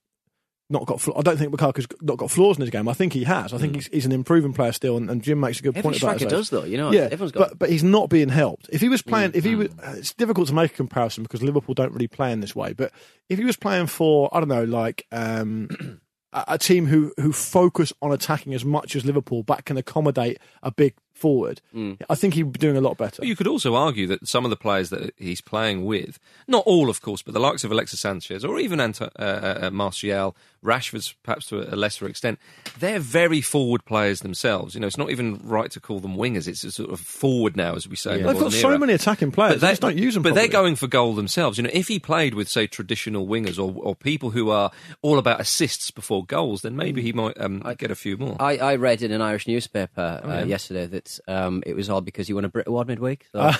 not 0.69 0.85
got. 0.85 0.99
flaw- 0.99 1.17
I 1.17 1.21
don't 1.21 1.37
think 1.37 1.51
Lukaku's 1.51 1.87
not 2.01 2.17
got 2.17 2.31
flaws 2.31 2.57
in 2.57 2.61
his 2.61 2.69
game. 2.69 2.87
I 2.87 2.93
think 2.93 3.13
he 3.13 3.23
has. 3.23 3.53
I 3.53 3.57
think 3.57 3.73
hmm. 3.73 3.77
he's, 3.77 3.87
he's 3.87 4.05
an 4.05 4.11
improving 4.11 4.53
player 4.53 4.71
still, 4.71 4.97
and, 4.97 5.09
and 5.09 5.21
Jim 5.21 5.39
makes 5.39 5.59
a 5.59 5.63
good 5.63 5.77
Every 5.77 5.83
point 5.83 6.01
about 6.01 6.17
striker 6.17 6.33
it. 6.33 6.37
does, 6.37 6.49
though. 6.49 6.65
You 6.65 6.77
know, 6.77 6.91
yeah, 6.91 7.07
everyone's 7.11 7.31
got. 7.31 7.49
but 7.49 7.59
but 7.59 7.69
he's 7.69 7.83
not 7.83 8.09
being 8.09 8.29
helped. 8.29 8.69
If 8.71 8.81
he 8.81 8.89
was 8.89 9.01
playing, 9.01 9.31
if 9.33 9.43
he 9.43 9.53
hmm, 9.53 9.59
was, 9.59 9.67
hmm. 9.67 9.97
it's 9.97 10.13
difficult 10.13 10.47
to 10.49 10.53
make 10.53 10.71
a 10.71 10.75
comparison 10.75 11.23
because 11.23 11.41
Liverpool 11.41 11.73
don't 11.73 11.93
really 11.93 12.07
play 12.07 12.31
in 12.31 12.41
this 12.41 12.55
way. 12.55 12.73
But 12.73 12.91
if 13.29 13.39
he 13.39 13.45
was 13.45 13.55
playing 13.55 13.87
for, 13.87 14.29
I 14.33 14.39
don't 14.39 14.49
know, 14.49 14.63
like 14.65 15.05
um, 15.11 15.69
a, 16.33 16.43
a 16.49 16.57
team 16.57 16.85
who 16.85 17.13
who 17.17 17.31
focus 17.31 17.93
on 18.01 18.11
attacking 18.11 18.53
as 18.53 18.65
much 18.65 18.95
as 18.95 19.05
Liverpool, 19.05 19.43
but 19.43 19.65
can 19.65 19.77
accommodate 19.77 20.39
a 20.63 20.71
big 20.71 20.95
forward, 21.17 21.61
I 22.09 22.15
think 22.15 22.35
he'd 22.35 22.51
be 22.51 22.59
doing 22.59 22.77
a 22.77 22.81
lot 22.81 22.97
better. 22.97 23.17
But 23.19 23.27
you 23.27 23.35
could 23.35 23.47
also 23.47 23.75
argue 23.75 24.07
that 24.07 24.27
some 24.27 24.45
of 24.45 24.49
the 24.49 24.55
players 24.55 24.89
that 24.89 25.13
he's 25.17 25.41
playing 25.41 25.85
with, 25.85 26.19
not 26.47 26.63
all, 26.65 26.89
of 26.89 27.01
course, 27.01 27.21
but 27.21 27.33
the 27.33 27.39
likes 27.39 27.63
of 27.63 27.71
Alexis 27.71 27.99
Sanchez 27.99 28.45
or 28.45 28.59
even 28.59 28.79
Anto, 28.79 29.09
uh, 29.19 29.59
uh, 29.63 29.69
Martial, 29.71 30.35
Rashford's 30.63 31.13
perhaps 31.23 31.47
to 31.47 31.73
a 31.73 31.75
lesser 31.75 32.07
extent. 32.07 32.39
They're 32.79 32.99
very 32.99 33.41
forward 33.41 33.85
players 33.85 34.21
themselves. 34.21 34.75
You 34.75 34.81
know, 34.81 34.87
it's 34.87 34.97
not 34.97 35.09
even 35.11 35.39
right 35.43 35.71
to 35.71 35.79
call 35.79 35.99
them 35.99 36.15
wingers. 36.15 36.47
It's 36.47 36.63
a 36.63 36.71
sort 36.71 36.91
of 36.91 36.99
forward 36.99 37.55
now, 37.55 37.75
as 37.75 37.87
we 37.87 37.95
say. 37.95 38.15
in 38.15 38.23
the 38.23 38.27
They've 38.27 38.35
got 38.35 38.43
modern 38.45 38.59
so 38.59 38.69
era. 38.69 38.79
many 38.79 38.93
attacking 38.93 39.31
players. 39.31 39.61
They 39.61 39.69
just 39.69 39.81
don't 39.81 39.97
use 39.97 40.13
them. 40.13 40.23
But 40.23 40.35
they're 40.35 40.47
going 40.47 40.75
for 40.75 40.87
goal 40.87 41.13
themselves. 41.13 41.57
You 41.57 41.63
know, 41.63 41.69
if 41.73 41.87
he 41.87 41.99
played 41.99 42.33
with, 42.33 42.49
say, 42.49 42.67
traditional 42.67 43.27
wingers 43.27 43.57
or, 43.57 43.73
or 43.81 43.95
people 43.95 44.31
who 44.31 44.49
are 44.49 44.71
all 45.01 45.17
about 45.17 45.39
assists 45.39 45.91
before 45.91 46.25
goals, 46.25 46.61
then 46.61 46.75
maybe 46.75 47.01
he 47.01 47.13
might 47.13 47.39
um, 47.39 47.63
get 47.77 47.91
a 47.91 47.95
few 47.95 48.17
more. 48.17 48.35
I, 48.39 48.57
I 48.57 48.75
read 48.75 49.01
in 49.01 49.11
an 49.11 49.21
Irish 49.21 49.47
newspaper 49.47 50.21
uh, 50.23 50.27
yeah. 50.27 50.43
yesterday 50.43 50.85
that 50.87 51.06
um, 51.27 51.63
it 51.65 51.75
was 51.75 51.89
all 51.89 52.01
because 52.01 52.27
he 52.27 52.33
won 52.33 52.45
a 52.45 52.49
Brit 52.49 52.67
Award 52.67 52.87
midweek. 52.87 53.25
So. 53.31 53.39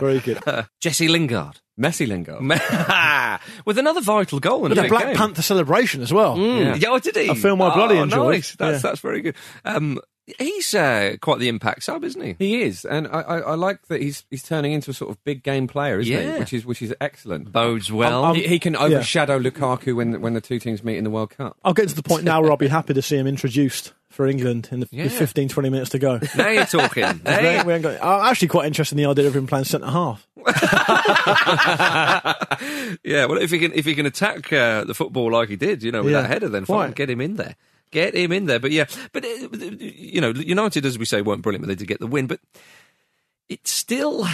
Very 0.00 0.20
good. 0.20 0.40
Jesse 0.80 1.08
Lingard. 1.08 1.60
Messi 1.80 2.06
Lingard. 2.06 2.42
with 3.64 3.78
another 3.78 4.00
vital 4.00 4.40
goal 4.40 4.66
in 4.66 4.72
a 4.72 4.74
a 4.74 4.82
big 4.82 4.90
Black 4.90 5.06
game. 5.06 5.16
Panther 5.16 5.42
celebration 5.42 6.02
as 6.02 6.12
well. 6.12 6.36
Mm. 6.36 6.80
Yeah. 6.80 6.88
oh, 6.90 6.98
did 6.98 7.16
he? 7.16 7.28
A 7.28 7.34
film 7.34 7.62
I 7.62 7.74
bloody 7.74 7.96
oh, 7.96 8.02
enjoyed. 8.02 8.34
Nice. 8.34 8.56
That's, 8.56 8.74
Yeah. 8.74 8.78
that's 8.90 9.00
very 9.00 9.22
good. 9.22 9.36
Um, 9.64 10.00
he's 10.38 10.74
uh, 10.74 11.16
quite 11.20 11.38
the 11.38 11.48
impact 11.48 11.82
sub, 11.84 12.04
isn't 12.04 12.20
he? 12.22 12.34
He 12.38 12.62
is, 12.62 12.84
and 12.84 13.06
I, 13.08 13.20
I, 13.20 13.38
I 13.38 13.54
like 13.54 13.86
that 13.88 14.00
he's 14.02 14.24
he's 14.30 14.42
turning 14.42 14.72
into 14.72 14.90
a 14.90 14.94
sort 14.94 15.10
of 15.10 15.22
big 15.24 15.42
game 15.42 15.66
player, 15.66 15.98
isn't 16.00 16.12
Yeah. 16.12 16.34
he? 16.34 16.38
Which 16.40 16.52
is 16.52 16.66
which 16.66 16.82
is 16.82 16.94
excellent. 17.00 17.52
Bodes 17.52 17.90
well. 17.92 18.24
Um, 18.24 18.34
he, 18.36 18.46
he 18.46 18.58
can 18.58 18.76
overshadow 18.76 19.38
Lukaku 19.38 19.94
when 19.96 20.20
when 20.20 20.34
the 20.34 20.40
two 20.40 20.58
teams 20.58 20.82
meet 20.84 20.96
in 20.98 21.04
the 21.04 21.10
World 21.10 21.30
Cup. 21.30 21.56
I'll 21.64 21.74
get 21.74 21.88
to 21.88 21.94
the 21.94 22.02
point 22.02 22.24
now 22.24 22.40
where 22.40 22.50
I'll 22.50 22.56
be 22.56 22.68
happy 22.68 22.94
to 22.94 23.02
see 23.02 23.16
him 23.16 23.26
introduced 23.26 23.92
for 24.10 24.26
England 24.26 24.68
in 24.70 24.80
the 24.80 24.88
Yeah. 24.90 25.08
15, 25.08 25.48
20 25.48 25.70
minutes 25.70 25.90
to 25.90 25.98
go. 25.98 26.20
now 26.36 26.48
you're 26.50 26.66
talking. 26.66 27.04
We 27.24 27.30
Hey. 27.32 27.56
ain't- 27.56 27.66
we 27.66 27.78
got- 27.78 28.02
I'm 28.04 28.30
actually 28.30 28.48
quite 28.48 28.66
interested 28.66 28.98
in 28.98 29.02
the 29.04 29.08
idea 29.10 29.26
of 29.26 29.34
him 29.34 29.46
playing 29.46 29.64
centre 29.64 29.86
half. 29.86 30.26
yeah, 33.04 33.24
well, 33.26 33.38
if 33.38 33.50
he 33.50 33.58
can 33.58 33.72
if 33.72 33.84
he 33.86 33.94
can 33.94 34.06
attack 34.06 34.52
uh, 34.52 34.84
the 34.84 34.94
football 34.94 35.32
like 35.32 35.48
he 35.48 35.56
did, 35.56 35.82
you 35.82 35.90
know, 35.92 36.02
with 36.02 36.12
Yeah. 36.12 36.22
that 36.22 36.28
header, 36.30 36.48
then 36.48 36.64
fine, 36.64 36.88
Right. 36.88 36.94
get 36.94 37.08
him 37.10 37.20
in 37.20 37.36
there. 37.36 37.54
Get 37.92 38.14
him 38.16 38.32
in 38.32 38.46
there. 38.46 38.58
But 38.58 38.72
yeah, 38.72 38.86
but 39.12 39.24
uh, 39.24 39.28
you 39.78 40.20
know, 40.20 40.30
United, 40.30 40.84
as 40.84 40.98
we 40.98 41.04
say, 41.04 41.22
weren't 41.22 41.42
brilliant, 41.42 41.62
but 41.62 41.68
they 41.68 41.76
did 41.76 41.86
get 41.88 42.00
the 42.00 42.06
win. 42.08 42.26
But 42.26 42.40
it's 43.48 43.70
still. 43.70 44.26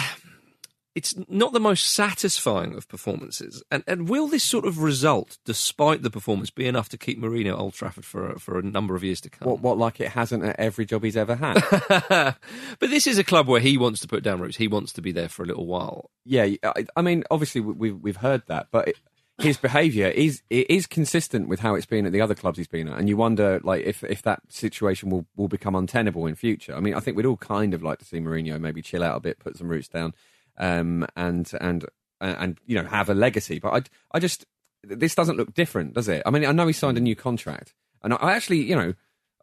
It's 0.95 1.15
not 1.29 1.53
the 1.53 1.59
most 1.59 1.91
satisfying 1.93 2.73
of 2.75 2.87
performances, 2.89 3.63
and 3.69 3.83
and 3.85 4.09
will 4.09 4.27
this 4.27 4.43
sort 4.43 4.65
of 4.65 4.79
result, 4.79 5.37
despite 5.45 6.01
the 6.01 6.09
performance, 6.09 6.49
be 6.49 6.65
enough 6.67 6.89
to 6.89 6.97
keep 6.97 7.21
Mourinho 7.21 7.49
at 7.53 7.59
Old 7.59 7.73
Trafford 7.75 8.03
for 8.05 8.31
a, 8.31 8.39
for 8.39 8.57
a 8.57 8.63
number 8.63 8.95
of 8.95 9.03
years 9.03 9.21
to 9.21 9.29
come? 9.29 9.47
What 9.47 9.61
what 9.61 9.77
like 9.77 10.01
it 10.01 10.09
hasn't 10.09 10.43
at 10.43 10.59
every 10.59 10.85
job 10.85 11.03
he's 11.03 11.15
ever 11.15 11.35
had. 11.35 11.61
but 12.79 12.89
this 12.89 13.05
is 13.07 13.17
a 13.19 13.23
club 13.23 13.47
where 13.47 13.61
he 13.61 13.77
wants 13.77 14.01
to 14.01 14.07
put 14.07 14.23
down 14.23 14.41
roots. 14.41 14.57
He 14.57 14.67
wants 14.67 14.91
to 14.93 15.01
be 15.01 15.11
there 15.11 15.29
for 15.29 15.43
a 15.43 15.45
little 15.45 15.67
while. 15.67 16.09
yeah, 16.25 16.47
I, 16.63 16.85
I 16.97 17.01
mean, 17.01 17.23
obviously 17.29 17.61
we- 17.61 17.73
we've 17.73 17.99
we've 18.01 18.17
heard 18.17 18.43
that, 18.47 18.67
but. 18.71 18.87
It, 18.89 18.97
his 19.39 19.57
behaviour 19.57 20.07
is 20.07 20.41
it 20.49 20.69
is 20.69 20.85
consistent 20.85 21.47
with 21.47 21.59
how 21.59 21.75
it's 21.75 21.85
been 21.85 22.05
at 22.05 22.11
the 22.11 22.21
other 22.21 22.35
clubs 22.35 22.57
he's 22.57 22.67
been 22.67 22.89
at, 22.89 22.99
and 22.99 23.07
you 23.07 23.17
wonder 23.17 23.59
like 23.63 23.85
if, 23.85 24.03
if 24.03 24.21
that 24.23 24.41
situation 24.49 25.09
will, 25.09 25.25
will 25.35 25.47
become 25.47 25.75
untenable 25.75 26.25
in 26.25 26.35
future. 26.35 26.75
I 26.75 26.79
mean, 26.79 26.93
I 26.93 26.99
think 26.99 27.15
we'd 27.15 27.25
all 27.25 27.37
kind 27.37 27.73
of 27.73 27.81
like 27.81 27.99
to 27.99 28.05
see 28.05 28.19
Mourinho 28.19 28.59
maybe 28.59 28.81
chill 28.81 29.03
out 29.03 29.17
a 29.17 29.19
bit, 29.19 29.39
put 29.39 29.57
some 29.57 29.69
roots 29.69 29.87
down, 29.87 30.13
um, 30.57 31.07
and 31.15 31.49
and 31.61 31.85
and 32.19 32.59
you 32.65 32.75
know 32.75 32.87
have 32.87 33.09
a 33.09 33.13
legacy. 33.13 33.59
But 33.59 33.73
I 33.73 34.17
I 34.17 34.19
just 34.19 34.45
this 34.83 35.15
doesn't 35.15 35.37
look 35.37 35.53
different, 35.53 35.93
does 35.93 36.07
it? 36.07 36.23
I 36.25 36.31
mean, 36.31 36.45
I 36.45 36.51
know 36.51 36.67
he 36.67 36.73
signed 36.73 36.97
a 36.97 37.01
new 37.01 37.15
contract, 37.15 37.73
and 38.03 38.13
I, 38.13 38.33
actually 38.33 38.61
you 38.63 38.75
know. 38.75 38.93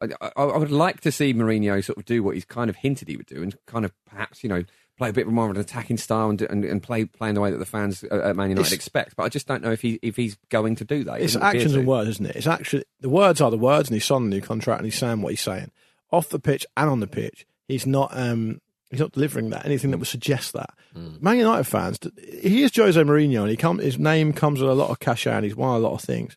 I, 0.03 0.09
I 0.21 0.43
I 0.43 0.59
would 0.59 0.71
like 0.71 1.01
to 1.01 1.11
see 1.11 1.33
Mourinho 1.33 1.83
sort 1.83 1.97
of 1.97 2.05
do 2.05 2.23
what 2.23 2.35
he's 2.35 2.45
kind 2.45 2.69
of 2.69 2.77
hinted 2.77 3.09
he 3.09 3.17
would 3.17 3.25
do, 3.25 3.43
and 3.43 3.57
kind 3.67 3.87
of 3.87 3.95
perhaps 4.05 4.43
you 4.43 4.51
know 4.51 4.63
play 4.97 5.11
a 5.11 5.13
bit 5.13 5.27
more 5.27 5.45
of 5.51 5.55
an 5.57 5.61
attacking 5.61 5.97
style 5.99 6.31
and 6.31 6.41
and, 6.43 6.65
and 6.65 6.83
play 6.83 7.05
play 7.05 7.29
in 7.29 7.35
the 7.35 7.41
way 7.41 7.51
that 7.51 7.59
the 7.59 7.67
fans 7.67 8.03
at 8.05 8.35
Man 8.37 8.49
United 8.51 8.61
It's- 8.67 8.73
expect. 8.73 9.17
But 9.17 9.25
I 9.25 9.29
just 9.29 9.47
don't 9.47 9.63
know 9.63 9.73
if 9.73 9.83
he 9.83 9.99
if 10.03 10.17
he's 10.17 10.37
going 10.49 10.77
to 10.77 10.85
do 10.85 11.05
that. 11.05 11.19
He 11.19 11.25
It's 11.25 11.37
actions 11.37 11.75
and 11.75 11.87
words, 11.87 12.09
isn't 12.11 12.27
it? 12.27 12.37
It's 12.37 12.47
actually 12.47 12.85
the 13.01 13.09
words 13.09 13.41
are 13.41 13.51
the 13.51 13.59
words, 13.59 13.89
and 13.89 13.95
he's 13.95 14.05
signed 14.05 14.25
a 14.25 14.29
new 14.29 14.41
contract, 14.41 14.81
and 14.81 14.87
he's 14.87 14.99
saying 14.99 15.23
what 15.23 15.31
he's 15.31 15.41
saying 15.41 15.71
off 16.11 16.29
the 16.29 16.39
pitch 16.39 16.65
and 16.77 16.89
on 16.89 17.01
the 17.01 17.07
pitch. 17.07 17.47
He's 17.69 17.87
not. 17.87 18.11
Um, 18.17 18.61
he's 18.91 19.01
not 19.01 19.11
delivering 19.13 19.51
that 19.51 19.67
anything 19.67 19.91
that 19.91 19.99
would 19.99 20.07
suggest 20.07 20.53
that. 20.53 20.71
Man 20.95 21.37
United 21.37 21.65
fans, 21.65 21.99
he 22.41 22.63
is 22.63 22.75
Jose 22.75 22.99
Mourinho, 23.03 23.41
and 23.43 23.51
he 23.51 23.57
come, 23.57 23.81
his 23.81 23.99
name 23.99 24.33
comes 24.33 24.61
with 24.63 24.71
a 24.71 24.75
lot 24.75 24.89
of 24.91 24.99
cachet, 25.01 25.33
and 25.33 25.45
he's 25.45 25.57
won 25.57 25.75
a 25.75 25.79
lot 25.79 25.93
of 25.93 26.01
things. 26.01 26.37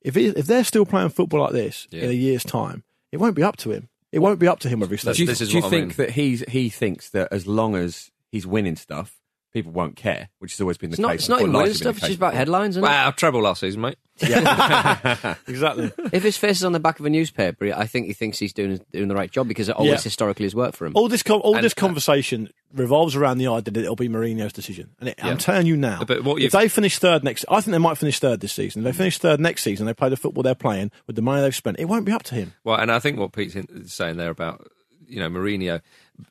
If 0.00 0.14
he, 0.16 0.28
if 0.28 0.46
they're 0.46 0.64
still 0.64 0.86
playing 0.86 1.10
football 1.10 1.40
like 1.40 1.52
this 1.52 1.86
Yeah. 1.90 2.04
in 2.04 2.10
a 2.10 2.14
year's 2.14 2.42
time, 2.42 2.82
it 3.12 3.18
won't 3.18 3.36
be 3.36 3.42
up 3.44 3.56
to 3.58 3.70
him. 3.70 3.89
It 4.12 4.18
won't 4.18 4.38
be 4.40 4.48
up 4.48 4.58
to 4.60 4.68
him 4.68 4.80
whether 4.80 4.92
he 4.92 4.96
stays. 4.98 5.16
Do 5.16 5.22
you, 5.22 5.26
This 5.26 5.40
is 5.40 5.50
do 5.50 5.58
you 5.58 5.64
I 5.64 5.68
think 5.68 5.88
mean. 5.88 5.96
that 5.98 6.10
he's 6.10 6.40
he 6.48 6.68
thinks 6.68 7.10
that 7.10 7.28
as 7.32 7.46
long 7.46 7.76
as 7.76 8.10
he's 8.30 8.46
winning 8.46 8.76
stuff, 8.76 9.19
people 9.52 9.72
won't 9.72 9.96
care, 9.96 10.28
which 10.38 10.52
has 10.52 10.60
always 10.60 10.78
been 10.78 10.90
the 10.90 10.94
It's 10.94 11.00
not, 11.00 11.10
case. 11.12 11.20
it's 11.22 11.28
not 11.28 11.38
or 11.40 11.42
even 11.42 11.52
largely 11.52 11.68
winning 11.70 11.76
stuff, 11.76 11.96
it's 11.98 12.06
just 12.06 12.16
about 12.18 12.34
headlines. 12.34 12.76
Isn't 12.76 12.84
it? 12.84 12.86
Wow, 12.88 13.10
treble 13.10 13.42
last 13.42 13.60
season, 13.60 13.80
mate. 13.80 13.96
exactly. 14.20 15.92
If 16.12 16.22
his 16.22 16.36
face 16.36 16.58
is 16.58 16.64
on 16.64 16.72
the 16.72 16.80
back 16.80 17.00
of 17.00 17.06
a 17.06 17.10
newspaper, 17.10 17.72
I 17.74 17.86
think 17.86 18.06
he 18.06 18.12
thinks 18.12 18.38
he's 18.38 18.52
doing 18.52 18.80
doing 18.92 19.08
the 19.08 19.14
right 19.14 19.30
job 19.30 19.48
because 19.48 19.68
it 19.68 19.76
always 19.76 19.92
Yeah. 19.92 20.02
historically 20.02 20.44
has 20.46 20.54
worked 20.54 20.76
for 20.76 20.86
him. 20.86 20.92
All 20.94 21.08
this, 21.08 21.22
co- 21.22 21.40
all 21.40 21.54
And- 21.56 21.64
this 21.64 21.72
uh, 21.76 21.80
conversation 21.80 22.50
revolves 22.72 23.16
around 23.16 23.38
the 23.38 23.46
idea 23.48 23.72
that 23.72 23.80
it'll 23.82 23.96
be 23.96 24.08
Mourinho's 24.08 24.52
decision. 24.52 24.90
And 25.00 25.08
it, 25.08 25.14
Yeah. 25.18 25.28
I'm 25.28 25.38
telling 25.38 25.66
you 25.66 25.76
now, 25.76 26.04
But 26.04 26.22
what 26.24 26.40
if 26.40 26.52
they 26.52 26.68
finish 26.68 26.98
third 26.98 27.24
next, 27.24 27.44
I 27.48 27.60
think 27.60 27.72
they 27.72 27.78
might 27.78 27.98
finish 27.98 28.18
third 28.18 28.40
this 28.40 28.52
season. 28.52 28.86
If 28.86 28.92
they 28.92 28.98
finish 28.98 29.18
third 29.18 29.40
next 29.40 29.62
season, 29.62 29.86
they 29.86 29.94
play 29.94 30.08
the 30.08 30.16
football 30.16 30.42
they're 30.42 30.54
playing 30.54 30.90
with 31.06 31.16
the 31.16 31.22
money 31.22 31.40
they've 31.40 31.54
spent. 31.54 31.80
It 31.80 31.86
won't 31.86 32.04
be 32.04 32.12
up 32.12 32.22
to 32.24 32.34
him. 32.34 32.52
Well, 32.64 32.76
and 32.76 32.92
I 32.92 32.98
think 32.98 33.18
what 33.18 33.32
Pete's 33.32 33.56
saying 33.92 34.16
there 34.16 34.30
about 34.30 34.66
you 35.08 35.18
know 35.18 35.28
Mourinho, 35.28 35.80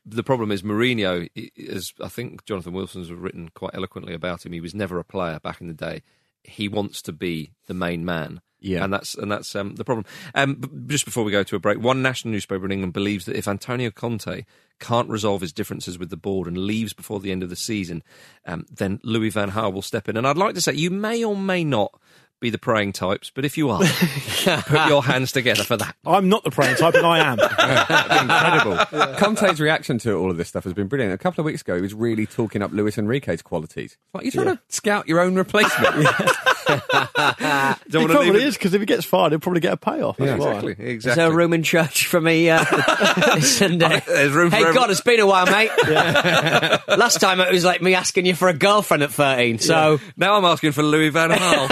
the 0.06 0.24
problem 0.24 0.52
is 0.52 0.62
Mourinho 0.62 1.30
is. 1.36 1.94
I 2.02 2.08
think 2.08 2.46
Jonathan 2.46 2.74
Wilson's 2.74 3.12
written 3.12 3.50
quite 3.54 3.74
eloquently 3.74 4.14
about 4.14 4.46
him. 4.46 4.54
He 4.54 4.62
was 4.62 4.76
never 4.76 5.00
a 5.00 5.04
player 5.04 5.40
back 5.40 5.62
in 5.62 5.68
the 5.68 5.74
day. 5.74 6.02
He 6.44 6.68
wants 6.68 7.02
to 7.04 7.12
be 7.12 7.52
the 7.68 7.74
main 7.74 8.06
man. 8.06 8.42
Yeah. 8.62 8.84
and 8.84 8.92
that's 8.92 9.16
and 9.16 9.32
that's 9.32 9.56
um, 9.56 9.76
the 9.76 9.86
problem. 9.86 10.06
Um, 10.36 10.56
but 10.56 10.88
just 10.88 11.06
before 11.06 11.24
we 11.24 11.32
go 11.32 11.44
to 11.44 11.56
a 11.56 11.60
break, 11.60 11.80
one 11.80 12.02
national 12.02 12.34
newspaper 12.34 12.66
in 12.66 12.72
England 12.72 12.94
believes 12.94 13.26
that 13.26 13.38
if 13.38 13.48
Antonio 13.48 13.90
Conte 13.90 14.44
can't 14.80 15.10
resolve 15.10 15.42
his 15.42 15.54
differences 15.54 15.98
with 15.98 16.10
the 16.10 16.18
board 16.18 16.48
and 16.48 16.58
leaves 16.58 16.94
before 16.94 17.20
the 17.20 17.32
end 17.32 17.44
of 17.44 17.50
the 17.50 17.56
season, 17.56 18.04
um, 18.46 18.66
then 18.70 19.00
Louis 19.04 19.30
Van 19.30 19.52
Gaal 19.52 19.74
will 19.74 19.82
step 19.82 20.10
in. 20.10 20.18
And 20.18 20.28
I'd 20.28 20.38
like 20.38 20.56
to 20.56 20.62
say 20.62 20.74
you 20.74 20.92
may 20.92 21.24
or 21.24 21.38
may 21.38 21.64
not 21.64 22.00
be 22.40 22.50
the 22.50 22.58
praying 22.58 22.94
types, 22.94 23.32
but 23.34 23.44
if 23.46 23.58
you 23.58 23.70
are, 23.70 23.80
put 24.44 24.88
your 24.88 25.04
hands 25.04 25.32
together 25.32 25.64
for 25.64 25.76
that. 25.78 25.96
I'm 26.06 26.30
not 26.30 26.44
the 26.44 26.52
praying 26.52 26.78
type, 26.78 26.96
and 26.96 27.06
I 27.06 27.20
am. 27.20 27.40
incredible. 28.80 29.16
Conte's 29.18 29.60
reaction 29.60 29.98
to 30.00 30.14
all 30.14 30.32
of 30.32 30.38
this 30.38 30.48
stuff 30.48 30.64
has 30.64 30.74
been 30.74 30.88
brilliant. 30.88 31.14
A 31.14 31.18
couple 31.18 31.42
of 31.42 31.46
weeks 31.46 31.62
ago, 31.62 31.76
he 31.76 31.82
was 31.82 31.94
really 31.94 32.26
talking 32.26 32.62
up 32.62 32.72
Luis 32.72 32.98
Enrique's 32.98 33.42
qualities. 33.42 33.98
Like, 34.14 34.24
you're 34.24 34.32
trying 34.32 34.56
to 34.56 34.62
scout 34.70 35.08
your 35.08 35.20
own 35.20 35.36
replacement. 35.36 35.96
he 35.98 36.04
Don't 36.74 38.04
wanna 38.04 38.14
probably 38.14 38.32
leave 38.32 38.36
it- 38.36 38.44
is 38.44 38.54
because 38.58 38.74
if 38.74 38.80
he 38.82 38.86
gets 38.86 39.06
fired, 39.06 39.32
he'll 39.32 39.40
probably 39.40 39.60
get 39.62 39.74
a 39.74 39.78
payoff. 39.78 40.18
That's 40.18 40.30
Yeah. 40.30 40.38
why. 40.38 40.50
Exactly, 40.60 40.72
Is 40.74 40.80
exactly. 40.96 41.24
there 41.24 41.32
a 41.32 41.36
room 41.36 41.54
in 41.54 41.64
church 41.64 42.06
for 42.08 42.22
me 42.22 42.50
uh, 42.50 42.64
this 43.36 43.58
Sunday? 43.58 44.02
There's 44.08 44.32
room 44.32 44.52
hey, 44.52 44.62
every- 44.62 44.74
God, 44.74 44.90
it's 44.92 45.02
been 45.02 45.20
a 45.20 45.26
while, 45.28 45.46
mate. 45.46 45.72
Last 46.98 47.20
time 47.20 47.40
it 47.40 47.52
was 47.52 47.66
like 47.66 47.82
me 47.82 47.96
asking 47.96 48.26
you 48.26 48.36
for 48.36 48.48
a 48.48 48.54
girlfriend 48.54 49.04
at 49.04 49.12
13. 49.12 49.60
So, 49.60 50.00
Now 50.16 50.36
I'm 50.36 50.46
asking 50.46 50.72
for 50.74 50.84
Louis 50.84 51.10
Van 51.10 51.32
Gaal. 51.32 51.68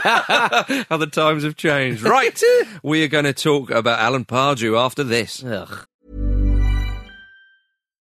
How 0.88 0.96
the 0.96 1.08
times 1.10 1.44
have 1.44 1.56
changed. 1.56 2.02
Right, 2.02 2.42
we 2.82 3.04
are 3.04 3.08
going 3.08 3.24
to 3.26 3.32
talk 3.32 3.70
about 3.70 3.98
Alan 4.00 4.24
Pardew 4.24 4.78
after 4.78 5.04
this. 5.04 5.44
ugh. 5.44 5.86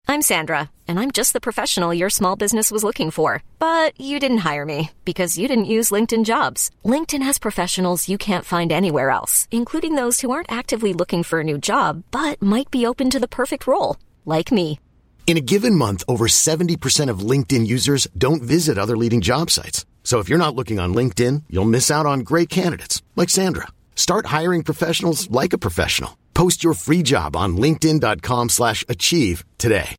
I'm 0.06 0.22
Sandra, 0.22 0.70
and 0.88 1.00
I'm 1.00 1.12
just 1.12 1.32
the 1.32 1.40
professional 1.40 1.94
your 1.94 2.10
small 2.10 2.36
business 2.36 2.72
was 2.72 2.84
looking 2.84 3.10
for. 3.10 3.42
But 3.58 4.00
you 4.00 4.20
didn't 4.20 4.46
hire 4.50 4.66
me 4.66 4.92
because 5.06 5.38
you 5.38 5.48
didn't 5.48 5.74
use 5.78 5.92
LinkedIn 5.92 6.26
jobs. 6.26 6.70
LinkedIn 6.86 7.24
has 7.24 7.40
professionals 7.40 8.10
you 8.10 8.18
can't 8.18 8.46
find 8.46 8.72
anywhere 8.72 9.10
else, 9.10 9.48
including 9.50 9.96
those 9.96 10.22
who 10.22 10.32
aren't 10.32 10.52
actively 10.52 10.94
looking 10.94 11.24
for 11.24 11.40
a 11.40 11.44
new 11.44 11.58
job 11.58 12.04
but 12.12 12.42
might 12.42 12.70
be 12.70 12.86
open 12.86 13.10
to 13.10 13.20
the 13.20 13.36
perfect 13.40 13.66
role, 13.66 13.98
like 14.26 14.52
me. 14.52 14.80
In 15.26 15.38
a 15.38 15.48
given 15.54 15.76
month, 15.76 16.04
over 16.08 16.28
70% 16.28 17.10
of 17.10 17.28
LinkedIn 17.32 17.66
users 17.66 18.08
don't 18.18 18.44
visit 18.44 18.78
other 18.78 18.98
leading 18.98 19.22
job 19.22 19.50
sites. 19.50 19.86
So 20.04 20.20
if 20.20 20.30
you're 20.30 20.46
not 20.46 20.54
looking 20.56 20.80
on 20.80 20.94
LinkedIn, 20.94 21.46
you'll 21.50 21.74
miss 21.78 21.90
out 21.90 22.06
on 22.06 22.20
great 22.20 22.50
candidates 22.50 23.02
like 23.16 23.32
Sandra. 23.32 23.68
Start 23.96 24.28
hiring 24.28 24.62
professionals 24.64 25.32
like 25.32 25.54
a 25.54 25.58
professional. 25.58 26.18
Post 26.36 26.64
your 26.64 26.76
free 26.76 27.02
job 27.02 27.36
on 27.36 27.58
linkedin.com 27.58 28.50
slash 28.50 28.86
achieve 28.88 29.44
today. 29.58 29.96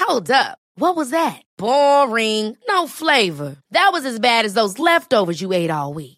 Hold 0.00 0.30
up. 0.30 0.58
What 0.74 0.96
was 0.96 1.10
that? 1.10 1.42
Boring. 1.58 2.56
No 2.68 2.86
flavor. 2.86 3.56
That 3.72 3.90
was 3.92 4.06
as 4.06 4.18
bad 4.18 4.44
as 4.44 4.54
those 4.54 4.78
leftovers 4.78 5.40
you 5.40 5.52
ate 5.52 5.70
all 5.70 5.92
week. 5.92 6.17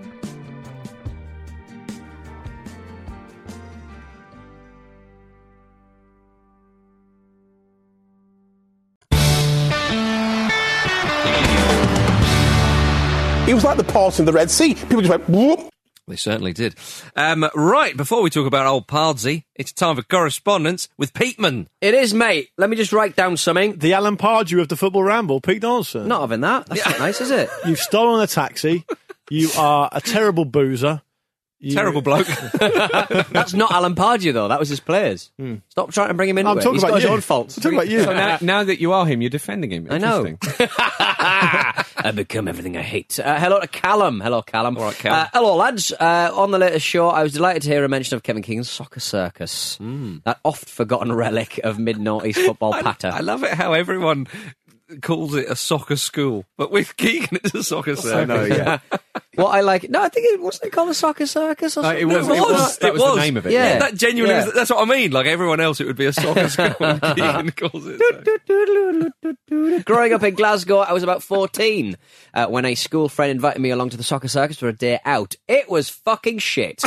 It 13.51 13.55
was 13.55 13.65
like 13.65 13.75
the 13.75 13.83
parting 13.83 14.21
of 14.23 14.27
the 14.27 14.31
Red 14.31 14.49
Sea. 14.49 14.75
People 14.75 15.01
just 15.01 15.09
went, 15.09 15.27
whoop. 15.27 15.59
They 16.07 16.15
certainly 16.15 16.53
did. 16.53 16.73
Um, 17.17 17.49
right, 17.53 17.97
before 17.97 18.21
we 18.21 18.29
talk 18.29 18.47
about 18.47 18.65
old 18.65 18.87
Pardsy, 18.87 19.43
it's 19.55 19.73
time 19.73 19.97
for 19.97 20.03
correspondence 20.03 20.87
with 20.97 21.13
Peteman. 21.13 21.67
It 21.81 21.93
is, 21.93 22.13
mate. 22.13 22.47
Let 22.57 22.69
me 22.69 22.77
just 22.77 22.93
write 22.93 23.17
down 23.17 23.35
something. 23.35 23.77
The 23.77 23.91
Alan 23.91 24.15
Pardew 24.15 24.61
of 24.61 24.69
the 24.69 24.77
Football 24.77 25.03
Ramble, 25.03 25.41
Pete 25.41 25.61
Donaldson. 25.61 26.07
Not 26.07 26.21
having 26.21 26.39
that. 26.39 26.67
That's 26.67 26.85
not 26.85 26.99
nice, 26.99 27.19
is 27.19 27.29
it? 27.29 27.49
You've 27.65 27.79
stolen 27.79 28.21
a 28.21 28.27
taxi. 28.27 28.85
You 29.29 29.49
are 29.57 29.89
a 29.91 29.99
terrible 29.99 30.45
boozer. 30.45 31.01
You- 31.63 31.75
Terrible 31.75 32.01
bloke. 32.01 32.25
That's 32.59 33.53
not 33.53 33.71
Alan 33.71 33.93
Pardew, 33.93 34.33
though. 34.33 34.47
That 34.47 34.59
was 34.59 34.67
his 34.67 34.79
players. 34.79 35.31
Stop 35.69 35.91
trying 35.91 36.07
to 36.07 36.15
bring 36.15 36.27
him 36.29 36.39
in. 36.39 36.47
I'm 36.47 36.57
it. 36.57 36.61
talking 36.61 36.73
He's 36.73 36.83
about 36.83 36.93
got 36.93 37.01
his 37.03 37.09
own 37.11 37.21
faults. 37.21 37.55
I'm 37.57 37.61
talking 37.63 37.77
about 37.77 37.87
you. 37.87 38.03
So 38.03 38.13
now, 38.13 38.39
now 38.41 38.63
that 38.63 38.81
you 38.81 38.93
are 38.93 39.05
him, 39.05 39.21
you're 39.21 39.29
defending 39.29 39.71
him. 39.71 39.87
I 39.91 39.99
know. 39.99 40.25
Interesting. 40.25 40.67
I 42.03 42.11
become 42.15 42.47
everything 42.47 42.77
I 42.77 42.81
hate. 42.81 43.19
Uh, 43.19 43.39
hello 43.39 43.59
to 43.59 43.67
Callum. 43.67 44.21
Hello, 44.21 44.41
Callum. 44.41 44.75
All 44.77 44.85
right, 44.85 44.95
Callum. 44.95 45.19
Uh, 45.19 45.27
hello, 45.33 45.55
lads. 45.55 45.91
Uh, 45.91 46.31
on 46.33 46.49
the 46.49 46.57
latest 46.57 46.85
show, 46.85 47.09
I 47.09 47.21
was 47.21 47.33
delighted 47.33 47.61
to 47.63 47.69
hear 47.69 47.83
a 47.85 47.89
mention 47.89 48.15
of 48.15 48.23
Kevin 48.23 48.41
Keegan's 48.41 48.69
Soccer 48.69 48.99
Circus, 48.99 49.77
that 49.79 50.39
oft 50.43 50.67
forgotten 50.67 51.11
relic 51.13 51.59
of 51.63 51.77
mid 51.77 51.97
noughties 51.97 52.35
football 52.43 52.73
I, 52.73 52.81
patter. 52.81 53.09
I 53.13 53.19
love 53.19 53.43
it 53.43 53.53
how 53.53 53.73
everyone 53.73 54.25
calls 55.01 55.35
it 55.35 55.47
a 55.49 55.55
soccer 55.55 55.95
school, 55.95 56.45
but 56.57 56.71
with 56.71 56.95
Keegan, 56.97 57.39
it's 57.43 57.53
a 57.53 57.63
soccer 57.63 57.95
circus. 57.95 58.13
I 58.13 58.25
know, 58.25 58.43
yeah. 58.43 58.79
what 59.35 59.47
I 59.49 59.61
like, 59.61 59.89
no, 59.89 60.01
I 60.01 60.09
think 60.09 60.25
it 60.33 60.41
wasn't 60.41 60.65
it 60.67 60.71
called 60.71 60.89
a 60.89 60.93
Soccer 60.93 61.25
Circus 61.25 61.77
or 61.77 61.81
No, 61.83 61.89
something. 61.89 62.01
it 62.09 62.13
was- 62.13 62.27
it 62.27 62.31
was. 62.31 62.77
that 62.79 62.87
It 62.87 62.93
was 62.93 63.01
the 63.01 63.07
was. 63.09 63.17
name 63.17 63.37
of 63.37 63.45
it, 63.45 63.53
Yeah. 63.53 63.79
That 63.79 63.95
genuinely, 63.95 64.35
Yeah. 64.35 64.45
was, 64.45 64.53
that's 64.53 64.69
what 64.69 64.79
I 64.81 64.85
mean. 64.85 65.11
Like 65.11 65.25
everyone 65.27 65.59
else, 65.59 65.79
it 65.79 65.87
would 65.87 65.95
be 65.95 66.05
a 66.05 66.13
soccer 66.13 66.49
school. 66.49 66.75
and 66.79 67.01
Keegan 67.01 67.51
calls 67.51 67.85
it. 67.87 69.85
Growing 69.85 70.13
up 70.13 70.23
in 70.23 70.33
Glasgow, 70.35 70.79
I 70.79 70.91
was 70.93 71.03
about 71.03 71.23
14 71.23 71.97
uh, 72.33 72.47
when 72.47 72.65
a 72.65 72.75
school 72.75 73.07
friend 73.09 73.31
invited 73.31 73.61
me 73.61 73.69
along 73.69 73.91
to 73.91 73.97
the 73.97 74.03
soccer 74.03 74.27
circus 74.27 74.57
for 74.57 74.67
a 74.67 74.73
day 74.73 74.99
out. 75.05 75.35
It 75.47 75.69
was 75.69 75.89
fucking 75.89 76.39
shit. 76.39 76.81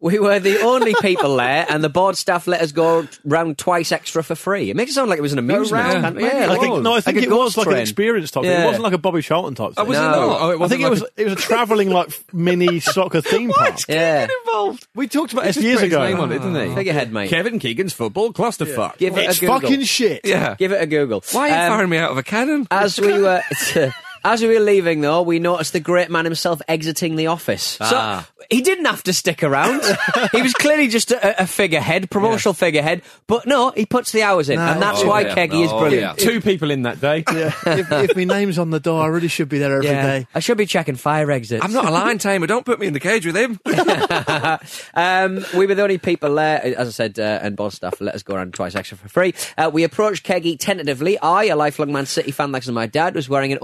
We 0.00 0.18
were 0.18 0.38
the 0.38 0.60
only 0.62 0.94
people 1.02 1.36
there, 1.36 1.66
and 1.68 1.84
the 1.84 1.88
board 1.90 2.16
staff 2.16 2.46
let 2.46 2.60
us 2.62 2.72
go 2.72 3.06
round 3.24 3.58
twice 3.58 3.92
extra 3.92 4.22
for 4.24 4.34
free. 4.34 4.70
It 4.70 4.76
makes 4.76 4.92
it 4.92 4.94
sound 4.94 5.10
like 5.10 5.18
it 5.18 5.22
was 5.22 5.32
an 5.34 5.38
amusement. 5.38 5.84
round, 5.84 6.02
can't- 6.02 6.20
yeah, 6.20 6.46
like 6.46 6.62
a- 6.62 6.80
no, 6.80 6.94
I 6.94 7.00
think 7.00 7.16
like 7.16 7.24
it 7.26 7.30
was 7.30 7.36
ghost 7.38 7.56
like 7.58 7.66
an 7.66 7.72
train. 7.74 7.82
experience 7.82 8.30
type 8.30 8.42
thing. 8.44 8.50
Yeah. 8.52 8.62
It 8.62 8.66
wasn't 8.66 8.84
like 8.84 8.92
a 8.94 8.98
Bobby 8.98 9.20
Charlton 9.22 9.54
type 9.54 9.72
Oh, 9.76 9.82
thing. 9.82 9.88
was 9.88 9.98
it 9.98 10.00
No. 10.00 10.10
not? 10.10 10.40
Oh, 10.40 10.50
it 10.50 10.52
I 10.52 10.56
wasn't 10.56 10.70
think 10.80 10.86
it 10.86 10.90
was 10.90 11.02
a- 11.02 11.06
it 11.20 11.24
was 11.24 11.32
a 11.34 11.36
travelling 11.36 11.90
like 11.90 12.08
mini 12.32 12.80
soccer 12.80 13.20
theme 13.20 13.50
park. 13.50 13.80
Yeah. 13.88 14.26
involved. 14.46 14.86
We 14.94 15.06
talked 15.06 15.32
about 15.32 15.44
He 15.46 15.52
this 15.52 15.62
years 15.62 15.76
put 15.80 15.84
his 15.84 15.92
ago. 15.92 16.04
name 16.04 16.20
on 16.20 16.32
it, 16.32 16.38
didn't 16.38 16.68
he? 16.70 16.74
Figurehead, 16.74 17.12
mate. 17.12 17.28
Kevin 17.30 17.58
Keegan's 17.58 17.92
football 17.92 18.32
clusterfuck. 18.32 18.96
Give 18.98 19.16
it 19.18 19.28
It's 19.28 19.38
a 19.38 19.40
Google. 19.42 19.60
fucking 19.60 19.82
shit. 19.84 20.22
Yeah. 20.24 20.54
Give 20.58 20.72
it 20.72 20.80
a 20.82 20.86
Google. 20.86 21.22
Why 21.32 21.42
are 21.42 21.48
you 21.48 21.54
Um, 21.54 21.68
firing 21.72 21.90
me 21.90 21.98
out 21.98 22.10
of 22.10 22.16
a 22.18 22.22
cannon? 22.22 22.66
As 22.70 22.98
we 23.00 23.12
were 23.20 23.42
as 24.24 24.42
we 24.42 24.48
were 24.48 24.60
leaving, 24.60 25.00
though, 25.00 25.22
we 25.22 25.38
noticed 25.38 25.72
the 25.72 25.80
great 25.80 26.10
man 26.10 26.24
himself 26.24 26.60
exiting 26.68 27.16
the 27.16 27.28
office. 27.28 27.78
Ah. 27.80 28.26
So 28.38 28.44
he 28.50 28.60
didn't 28.62 28.84
have 28.86 29.02
to 29.04 29.12
stick 29.12 29.42
around. 29.42 29.82
he 30.32 30.42
was 30.42 30.52
clearly 30.54 30.88
just 30.88 31.10
a, 31.12 31.42
a 31.42 31.46
figurehead, 31.46 32.10
promotional 32.10 32.52
figurehead. 32.54 33.02
But 33.26 33.46
no, 33.46 33.70
he 33.70 33.86
puts 33.86 34.12
the 34.12 34.22
hours 34.22 34.48
in, 34.50 34.56
No. 34.56 34.66
and 34.66 34.82
that's 34.82 35.02
Oh, 35.02 35.08
why 35.08 35.20
yeah. 35.22 35.34
Keggy 35.34 35.64
is 35.64 35.72
Oh, 35.72 35.78
brilliant. 35.80 36.20
yeah. 36.20 36.24
Two 36.30 36.40
people 36.40 36.70
in 36.70 36.82
that 36.82 37.00
day. 37.00 37.24
Yeah. 37.32 37.52
if, 37.66 37.90
if 37.92 38.16
my 38.16 38.24
name's 38.24 38.58
on 38.58 38.70
the 38.70 38.80
door, 38.80 39.02
I 39.02 39.06
really 39.06 39.28
should 39.28 39.48
be 39.48 39.58
there 39.58 39.72
every 39.74 39.86
day. 39.86 40.18
Yeah. 40.18 40.24
I 40.34 40.40
should 40.40 40.58
be 40.58 40.66
checking 40.66 40.96
fire 40.96 41.30
exits. 41.30 41.64
I'm 41.64 41.72
not 41.72 41.86
a 41.86 41.90
lion 41.90 42.18
tamer. 42.26 42.46
Don't 42.46 42.66
put 42.66 42.78
me 42.80 42.86
in 42.88 42.92
the 42.92 43.00
cage 43.00 43.24
with 43.24 43.36
him. 43.36 43.58
um, 44.94 45.44
we 45.56 45.66
were 45.66 45.74
the 45.74 45.82
only 45.82 45.98
people 45.98 46.34
there, 46.34 46.62
as 46.76 46.88
I 46.88 46.90
said, 46.90 47.18
uh, 47.18 47.38
and 47.42 47.56
boss 47.56 47.76
staff 47.76 48.00
let 48.00 48.14
us 48.14 48.22
go 48.22 48.34
around 48.34 48.54
twice 48.54 48.74
extra 48.74 48.98
for 48.98 49.08
free. 49.08 49.34
Uh, 49.56 49.70
we 49.72 49.84
approached 49.84 50.26
Keggy 50.26 50.58
tentatively. 50.58 51.18
I, 51.18 51.44
a 51.44 51.56
lifelong 51.56 51.92
Man 51.92 52.06
City 52.06 52.30
fan 52.30 52.52
like 52.52 52.66
my 52.68 52.86
dad, 52.86 53.14
was 53.14 53.28
wearing 53.28 53.52
an 53.52 53.58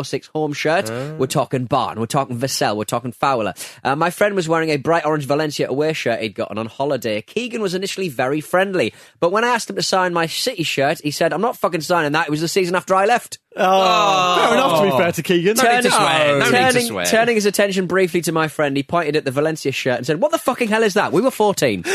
0506 0.00 0.26
home 0.28 0.52
shirt. 0.52 0.90
We're 1.18 1.26
talking 1.26 1.66
Barn, 1.66 1.98
we're 2.00 2.06
talking 2.06 2.38
Vassell, 2.38 2.76
we're 2.76 2.84
talking 2.84 3.12
Fowler. 3.12 3.54
Uh, 3.84 3.96
my 3.96 4.10
friend 4.10 4.34
was 4.34 4.48
wearing 4.48 4.70
a 4.70 4.76
bright 4.76 5.04
orange 5.04 5.26
Valencia 5.26 5.68
away 5.68 5.92
shirt 5.92 6.20
he'd 6.20 6.34
gotten 6.34 6.58
on 6.58 6.66
holiday. 6.66 7.22
Keegan 7.22 7.60
was 7.62 7.74
initially 7.74 8.08
very 8.08 8.40
friendly, 8.40 8.92
but 9.20 9.32
when 9.32 9.44
I 9.44 9.48
asked 9.48 9.70
him 9.70 9.76
to 9.76 9.82
sign 9.82 10.12
my 10.12 10.26
City 10.26 10.62
shirt, 10.62 11.00
he 11.02 11.10
said, 11.10 11.32
I'm 11.32 11.40
not 11.40 11.56
fucking 11.56 11.82
signing 11.82 12.12
that. 12.12 12.26
It 12.28 12.30
was 12.30 12.40
the 12.40 12.48
season 12.48 12.74
after 12.74 12.94
I 12.94 13.04
left. 13.06 13.38
Oh, 13.54 14.36
fair 14.38 14.54
enough. 14.54 14.78
To 14.80 14.84
be 14.84 14.90
fair 15.02 15.12
to 15.12 15.22
Keegan, 15.22 15.56
No 15.56 15.74
need 15.74 15.82
to 15.82 15.90
swear. 15.90 16.38
No 16.38 16.44
need 16.44 16.50
to 16.50 16.50
turning, 16.52 16.86
swear. 16.86 17.04
turning 17.06 17.34
his 17.34 17.46
attention 17.46 17.86
briefly 17.86 18.22
to 18.22 18.32
my 18.32 18.48
friend, 18.48 18.76
he 18.76 18.82
pointed 18.82 19.14
at 19.16 19.24
the 19.24 19.30
Valencia 19.30 19.72
shirt 19.72 19.98
and 19.98 20.06
said, 20.06 20.22
"What 20.22 20.32
the 20.32 20.38
fucking 20.38 20.68
hell 20.68 20.82
is 20.82 20.94
that? 20.94 21.12
We 21.12 21.20
were 21.20 21.30
14. 21.30 21.84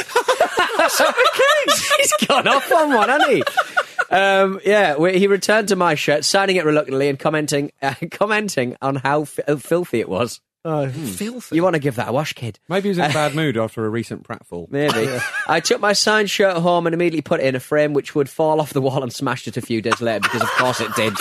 He's 1.98 2.14
gone 2.28 2.48
off 2.48 2.72
on 2.72 2.94
one, 2.94 3.10
hasn't 3.10 3.32
he? 3.32 3.44
Um, 4.10 4.60
yeah, 4.66 4.96
we, 4.96 5.20
he 5.20 5.28
returned 5.28 5.70
to 5.70 5.76
my 5.76 5.96
shirt, 5.96 6.24
signing 6.26 6.56
it 6.56 6.66
reluctantly 6.66 7.10
and 7.10 7.20
commenting, 7.20 7.72
uh, 7.82 7.94
commenting 8.12 8.78
on 8.82 8.96
how 8.96 9.26
fi- 9.26 9.44
uh, 9.48 9.56
filthy 9.58 10.00
it 10.00 10.10
was. 10.10 10.42
Oh, 10.66 10.90
Filthy. 10.90 11.56
You 11.56 11.64
want 11.64 11.76
to 11.76 11.80
give 11.80 11.96
that 11.96 12.10
a 12.10 12.12
wash, 12.12 12.34
kid? 12.34 12.60
Maybe 12.68 12.84
he 12.84 12.90
was 12.90 12.98
in 12.98 13.06
a 13.06 13.14
bad 13.14 13.34
mood 13.36 13.58
after 13.58 13.86
a 13.86 13.90
recent 13.90 14.24
pratfall. 14.28 14.70
Maybe. 14.70 15.18
I 15.48 15.62
took 15.62 15.80
my 15.80 15.94
signed 15.94 16.30
shirt 16.30 16.58
home 16.58 16.88
and 16.88 16.94
immediately 16.94 17.22
put 17.22 17.40
it 17.40 17.46
in 17.46 17.56
a 17.56 17.60
frame 17.62 17.94
which 17.94 18.16
would 18.16 18.30
fall 18.30 18.60
off 18.60 18.74
the 18.74 18.82
wall 18.82 19.02
and 19.02 19.14
smashed 19.14 19.48
it 19.48 19.56
a 19.56 19.62
few 19.62 19.82
days 19.82 20.02
later 20.02 20.20
because, 20.22 20.42
of 20.42 20.50
course, 20.50 20.82
it 20.82 20.94
did. 20.96 21.14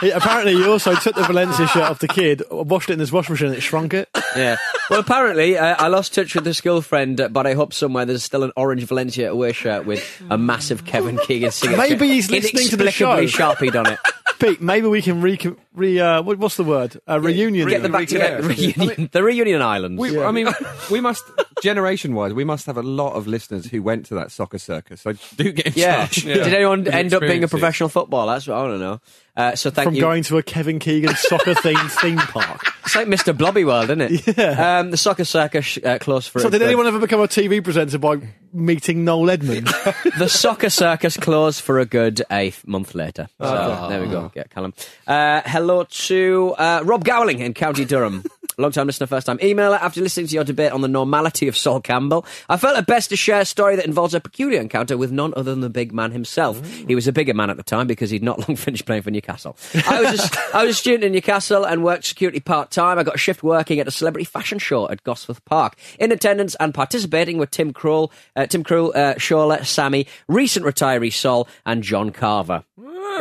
He- 0.00 0.10
apparently, 0.10 0.54
he 0.54 0.64
also 0.64 0.94
took 0.94 1.14
the 1.14 1.22
Valencia 1.24 1.66
shirt 1.66 1.82
off 1.82 1.98
the 1.98 2.08
kid, 2.08 2.42
washed 2.50 2.90
it 2.90 2.94
in 2.94 2.98
his 2.98 3.12
washing 3.12 3.34
machine, 3.34 3.48
and 3.48 3.56
it 3.56 3.60
shrunk 3.60 3.94
it. 3.94 4.08
Yeah. 4.36 4.56
Well, 4.90 5.00
apparently, 5.00 5.56
uh, 5.56 5.76
I 5.78 5.88
lost 5.88 6.14
touch 6.14 6.34
with 6.34 6.44
this 6.44 6.60
girlfriend, 6.60 7.20
uh, 7.20 7.28
but 7.28 7.46
I 7.46 7.54
hope 7.54 7.72
somewhere 7.72 8.04
there's 8.04 8.22
still 8.22 8.42
an 8.42 8.52
orange 8.56 8.84
Valencia 8.84 9.30
away 9.30 9.52
shirt 9.52 9.86
with 9.86 10.22
a 10.30 10.38
massive 10.38 10.84
Kevin 10.84 11.18
Keegan 11.18 11.50
signature. 11.50 11.80
Maybe 11.80 12.08
he's 12.08 12.30
listening 12.30 12.68
to 12.68 12.76
the 12.76 12.84
inexplicably 12.84 13.26
show. 13.26 13.38
sharpied 13.38 13.76
on 13.76 13.86
it. 13.86 13.98
Pete, 14.38 14.60
maybe 14.60 14.86
we 14.86 15.02
can 15.02 15.20
re, 15.20 15.38
re 15.74 15.98
uh, 15.98 16.22
what's 16.22 16.56
the 16.56 16.64
word? 16.64 17.00
Uh, 17.08 17.20
reunion. 17.20 17.68
Get 17.68 17.82
them 17.82 17.92
back 17.92 18.08
together. 18.08 18.46
Reunion, 18.46 19.08
the 19.10 19.22
reunion 19.22 19.62
island. 19.62 19.98
We, 19.98 20.20
I 20.20 20.30
mean, 20.30 20.48
we 20.90 21.00
must, 21.00 21.24
generation 21.60 22.14
wise, 22.14 22.32
we 22.32 22.44
must 22.44 22.66
have 22.66 22.76
a 22.76 22.82
lot 22.82 23.14
of 23.14 23.26
listeners 23.26 23.66
who 23.66 23.82
went 23.82 24.06
to 24.06 24.14
that 24.14 24.30
soccer 24.30 24.58
circus. 24.58 25.00
So 25.00 25.14
do 25.36 25.52
get 25.52 25.66
in 25.66 25.72
yeah. 25.74 25.96
touch. 25.96 26.22
Did 26.22 26.54
anyone 26.54 26.86
end 26.86 27.12
up 27.14 27.20
being 27.20 27.42
a 27.42 27.48
professional 27.48 27.88
footballer? 27.88 28.34
That's 28.34 28.46
what 28.46 28.58
I 28.58 28.62
want 28.62 28.74
to 28.74 28.78
know. 28.78 29.00
Uh, 29.38 29.54
so 29.54 29.70
thank 29.70 29.84
you. 29.84 29.90
from 29.90 29.94
you. 29.94 30.00
going 30.00 30.22
to 30.24 30.36
a 30.38 30.42
Kevin 30.42 30.80
Keegan 30.80 31.14
soccer 31.14 31.54
themed 31.54 31.90
theme 32.00 32.18
park. 32.18 32.60
it's 32.84 32.96
like 32.96 33.06
Mr. 33.06 33.36
Blobby 33.36 33.64
World, 33.64 33.84
isn't 33.84 34.00
it? 34.00 34.36
Yeah. 34.36 34.78
Um, 34.80 34.90
the 34.90 34.96
soccer 34.96 35.24
circus 35.24 35.78
uh, 35.84 35.98
closed 36.00 36.28
for 36.30 36.40
So, 36.40 36.48
a 36.48 36.50
did 36.50 36.58
good- 36.58 36.66
anyone 36.66 36.88
ever 36.88 36.98
become 36.98 37.20
a 37.20 37.28
TV 37.28 37.62
presenter 37.62 37.98
by 37.98 38.16
meeting 38.52 39.04
Noel 39.04 39.30
Edmonds? 39.30 39.72
the 40.18 40.26
soccer 40.28 40.70
circus 40.70 41.16
closed 41.16 41.60
for 41.60 41.78
a 41.78 41.86
good 41.86 42.20
a 42.32 42.52
month 42.66 42.96
later. 42.96 43.28
So 43.40 43.86
there 43.88 44.02
we 44.02 44.08
go. 44.08 44.32
Get 44.34 44.50
Callum. 44.50 44.74
Uh, 45.06 45.42
hello 45.46 45.84
to 45.84 46.54
uh, 46.58 46.82
Rob 46.84 47.04
Gowling 47.04 47.38
in 47.38 47.54
County 47.54 47.84
Durham. 47.84 48.24
Long 48.60 48.72
time 48.72 48.88
listener, 48.88 49.06
first 49.06 49.24
time 49.24 49.38
emailer. 49.38 49.78
After 49.80 50.00
listening 50.00 50.26
to 50.26 50.34
your 50.34 50.42
debate 50.42 50.72
on 50.72 50.80
the 50.80 50.88
normality 50.88 51.46
of 51.46 51.56
Sol 51.56 51.80
Campbell, 51.80 52.26
I 52.48 52.56
felt 52.56 52.76
it 52.76 52.86
best 52.86 53.08
to 53.10 53.16
share 53.16 53.42
a 53.42 53.44
story 53.44 53.76
that 53.76 53.86
involves 53.86 54.14
a 54.14 54.20
peculiar 54.20 54.60
encounter 54.60 54.98
with 54.98 55.12
none 55.12 55.32
other 55.36 55.52
than 55.52 55.60
the 55.60 55.70
big 55.70 55.92
man 55.92 56.10
himself. 56.10 56.60
He 56.68 56.96
was 56.96 57.06
a 57.06 57.12
bigger 57.12 57.34
man 57.34 57.50
at 57.50 57.56
the 57.56 57.62
time 57.62 57.86
because 57.86 58.10
he'd 58.10 58.24
not 58.24 58.38
long 58.48 58.56
finished 58.56 58.84
playing 58.84 59.02
for 59.02 59.12
Newcastle. 59.12 59.56
I 59.86 60.02
was 60.02 60.18
a, 60.20 60.38
I 60.56 60.64
was 60.64 60.74
a 60.74 60.78
student 60.78 61.04
in 61.04 61.12
Newcastle 61.12 61.64
and 61.64 61.84
worked 61.84 62.06
security 62.06 62.40
part 62.40 62.72
time. 62.72 62.98
I 62.98 63.04
got 63.04 63.14
a 63.14 63.18
shift 63.18 63.44
working 63.44 63.78
at 63.78 63.86
a 63.86 63.92
celebrity 63.92 64.24
fashion 64.24 64.58
show 64.58 64.90
at 64.90 65.04
Gosforth 65.04 65.44
Park. 65.44 65.76
In 66.00 66.10
attendance 66.10 66.56
and 66.56 66.74
participating 66.74 67.38
were 67.38 67.46
Tim 67.46 67.72
Krul, 67.72 68.10
uh, 68.34 68.46
Tim 68.46 68.64
Krul, 68.64 68.90
uh, 68.92 69.14
Shola, 69.14 69.64
Sammy, 69.64 70.08
recent 70.26 70.66
retiree 70.66 71.12
Sol, 71.12 71.46
and 71.64 71.84
John 71.84 72.10
Carver. 72.10 72.64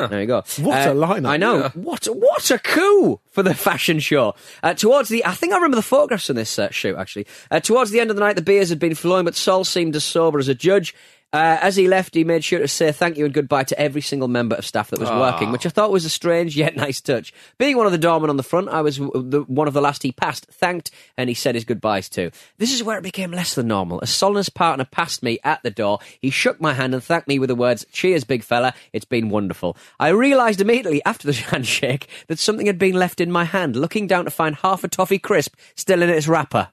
There 0.07 0.21
you 0.21 0.27
go. 0.27 0.43
What 0.59 0.77
a 0.87 0.91
Uh, 0.91 0.93
lineup. 0.93 1.27
I 1.29 1.37
know. 1.37 1.57
Yeah. 1.57 1.69
What 1.73 2.05
what 2.05 2.51
a 2.51 2.59
coup 2.59 3.19
for 3.31 3.41
the 3.41 3.55
fashion 3.55 3.99
show. 3.99 4.35
Uh, 4.61 4.73
towards 4.75 5.09
the, 5.09 5.25
I 5.25 5.31
think 5.31 5.53
I 5.53 5.55
remember 5.55 5.77
the 5.77 5.81
photographs 5.81 6.27
from 6.27 6.35
this 6.35 6.59
uh, 6.59 6.69
shoot 6.69 6.95
actually. 6.97 7.25
Uh, 7.49 7.59
towards 7.59 7.89
the 7.91 7.99
end 7.99 8.09
of 8.11 8.15
the 8.15 8.19
night, 8.21 8.35
the 8.35 8.41
beers 8.41 8.69
had 8.69 8.79
been 8.79 8.93
flowing, 8.95 9.25
but 9.25 9.35
Sol 9.35 9.63
seemed 9.63 9.95
as 9.95 10.03
sober 10.03 10.37
as 10.39 10.47
a 10.47 10.55
judge. 10.55 10.93
Uh, 11.33 11.57
as 11.61 11.75
he 11.75 11.89
left, 11.89 12.15
he 12.15 12.23
made 12.23 12.43
sure 12.43 12.59
to 12.59 12.67
say 12.69 12.91
thank 12.91 13.17
you 13.17 13.25
and 13.25 13.33
goodbye 13.33 13.63
to 13.63 13.77
every 13.77 14.01
single 14.01 14.29
member 14.29 14.55
of 14.55 14.65
staff 14.65 14.89
that 14.89 14.99
was 14.99 15.09
working, 15.09 15.51
which 15.51 15.65
I 15.65 15.69
thought 15.69 15.91
was 15.91 16.05
a 16.05 16.09
strange 16.09 16.55
yet 16.55 16.75
nice 16.77 17.01
touch. 17.01 17.33
Being 17.57 17.75
one 17.75 17.85
of 17.85 17.91
the 17.91 17.97
doormen 17.97 18.29
on 18.29 18.37
the 18.37 18.43
front, 18.43 18.69
I 18.69 18.81
was 18.81 18.97
the, 18.97 19.43
one 19.47 19.67
of 19.67 19.73
the 19.73 19.81
last 19.81 20.03
he 20.03 20.13
passed, 20.13 20.45
thanked, 20.45 20.89
and 21.17 21.29
he 21.29 21.33
said 21.33 21.55
his 21.55 21.65
goodbyes 21.65 22.07
to. 22.09 22.31
This 22.59 22.73
is 22.73 22.81
where 22.81 22.97
it 22.97 23.03
became 23.03 23.31
less 23.31 23.55
than 23.55 23.67
normal. 23.67 23.99
As 24.01 24.09
Sol 24.09 24.41
partner 24.55 24.85
passed 24.85 25.21
me 25.21 25.37
at 25.43 25.61
the 25.63 25.69
door, 25.69 25.99
he 26.21 26.29
shook 26.29 26.61
my 26.61 26.73
hand 26.73 26.93
and 26.93 27.03
thanked 27.03 27.27
me 27.27 27.39
with 27.39 27.49
the 27.49 27.55
words, 27.55 27.85
Cheers, 27.91 28.23
big 28.23 28.43
fella, 28.43 28.73
it's 28.93 29.05
been 29.05 29.29
wonderful. 29.29 29.75
I 29.99 30.09
realised 30.09 30.61
immediately 30.61 31.03
after 31.05 31.27
the 31.27 31.33
handshake 31.51 32.07
that 32.27 32.39
something 32.39 32.67
had 32.67 32.79
been 32.79 32.95
left 32.95 33.19
in 33.19 33.31
my 33.31 33.43
hand, 33.43 33.75
looking 33.75 34.07
down 34.07 34.25
to 34.25 34.31
find 34.31 34.55
half 34.55 34.85
a 34.85 34.87
toffee 34.87 35.19
crisp 35.19 35.55
still 35.75 36.01
in 36.01 36.09
its 36.09 36.27
wrapper. 36.27 36.69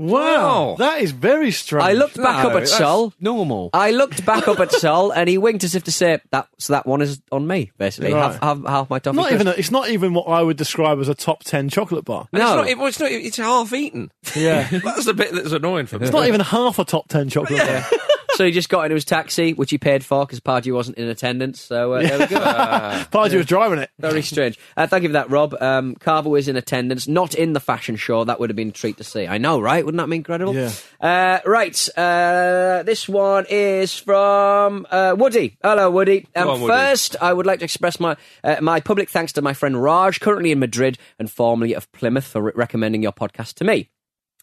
Wow, 0.00 0.76
that 0.78 1.02
is 1.02 1.10
very 1.12 1.50
strange. 1.50 1.84
I 1.84 1.92
looked 1.92 2.16
back 2.16 2.42
up 2.44 2.52
at 2.52 2.60
that's 2.60 2.76
Sol. 2.76 3.12
Normal. 3.20 3.68
I 3.74 3.90
looked 3.90 4.24
back 4.24 4.48
up 4.48 4.58
at 4.58 4.72
Sol, 4.72 5.10
and 5.10 5.28
he 5.28 5.36
winked 5.36 5.62
as 5.62 5.74
if 5.74 5.84
to 5.84 5.92
say, 5.92 6.20
"That 6.30 6.48
so 6.56 6.72
that 6.72 6.86
one 6.86 7.02
is 7.02 7.20
on 7.30 7.46
me, 7.46 7.70
basically. 7.76 8.14
Right. 8.14 8.32
Half, 8.32 8.40
half, 8.42 8.66
half 8.66 8.90
my 8.90 8.98
toffee." 8.98 9.16
Not 9.18 9.32
even. 9.32 9.46
A, 9.48 9.50
it's 9.50 9.70
not 9.70 9.90
even 9.90 10.14
what 10.14 10.26
I 10.26 10.40
would 10.42 10.56
describe 10.56 11.00
as 11.00 11.08
a 11.08 11.14
top 11.14 11.44
ten 11.44 11.68
chocolate 11.68 12.06
bar. 12.06 12.28
No. 12.32 12.62
It's 12.62 12.78
not, 12.78 12.88
it's 12.88 13.00
not. 13.00 13.12
It's 13.12 13.36
half 13.36 13.72
eaten. 13.74 14.10
Yeah, 14.34 14.66
That's 14.84 15.04
the 15.04 15.12
bit 15.12 15.34
that's 15.34 15.52
annoying 15.52 15.84
for 15.84 15.98
me. 15.98 16.06
it's 16.06 16.14
not 16.14 16.26
even 16.26 16.40
half 16.40 16.78
a 16.78 16.84
top 16.84 17.08
ten 17.08 17.28
chocolate 17.28 17.58
bar. 17.58 17.84
so 18.40 18.46
he 18.46 18.52
just 18.52 18.70
got 18.70 18.86
into 18.86 18.94
his 18.94 19.04
taxi, 19.04 19.52
which 19.52 19.70
he 19.70 19.76
paid 19.76 20.02
for 20.02 20.24
because 20.24 20.40
Pardew 20.40 20.72
wasn't 20.72 20.96
in 20.96 21.08
attendance. 21.08 21.60
So 21.60 21.92
uh, 21.92 22.00
there 22.00 22.18
we 22.20 22.26
go. 22.26 22.38
Pardew 23.12 23.36
was 23.36 23.44
driving 23.44 23.80
it. 23.80 23.90
Very 23.98 24.22
strange. 24.22 24.58
Uh, 24.78 24.86
thank 24.86 25.02
you 25.02 25.10
for 25.10 25.12
that, 25.12 25.28
Rob. 25.28 25.54
Um, 25.60 25.94
Carver 25.96 26.30
was 26.30 26.48
in 26.48 26.56
attendance, 26.56 27.06
not 27.06 27.34
in 27.34 27.52
the 27.52 27.60
fashion 27.60 27.96
show. 27.96 28.24
That 28.24 28.40
would 28.40 28.48
have 28.48 28.56
been 28.56 28.70
a 28.70 28.72
treat 28.72 28.96
to 28.96 29.04
see. 29.04 29.26
I 29.26 29.36
know, 29.36 29.60
right? 29.60 29.84
Wouldn't 29.84 30.00
that 30.00 30.08
be 30.08 30.16
incredible? 30.16 30.54
Yeah. 30.54 30.72
Uh, 31.02 31.40
right. 31.44 31.88
Uh, 31.98 32.82
this 32.82 33.06
one 33.06 33.44
is 33.50 33.98
from 33.98 34.86
uh, 34.90 35.14
Woody. 35.18 35.58
Hello, 35.62 35.90
Woody. 35.90 36.26
Um, 36.34 36.48
on, 36.48 36.60
Woody. 36.62 36.72
First, 36.72 37.16
I 37.20 37.34
would 37.34 37.44
like 37.44 37.58
to 37.58 37.66
express 37.66 38.00
my 38.00 38.16
uh, 38.42 38.56
my 38.62 38.80
public 38.80 39.10
thanks 39.10 39.34
to 39.34 39.42
my 39.42 39.52
friend 39.52 39.82
Raj, 39.82 40.18
currently 40.18 40.50
in 40.50 40.60
Madrid 40.60 40.96
and 41.18 41.30
formerly 41.30 41.74
of 41.74 41.92
Plymouth, 41.92 42.24
for 42.24 42.40
re- 42.40 42.52
recommending 42.54 43.02
your 43.02 43.12
podcast 43.12 43.56
to 43.56 43.64
me. 43.64 43.90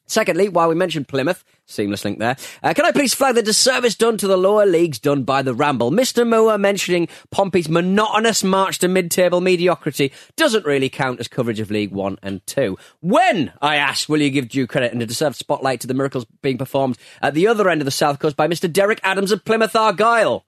Secondly, 0.07 0.47
while 0.47 0.69
we 0.69 0.75
mentioned 0.75 1.07
Plymouth, 1.09 1.43
seamless 1.65 2.05
link 2.05 2.17
there, 2.17 2.37
uh, 2.63 2.73
can 2.73 2.85
I 2.85 2.91
please 2.91 3.13
flag 3.13 3.35
the 3.35 3.43
disservice 3.43 3.93
done 3.93 4.17
to 4.17 4.27
the 4.27 4.37
lower 4.37 4.65
leagues 4.65 4.99
done 4.99 5.23
by 5.23 5.41
the 5.41 5.53
Ramble? 5.53 5.91
Mr. 5.91 6.27
Moore 6.27 6.57
mentioning 6.57 7.09
Pompey's 7.29 7.67
monotonous 7.67 8.43
march 8.43 8.79
to 8.79 8.87
mid-table 8.87 9.41
mediocrity 9.41 10.13
doesn't 10.37 10.65
really 10.65 10.89
count 10.89 11.19
as 11.19 11.27
coverage 11.27 11.59
of 11.59 11.69
League 11.69 11.91
One 11.91 12.17
and 12.23 12.45
Two. 12.47 12.77
When, 13.01 13.51
I 13.61 13.75
ask, 13.75 14.07
will 14.07 14.21
you 14.21 14.29
give 14.29 14.47
due 14.47 14.65
credit 14.65 14.93
and 14.93 15.01
a 15.01 15.05
deserved 15.05 15.35
spotlight 15.35 15.81
to 15.81 15.87
the 15.87 15.93
miracles 15.93 16.25
being 16.41 16.57
performed 16.57 16.97
at 17.21 17.33
the 17.33 17.47
other 17.47 17.69
end 17.69 17.81
of 17.81 17.85
the 17.85 17.91
South 17.91 18.19
Coast 18.19 18.37
by 18.37 18.47
Mr. 18.47 18.71
Derek 18.71 19.01
Adams 19.03 19.33
of 19.33 19.43
Plymouth 19.43 19.75
Argyle? 19.75 20.46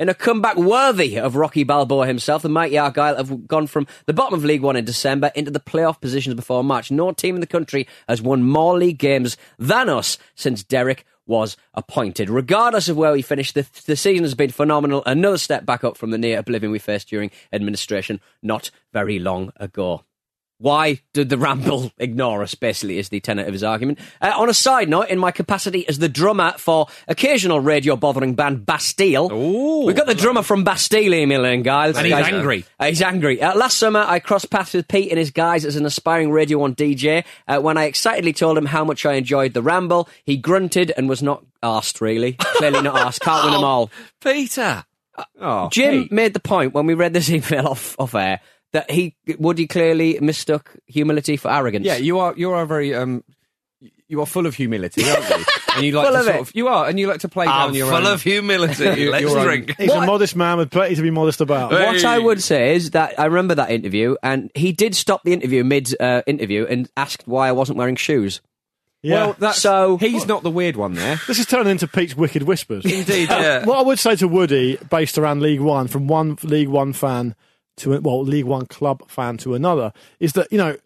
In 0.00 0.08
a 0.08 0.14
comeback 0.14 0.56
worthy 0.56 1.18
of 1.18 1.36
Rocky 1.36 1.62
Balboa 1.62 2.06
himself, 2.06 2.40
the 2.40 2.48
mighty 2.48 2.78
Argyle 2.78 3.16
have 3.16 3.46
gone 3.46 3.66
from 3.66 3.86
the 4.06 4.14
bottom 4.14 4.32
of 4.32 4.46
League 4.46 4.62
One 4.62 4.74
in 4.74 4.86
December 4.86 5.30
into 5.34 5.50
the 5.50 5.60
playoff 5.60 6.00
positions 6.00 6.34
before 6.34 6.64
March. 6.64 6.90
No 6.90 7.12
team 7.12 7.34
in 7.34 7.42
the 7.42 7.46
country 7.46 7.86
has 8.08 8.22
won 8.22 8.42
more 8.42 8.78
league 8.78 8.96
games 8.96 9.36
than 9.58 9.90
us 9.90 10.16
since 10.34 10.62
Derek 10.62 11.04
was 11.26 11.58
appointed. 11.74 12.30
Regardless 12.30 12.88
of 12.88 12.96
where 12.96 13.12
we 13.12 13.20
finish, 13.20 13.52
the, 13.52 13.66
the 13.84 13.94
season 13.94 14.24
has 14.24 14.34
been 14.34 14.48
phenomenal. 14.48 15.02
Another 15.04 15.36
step 15.36 15.66
back 15.66 15.84
up 15.84 15.98
from 15.98 16.12
the 16.12 16.18
near 16.18 16.38
oblivion 16.38 16.72
we 16.72 16.78
faced 16.78 17.10
during 17.10 17.30
administration 17.52 18.22
not 18.42 18.70
very 18.94 19.18
long 19.18 19.52
ago. 19.56 20.06
Why 20.62 21.00
did 21.14 21.30
the 21.30 21.38
Ramble 21.38 21.90
ignore 21.98 22.42
us, 22.42 22.54
basically, 22.54 22.98
is 22.98 23.08
the 23.08 23.18
tenet 23.18 23.46
of 23.46 23.54
his 23.54 23.64
argument. 23.64 23.98
Uh, 24.20 24.32
on 24.36 24.50
a 24.50 24.54
side 24.54 24.90
note, 24.90 25.08
in 25.08 25.18
my 25.18 25.30
capacity 25.30 25.88
as 25.88 25.98
the 25.98 26.08
drummer 26.08 26.52
for 26.58 26.86
occasional 27.08 27.60
radio 27.60 27.96
bothering 27.96 28.34
band 28.34 28.66
Bastille, 28.66 29.30
we've 29.86 29.96
got 29.96 30.06
the 30.06 30.14
drummer 30.14 30.42
from 30.42 30.62
Bastille 30.62 31.14
emailing, 31.14 31.62
guys. 31.62 31.96
And 31.96 32.04
he's 32.06 32.14
Guys, 32.14 32.30
angry. 32.32 32.64
uh, 32.78 32.86
he's 32.86 33.00
angry. 33.00 33.40
Uh, 33.40 33.56
last 33.56 33.78
summer, 33.78 34.04
I 34.06 34.18
crossed 34.18 34.50
paths 34.50 34.74
with 34.74 34.86
Pete 34.86 35.10
in 35.10 35.16
his 35.16 35.30
guise 35.30 35.64
as 35.64 35.76
an 35.76 35.86
aspiring 35.86 36.30
Radio 36.30 36.58
1 36.58 36.74
DJ. 36.74 37.24
Uh, 37.48 37.58
when 37.60 37.78
I 37.78 37.84
excitedly 37.84 38.34
told 38.34 38.58
him 38.58 38.66
how 38.66 38.84
much 38.84 39.06
I 39.06 39.14
enjoyed 39.14 39.54
the 39.54 39.62
Ramble, 39.62 40.10
he 40.26 40.36
grunted 40.36 40.92
and 40.94 41.08
was 41.08 41.22
not 41.22 41.42
asked, 41.62 42.02
really. 42.02 42.34
Clearly 42.34 42.82
not 42.82 42.96
asked. 42.96 43.22
Can't 43.22 43.44
win 43.44 43.54
them 43.54 43.64
all. 43.64 43.90
Peter. 44.20 44.84
Oh, 45.40 45.68
Jim 45.70 46.02
Pete. 46.02 46.12
made 46.12 46.34
the 46.34 46.40
point 46.40 46.74
when 46.74 46.84
we 46.86 46.92
read 46.94 47.14
this 47.14 47.30
email 47.30 47.66
off, 47.66 47.96
off 47.98 48.14
air 48.14 48.40
that 48.72 48.90
he 48.90 49.16
Woody 49.38 49.66
clearly 49.66 50.18
mistook 50.20 50.76
humility 50.86 51.36
for 51.36 51.50
arrogance. 51.50 51.84
Yeah, 51.86 51.96
you 51.96 52.18
are. 52.20 52.34
You 52.36 52.52
are 52.52 52.66
very. 52.66 52.94
Um, 52.94 53.24
you 54.08 54.20
are 54.20 54.26
full 54.26 54.46
of 54.46 54.54
humility, 54.56 55.08
aren't 55.08 55.28
you? 55.30 55.44
And 55.76 55.84
you 55.86 55.92
like 55.92 56.06
Full 56.06 56.14
to 56.14 56.18
of 56.18 56.24
sort 56.24 56.36
it. 56.36 56.40
of. 56.42 56.52
You 56.56 56.66
are, 56.66 56.88
and 56.88 56.98
you 56.98 57.06
like 57.06 57.20
to 57.20 57.28
play 57.28 57.46
I'm 57.46 57.68
down 57.68 57.74
your 57.76 57.86
full 57.86 58.04
own. 58.04 58.12
of 58.14 58.20
humility. 58.22 58.82
You- 59.00 59.12
Let's 59.12 59.22
your 59.22 59.38
own- 59.38 59.44
drink. 59.46 59.76
He's 59.78 59.92
a 59.92 60.04
modest 60.04 60.34
man 60.34 60.58
with 60.58 60.68
plenty 60.72 60.96
to 60.96 61.02
be 61.02 61.12
modest 61.12 61.40
about. 61.40 61.70
Hey. 61.70 61.86
What 61.86 62.04
I 62.04 62.18
would 62.18 62.42
say 62.42 62.74
is 62.74 62.90
that 62.90 63.20
I 63.20 63.26
remember 63.26 63.54
that 63.54 63.70
interview, 63.70 64.16
and 64.20 64.50
he 64.56 64.72
did 64.72 64.96
stop 64.96 65.22
the 65.22 65.32
interview 65.32 65.62
mid 65.62 65.94
uh, 66.00 66.22
interview 66.26 66.66
and 66.68 66.90
asked 66.96 67.22
why 67.28 67.48
I 67.48 67.52
wasn't 67.52 67.78
wearing 67.78 67.94
shoes. 67.94 68.40
Yeah. 69.00 69.26
Well, 69.26 69.36
that's, 69.38 69.62
So- 69.62 69.96
he's 69.98 70.26
not 70.26 70.42
the 70.42 70.50
weird 70.50 70.74
one 70.76 70.94
there. 70.94 71.20
this 71.28 71.38
is 71.38 71.46
turning 71.46 71.70
into 71.70 71.86
Pete's 71.86 72.16
wicked 72.16 72.42
whispers. 72.42 72.84
Indeed, 72.84 73.28
yeah. 73.30 73.64
What 73.64 73.78
I 73.78 73.82
would 73.82 74.00
say 74.00 74.16
to 74.16 74.26
Woody, 74.26 74.76
based 74.90 75.18
around 75.18 75.40
League 75.40 75.60
One, 75.60 75.86
from 75.86 76.08
one 76.08 76.36
League 76.42 76.68
One 76.68 76.92
fan 76.92 77.36
to 77.80 77.94
a- 77.94 78.00
well, 78.00 78.22
League 78.22 78.44
One 78.46 78.66
club 78.66 79.08
fan 79.10 79.36
to 79.38 79.54
another, 79.54 79.92
is 80.18 80.32
that 80.34 80.50
you 80.50 80.58
know 80.58 80.76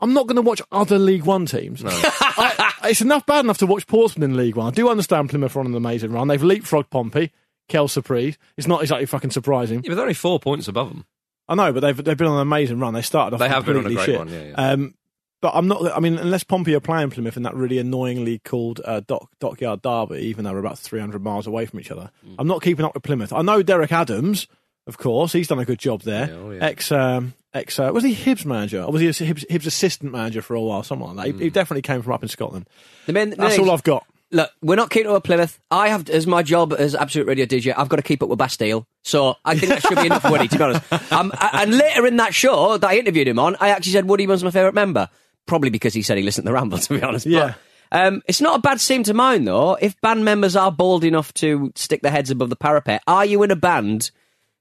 I'm 0.00 0.12
not 0.12 0.26
going 0.26 0.36
to 0.36 0.42
watch 0.42 0.60
other 0.72 0.98
League 0.98 1.24
One 1.24 1.46
teams. 1.46 1.82
I, 1.86 2.72
it's 2.84 3.00
enough 3.00 3.24
bad 3.26 3.44
enough 3.44 3.58
to 3.58 3.66
watch 3.66 3.86
Portsmouth 3.86 4.24
in 4.24 4.36
League 4.36 4.56
One. 4.56 4.66
I 4.66 4.70
do 4.70 4.88
understand 4.88 5.30
Plymouth 5.30 5.56
are 5.56 5.60
on 5.60 5.66
an 5.66 5.74
amazing 5.74 6.12
run. 6.12 6.28
They've 6.28 6.40
leapfrogged 6.40 6.90
Pompey, 6.90 7.30
Kel 7.68 7.88
Surprise. 7.88 8.36
It's 8.56 8.66
not 8.66 8.82
exactly 8.82 9.06
fucking 9.06 9.30
surprising. 9.30 9.82
Yeah, 9.84 9.90
but 9.90 9.94
they're 9.96 10.02
only 10.04 10.14
four 10.14 10.40
points 10.40 10.68
above 10.68 10.88
them. 10.88 11.04
I 11.48 11.54
know, 11.54 11.72
but 11.72 11.80
they've 11.80 11.96
they've 12.04 12.16
been 12.16 12.26
on 12.26 12.36
an 12.36 12.42
amazing 12.42 12.78
run. 12.80 12.94
They 12.94 13.02
started 13.02 13.34
off 13.34 13.40
They 13.40 13.48
have 13.48 13.64
been 13.66 13.76
on 13.76 13.86
a 13.86 13.94
great 13.94 14.04
shit. 14.06 14.18
one, 14.18 14.28
yeah, 14.28 14.42
yeah. 14.44 14.54
Um, 14.54 14.94
but 15.42 15.52
I'm 15.54 15.68
not. 15.68 15.94
I 15.94 16.00
mean, 16.00 16.16
unless 16.16 16.42
Pompey 16.42 16.74
are 16.74 16.80
playing 16.80 17.10
Plymouth 17.10 17.36
in 17.36 17.42
that 17.42 17.54
really 17.54 17.76
annoyingly 17.78 18.38
called 18.38 18.80
uh, 18.82 19.00
dock, 19.06 19.28
Dockyard 19.40 19.82
Derby, 19.82 20.20
even 20.20 20.44
though 20.44 20.52
we're 20.52 20.58
about 20.60 20.78
300 20.78 21.22
miles 21.22 21.46
away 21.46 21.66
from 21.66 21.80
each 21.80 21.90
other, 21.90 22.10
Mm. 22.26 22.36
I'm 22.38 22.46
not 22.48 22.62
keeping 22.62 22.82
up 22.84 22.94
with 22.94 23.02
Plymouth. 23.02 23.30
I 23.30 23.42
know 23.42 23.62
Derek 23.62 23.92
Adams, 23.92 24.46
of 24.86 24.98
course. 24.98 25.32
He's 25.32 25.48
done 25.48 25.58
a 25.58 25.64
good 25.64 25.78
job 25.78 26.02
there. 26.02 26.28
Yeah, 26.28 26.34
oh, 26.34 26.50
yeah. 26.50 26.64
Ex, 26.64 26.92
um, 26.92 27.34
ex. 27.52 27.78
Uh, 27.78 27.90
was 27.92 28.04
he 28.04 28.14
Hibs 28.14 28.44
manager? 28.44 28.82
Or 28.82 28.92
was 28.92 29.00
he 29.02 29.08
Hibs, 29.08 29.46
Hibs 29.48 29.66
assistant 29.66 30.12
manager 30.12 30.42
for 30.42 30.54
a 30.54 30.60
while? 30.60 30.82
Something 30.82 31.08
like 31.14 31.26
that. 31.26 31.34
Mm. 31.34 31.38
He, 31.38 31.44
he 31.44 31.50
definitely 31.50 31.82
came 31.82 32.02
from 32.02 32.12
up 32.12 32.22
in 32.22 32.28
Scotland. 32.28 32.68
The 33.06 33.12
the 33.12 33.26
That's 33.36 33.56
thing- 33.56 33.64
all 33.66 33.70
I've 33.72 33.82
got. 33.82 34.06
Look, 34.30 34.50
we're 34.62 34.74
not 34.74 34.90
keeping 34.90 35.06
up 35.08 35.14
with 35.14 35.22
Plymouth. 35.24 35.60
I 35.70 35.90
have, 35.90 36.08
as 36.10 36.26
my 36.26 36.42
job 36.42 36.72
as 36.76 36.96
Absolute 36.96 37.28
Radio 37.28 37.46
DJ, 37.46 37.72
I've 37.76 37.88
got 37.88 37.96
to 37.96 38.02
keep 38.02 38.20
up 38.20 38.28
with 38.28 38.38
Bastille. 38.38 38.84
So 39.02 39.36
I 39.44 39.56
think 39.56 39.68
that 39.70 39.82
should 39.82 39.96
be 39.96 40.06
enough, 40.06 40.24
Woody, 40.28 40.48
to 40.48 40.58
be 40.58 40.64
honest. 40.64 40.82
Um, 41.12 41.30
and 41.40 41.76
later 41.76 42.04
in 42.04 42.16
that 42.16 42.34
show 42.34 42.76
that 42.76 42.90
I 42.90 42.96
interviewed 42.96 43.28
him 43.28 43.38
on, 43.38 43.54
I 43.60 43.68
actually 43.68 43.92
said 43.92 44.06
Woody 44.06 44.26
was 44.26 44.42
my 44.42 44.50
favourite 44.50 44.74
member. 44.74 45.08
Probably 45.46 45.70
because 45.70 45.94
he 45.94 46.02
said 46.02 46.16
he 46.16 46.24
listened 46.24 46.46
to 46.46 46.48
the 46.48 46.54
Ramble, 46.54 46.78
to 46.78 46.94
be 46.98 47.02
honest. 47.02 47.26
But, 47.26 47.30
Yeah. 47.32 47.54
um, 47.92 48.22
it's 48.26 48.40
not 48.40 48.58
a 48.58 48.62
bad 48.62 48.80
scene 48.80 49.04
to 49.04 49.14
mind, 49.14 49.46
though. 49.46 49.74
If 49.74 50.00
band 50.00 50.24
members 50.24 50.56
are 50.56 50.72
bold 50.72 51.04
enough 51.04 51.32
to 51.34 51.70
stick 51.76 52.02
their 52.02 52.10
heads 52.10 52.30
above 52.30 52.50
the 52.50 52.56
parapet, 52.56 53.02
are 53.06 53.24
you 53.26 53.42
in 53.44 53.52
a 53.52 53.56
band 53.56 54.10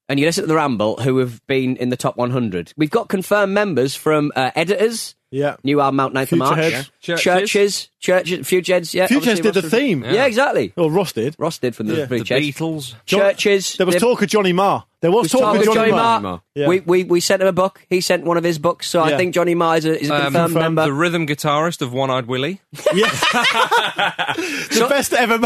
and 0.10 0.20
you 0.20 0.26
listen 0.26 0.44
to 0.44 0.48
the 0.48 0.56
Ramble 0.56 0.98
who 0.98 1.18
have 1.18 1.46
been 1.48 1.76
in 1.78 1.90
the 1.90 1.98
top 1.98 2.18
100? 2.18 2.74
We've 2.78 2.90
got 2.90 3.10
confirmed 3.10 3.54
members 3.54 3.96
from 3.96 4.32
uh, 4.36 4.52
Editors, 4.56 5.16
Yeah. 5.32 5.56
New 5.64 5.80
Album 5.82 6.00
out 6.00 6.14
9th 6.14 6.32
of 6.34 6.38
March, 6.40 6.58
Futureheads. 6.60 6.90
Yeah. 7.04 7.16
Chvrches, 7.16 7.88
Chvrches, 8.02 8.40
Futureheads, 8.40 8.94
yeah. 8.94 9.08
Futureheads 9.08 9.16
obviously 9.18 9.52
did 9.52 9.54
the 9.64 9.70
theme. 9.70 10.04
Yeah, 10.04 10.26
exactly. 10.26 10.74
Or 10.78 10.92
Ross 10.92 11.14
did. 11.14 11.36
Ross 11.38 11.58
did 11.58 11.76
from 11.76 11.88
the 11.88 11.96
Yeah. 11.96 12.06
The 12.06 12.24
Church. 12.24 12.42
Beatles. 12.42 12.96
John- 13.06 13.22
Chvrches. 13.22 13.78
There 13.78 13.86
was 13.86 13.96
they- 13.96 14.00
talk 14.00 14.22
of 14.22 14.30
Johnny 14.30 14.54
Marr. 14.54 14.86
There 15.04 15.12
was 15.12 15.24
We 15.24 15.28
talk 15.28 15.42
talked 15.42 15.60
with 15.60 15.74
Johnny 15.76 15.92
Marr. 15.92 16.20
Marr. 16.22 16.42
Yeah. 16.56 16.68
We, 16.70 16.80
we 16.80 17.04
we 17.04 17.20
sent 17.20 17.42
him 17.42 17.48
a 17.50 17.52
book. 17.52 17.86
He 17.90 18.00
sent 18.00 18.24
one 18.24 18.38
of 18.38 18.44
his 18.46 18.58
books. 18.58 18.90
So 18.90 19.02
I 19.04 19.18
think 19.18 19.36
Johnny 19.36 19.54
Marr 19.54 19.76
is 19.78 19.86
a, 19.86 20.00
is 20.02 20.10
a 20.10 20.16
Um, 20.16 20.22
confirmed 20.34 20.54
member. 20.56 20.84
the 20.86 20.94
rhythm 20.94 21.28
guitarist 21.28 21.82
of 21.82 21.92
One 21.92 22.10
Eyed 22.10 22.26
Willie. 22.26 22.62
yeah. 22.94 23.10
the 24.34 24.86
best 24.90 25.14
ever, 25.14 25.38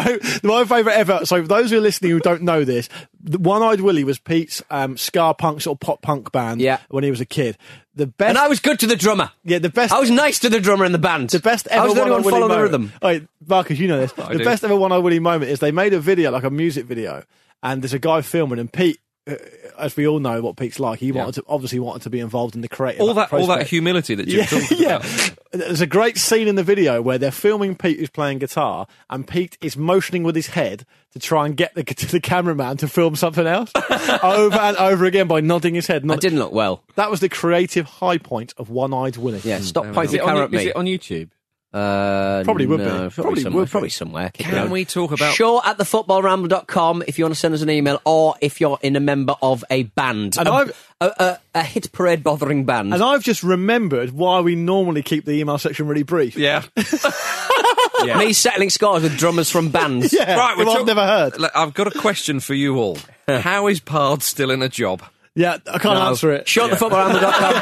my 0.43 0.65
favourite 0.65 0.95
ever. 0.95 1.25
So, 1.25 1.41
for 1.41 1.47
those 1.47 1.71
who 1.71 1.77
are 1.77 1.81
listening 1.81 2.11
who 2.11 2.19
don't 2.19 2.43
know 2.43 2.63
this, 2.63 2.87
One 3.25 3.63
Eyed 3.63 3.81
Willie 3.81 4.03
was 4.03 4.19
Pete's 4.19 4.61
um, 4.69 4.95
ska 4.97 5.33
punk 5.37 5.61
sort 5.61 5.75
of 5.77 5.79
pop 5.79 6.01
punk 6.01 6.31
band 6.31 6.61
Yeah. 6.61 6.79
when 6.89 7.03
he 7.03 7.09
was 7.09 7.21
a 7.21 7.25
kid. 7.25 7.57
The 7.95 8.05
best, 8.07 8.29
and 8.29 8.37
I 8.37 8.47
was 8.47 8.59
good 8.59 8.79
to 8.81 8.87
the 8.87 8.95
drummer. 8.95 9.31
yeah, 9.43 9.57
the 9.57 9.69
best. 9.69 9.91
I 9.91 9.99
was 9.99 10.11
nice 10.11 10.37
to 10.39 10.49
the 10.49 10.59
drummer 10.59 10.85
in 10.85 10.91
the 10.91 10.99
band. 10.99 11.31
the 11.31 11.39
best 11.39 11.65
ever 11.67 11.81
I 11.81 11.85
was 11.85 11.95
the 11.95 12.01
only 12.01 12.11
One 12.11 12.21
one 12.23 12.33
Eyed 12.33 12.39
Willie 12.39 12.41
following 12.47 12.71
the 12.71 12.77
moment. 12.77 12.93
rhythm. 13.01 13.27
Wait, 13.41 13.49
Marcus, 13.49 13.79
you 13.79 13.87
know 13.87 13.99
this. 13.99 14.11
The 14.13 14.37
do. 14.37 14.43
best 14.43 14.63
ever 14.63 14.75
One 14.75 14.91
Eyed 14.91 14.99
Willie 15.03 15.19
moment 15.19 15.49
is 15.51 15.59
they 15.59 15.71
made 15.71 15.93
a 15.93 15.99
video, 15.99 16.29
like 16.29 16.43
a 16.43 16.51
music 16.51 16.85
video, 16.85 17.23
and 17.63 17.81
there's 17.81 17.93
a 17.93 17.99
guy 17.99 18.21
filming, 18.21 18.59
and 18.59 18.71
Pete. 18.71 18.99
Uh, 19.27 19.35
as 19.77 19.95
we 19.95 20.07
all 20.07 20.19
know 20.19 20.41
what 20.41 20.55
Pete's 20.57 20.79
like, 20.79 20.99
he 20.99 21.11
wanted 21.11 21.35
to 21.35 21.43
obviously 21.47 21.79
wanted 21.79 22.01
to 22.03 22.09
be 22.09 22.19
involved 22.19 22.55
in 22.55 22.61
the 22.61 22.67
creative. 22.67 23.01
All 23.01 23.13
that, 23.13 23.31
all 23.31 23.45
that 23.47 23.67
humility 23.67 24.15
that 24.15 24.27
Jim 24.27 24.39
Yeah, 24.39 24.45
talked 24.45 24.71
yeah. 24.71 24.95
about. 24.95 25.37
There's 25.51 25.81
a 25.81 25.87
great 25.87 26.17
scene 26.17 26.47
in 26.47 26.55
the 26.55 26.63
video 26.63 27.01
where 27.01 27.17
they're 27.19 27.31
filming 27.31 27.75
Pete 27.75 27.99
who's 27.99 28.09
playing 28.09 28.39
guitar, 28.39 28.87
and 29.09 29.27
Pete 29.27 29.57
is 29.61 29.77
motioning 29.77 30.23
with 30.23 30.35
his 30.35 30.47
head 30.47 30.85
to 31.13 31.19
try 31.19 31.45
and 31.45 31.55
get 31.55 31.75
the, 31.75 31.83
to 31.83 32.07
the 32.07 32.19
cameraman 32.19 32.77
to 32.77 32.87
film 32.87 33.15
something 33.15 33.45
else 33.45 33.71
over 34.23 34.57
and 34.57 34.77
over 34.77 35.05
again 35.05 35.27
by 35.27 35.41
nodding 35.41 35.75
his 35.75 35.85
head. 35.87 36.01
That 36.03 36.07
Nod- 36.07 36.19
didn't 36.21 36.39
look 36.39 36.51
well. 36.53 36.83
that 36.95 37.11
was 37.11 37.19
the 37.19 37.29
creative 37.29 37.85
high 37.85 38.17
point 38.17 38.53
of 38.57 38.69
One 38.69 38.93
Eyed 38.93 39.17
Willie. 39.17 39.41
Yeah, 39.43 39.59
stop 39.59 39.85
Is 39.85 39.93
pointing 39.95 40.15
it, 40.15 40.21
on, 40.21 40.27
camera 40.27 40.39
you- 40.41 40.45
at 40.45 40.51
me. 40.51 40.57
is 40.59 40.65
it 40.65 40.75
on 40.75 40.85
YouTube? 40.85 41.29
Uh, 41.73 42.43
Probably 42.45 42.65
would 42.65 42.79
no, 42.79 42.85
be. 42.85 42.89
Probably, 42.91 43.11
Probably 43.11 43.41
somewhere. 43.43 43.59
would 43.59 43.65
be. 43.67 43.71
Probably 43.71 43.89
somewhere. 43.89 44.29
Can 44.33 44.51
going. 44.51 44.71
we 44.71 44.85
talk 44.85 45.11
about 45.11 45.35
Show 45.35 45.61
at 45.63 45.77
thefootballramble.com 45.77 47.03
if 47.07 47.19
you 47.19 47.25
want 47.25 47.33
to 47.35 47.39
send 47.39 47.53
us 47.53 47.61
an 47.61 47.69
email 47.69 48.01
or 48.05 48.35
if 48.41 48.61
you're 48.61 48.79
in 48.81 48.95
a 48.95 48.99
member 49.01 49.35
of 49.41 49.63
a 49.69 49.83
band. 49.83 50.37
And 50.37 50.47
a, 50.47 50.51
I've- 50.51 50.71
a, 51.01 51.05
a, 51.05 51.39
a 51.59 51.63
hit 51.63 51.91
parade 51.91 52.23
bothering 52.23 52.65
band. 52.65 52.93
And 52.93 53.03
I've 53.03 53.21
just 53.23 53.43
remembered 53.43 54.11
why 54.11 54.39
we 54.41 54.55
normally 54.55 55.03
keep 55.03 55.25
the 55.25 55.33
email 55.33 55.57
section 55.57 55.87
really 55.87 56.03
brief. 56.03 56.35
Yeah. 56.37 56.63
Me 58.17 58.31
settling 58.33 58.69
scores 58.69 59.03
with 59.03 59.17
drummers 59.17 59.49
from 59.51 59.69
bands. 59.69 60.13
Yeah, 60.13 60.35
right, 60.35 60.55
who 60.55 60.63
we're 60.65 60.71
I've 60.71 60.77
talk- 60.77 60.87
never 60.87 61.05
heard. 61.05 61.37
Look, 61.39 61.51
I've 61.55 61.73
got 61.73 61.87
a 61.93 61.99
question 61.99 62.39
for 62.39 62.53
you 62.53 62.77
all. 62.77 62.97
How 63.27 63.67
is 63.67 63.79
Pard 63.79 64.21
still 64.23 64.51
in 64.51 64.61
a 64.61 64.69
job? 64.69 65.03
Yeah, 65.39 65.57
I 65.71 65.77
can't 65.77 65.99
answer 65.99 66.31
it. 66.31 66.47
Show 66.47 66.65
at 66.65 66.71
thefootballramble.com. 66.79 67.53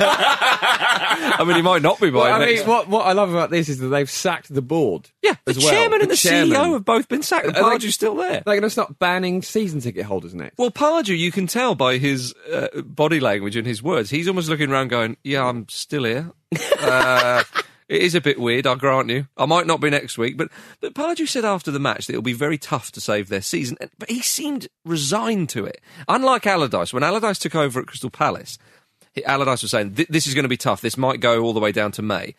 I 1.38 1.44
mean, 1.46 1.58
he 1.58 1.62
might 1.62 1.82
not 1.82 2.00
be 2.00 2.10
by 2.10 2.20
Well, 2.20 2.34
I 2.34 2.40
next. 2.46 2.60
mean, 2.62 2.70
what, 2.70 2.88
what 2.88 3.06
I 3.06 3.12
love 3.12 3.32
about 3.32 3.50
this 3.50 3.68
is 3.68 3.80
that 3.80 3.88
they've 3.90 4.10
sacked 4.10 4.54
the 4.54 4.62
board. 4.62 5.10
yeah, 5.22 5.34
the 5.46 5.52
as 5.52 5.58
well. 5.58 5.70
chairman 5.72 6.02
and 6.02 6.10
the, 6.10 6.16
chairman. 6.16 6.56
CEO 6.56 6.72
have 6.74 6.86
both 6.86 7.08
been 7.10 7.22
sacked. 7.22 7.48
And 7.48 7.58
Are 7.58 7.70
they- 7.72 7.78
Pardew's 7.86 7.94
still 7.94 8.16
there. 8.16 8.42
They're 8.46 8.56
going 8.56 8.62
to 8.62 8.70
start 8.70 8.98
banning 8.98 9.42
season 9.42 9.82
ticket 9.82 10.06
holders 10.06 10.34
next. 10.34 10.58
Well, 10.58 10.72
Pardew, 10.72 11.18
you 11.18 11.32
can 11.34 11.48
tell 11.48 11.76
by 11.76 11.98
his 11.98 12.34
uh, 12.52 12.68
body 12.84 13.20
language 13.20 13.56
and 13.58 13.68
his 13.68 13.84
words. 13.84 14.10
He's 14.10 14.28
almost 14.30 14.48
looking 14.48 14.72
around, 14.72 14.88
going, 14.88 15.18
"Yeah, 15.24 15.46
I'm 15.46 15.68
still 15.70 16.06
here." 16.06 16.32
Uh, 16.80 17.44
it 17.88 18.02
is 18.02 18.16
a 18.16 18.22
bit 18.22 18.40
weird, 18.40 18.66
I 18.66 18.76
grant 18.76 19.10
you. 19.10 19.28
I 19.38 19.46
might 19.46 19.68
not 19.68 19.80
be 19.80 19.90
next 19.90 20.18
week, 20.18 20.38
but 20.38 20.50
but 20.82 20.96
Pardew 20.96 21.28
said 21.28 21.46
after 21.46 21.72
the 21.72 21.80
match 21.80 22.08
that 22.08 22.14
it'll 22.14 22.22
be 22.22 22.34
very 22.34 22.58
tough 22.58 22.92
to 22.94 23.02
save 23.02 23.30
their 23.30 23.42
season. 23.42 23.78
But 23.98 24.10
he 24.10 24.22
seemed 24.22 24.68
resigned 24.84 25.50
to 25.50 25.66
it. 25.66 25.82
Unlike 26.08 26.48
Allardyce, 26.48 26.94
when 26.94 27.04
Allardyce 27.04 27.40
took 27.40 27.56
over 27.56 27.80
at 27.80 27.88
Crystal 27.88 28.10
Palace, 28.10 28.58
Allardyce 29.26 29.62
was 29.62 29.72
saying, 29.72 29.94
"This 30.10 30.28
is 30.28 30.34
going 30.34 30.44
to 30.44 30.50
be 30.50 30.58
tough. 30.58 30.82
This 30.82 30.98
might 30.98 31.20
go 31.20 31.44
all 31.44 31.54
the 31.54 31.60
way 31.60 31.72
down 31.72 31.92
to 31.94 32.02
May." 32.02 32.36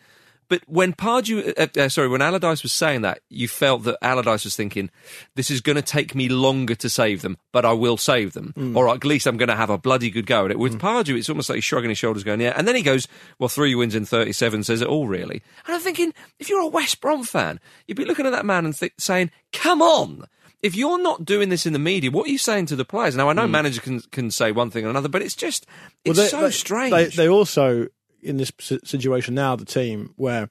But 0.49 0.61
when 0.67 0.93
Pardew, 0.93 1.53
uh, 1.57 1.67
uh, 1.77 1.89
sorry, 1.89 2.07
when 2.07 2.21
Allardyce 2.21 2.63
was 2.63 2.71
saying 2.71 3.01
that, 3.01 3.19
you 3.29 3.47
felt 3.47 3.83
that 3.83 3.97
Allardyce 4.01 4.45
was 4.45 4.55
thinking, 4.55 4.89
"This 5.35 5.51
is 5.51 5.59
going 5.61 5.75
to 5.75 5.81
take 5.81 6.15
me 6.15 6.29
longer 6.29 6.73
to 6.75 6.89
save 6.89 7.21
them, 7.21 7.37
but 7.51 7.65
I 7.65 7.73
will 7.73 7.97
save 7.97 8.33
them, 8.33 8.53
or 8.75 8.87
at 8.89 9.03
least 9.03 9.27
I'm 9.27 9.35
going 9.37 9.49
to 9.49 9.55
have 9.55 9.69
a 9.69 9.77
bloody 9.77 10.09
good 10.09 10.25
go 10.25 10.45
at 10.45 10.51
it." 10.51 10.59
With 10.59 10.79
Pardew, 10.79 11.17
it's 11.17 11.29
almost 11.29 11.49
like 11.49 11.57
he's 11.57 11.65
shrugging 11.65 11.89
his 11.89 11.97
shoulders, 11.97 12.23
going, 12.23 12.39
"Yeah," 12.41 12.53
and 12.55 12.67
then 12.67 12.75
he 12.75 12.81
goes, 12.81 13.07
"Well, 13.39 13.49
three 13.49 13.75
wins 13.75 13.93
in 13.95 14.05
37 14.05 14.63
says 14.63 14.81
it 14.81 14.87
all, 14.87 15.07
really." 15.07 15.41
And 15.65 15.75
I'm 15.75 15.81
thinking, 15.81 16.13
if 16.39 16.49
you're 16.49 16.61
a 16.61 16.67
West 16.67 17.01
Brom 17.01 17.23
fan, 17.23 17.59
you'd 17.87 17.97
be 17.97 18.05
looking 18.05 18.25
at 18.25 18.31
that 18.31 18.45
man 18.45 18.65
and 18.65 18.73
th- 18.77 18.93
saying, 18.97 19.31
"Come 19.51 19.81
on." 19.81 20.25
If 20.63 20.75
you're 20.75 20.99
not 20.99 21.23
doing 21.23 21.49
this 21.49 21.67
in 21.67 21.73
the 21.73 21.77
media, 21.79 22.09
what 22.09 22.25
are 22.25 22.31
you 22.31 22.39
saying 22.39 22.65
to 22.67 22.75
the 22.75 22.83
players? 22.83 23.15
Now 23.15 23.29
I 23.29 23.33
know 23.33 23.47
managers 23.47 23.79
can 23.79 23.99
can 24.11 24.31
say 24.31 24.51
one 24.51 24.71
thing 24.71 24.85
or 24.85 24.89
another, 24.89 25.07
but 25.07 25.21
it's 25.21 25.35
just 25.35 25.67
Well, 26.03 26.13
it's 26.13 26.19
they- 26.19 26.27
so 26.29 26.41
they- 26.41 26.51
strange. 26.51 26.91
They, 26.91 27.05
they 27.09 27.27
also 27.29 27.87
in 28.21 28.37
this 28.37 28.51
situation 28.59 29.35
now, 29.35 29.55
the 29.55 29.65
team 29.65 30.13
where 30.15 30.49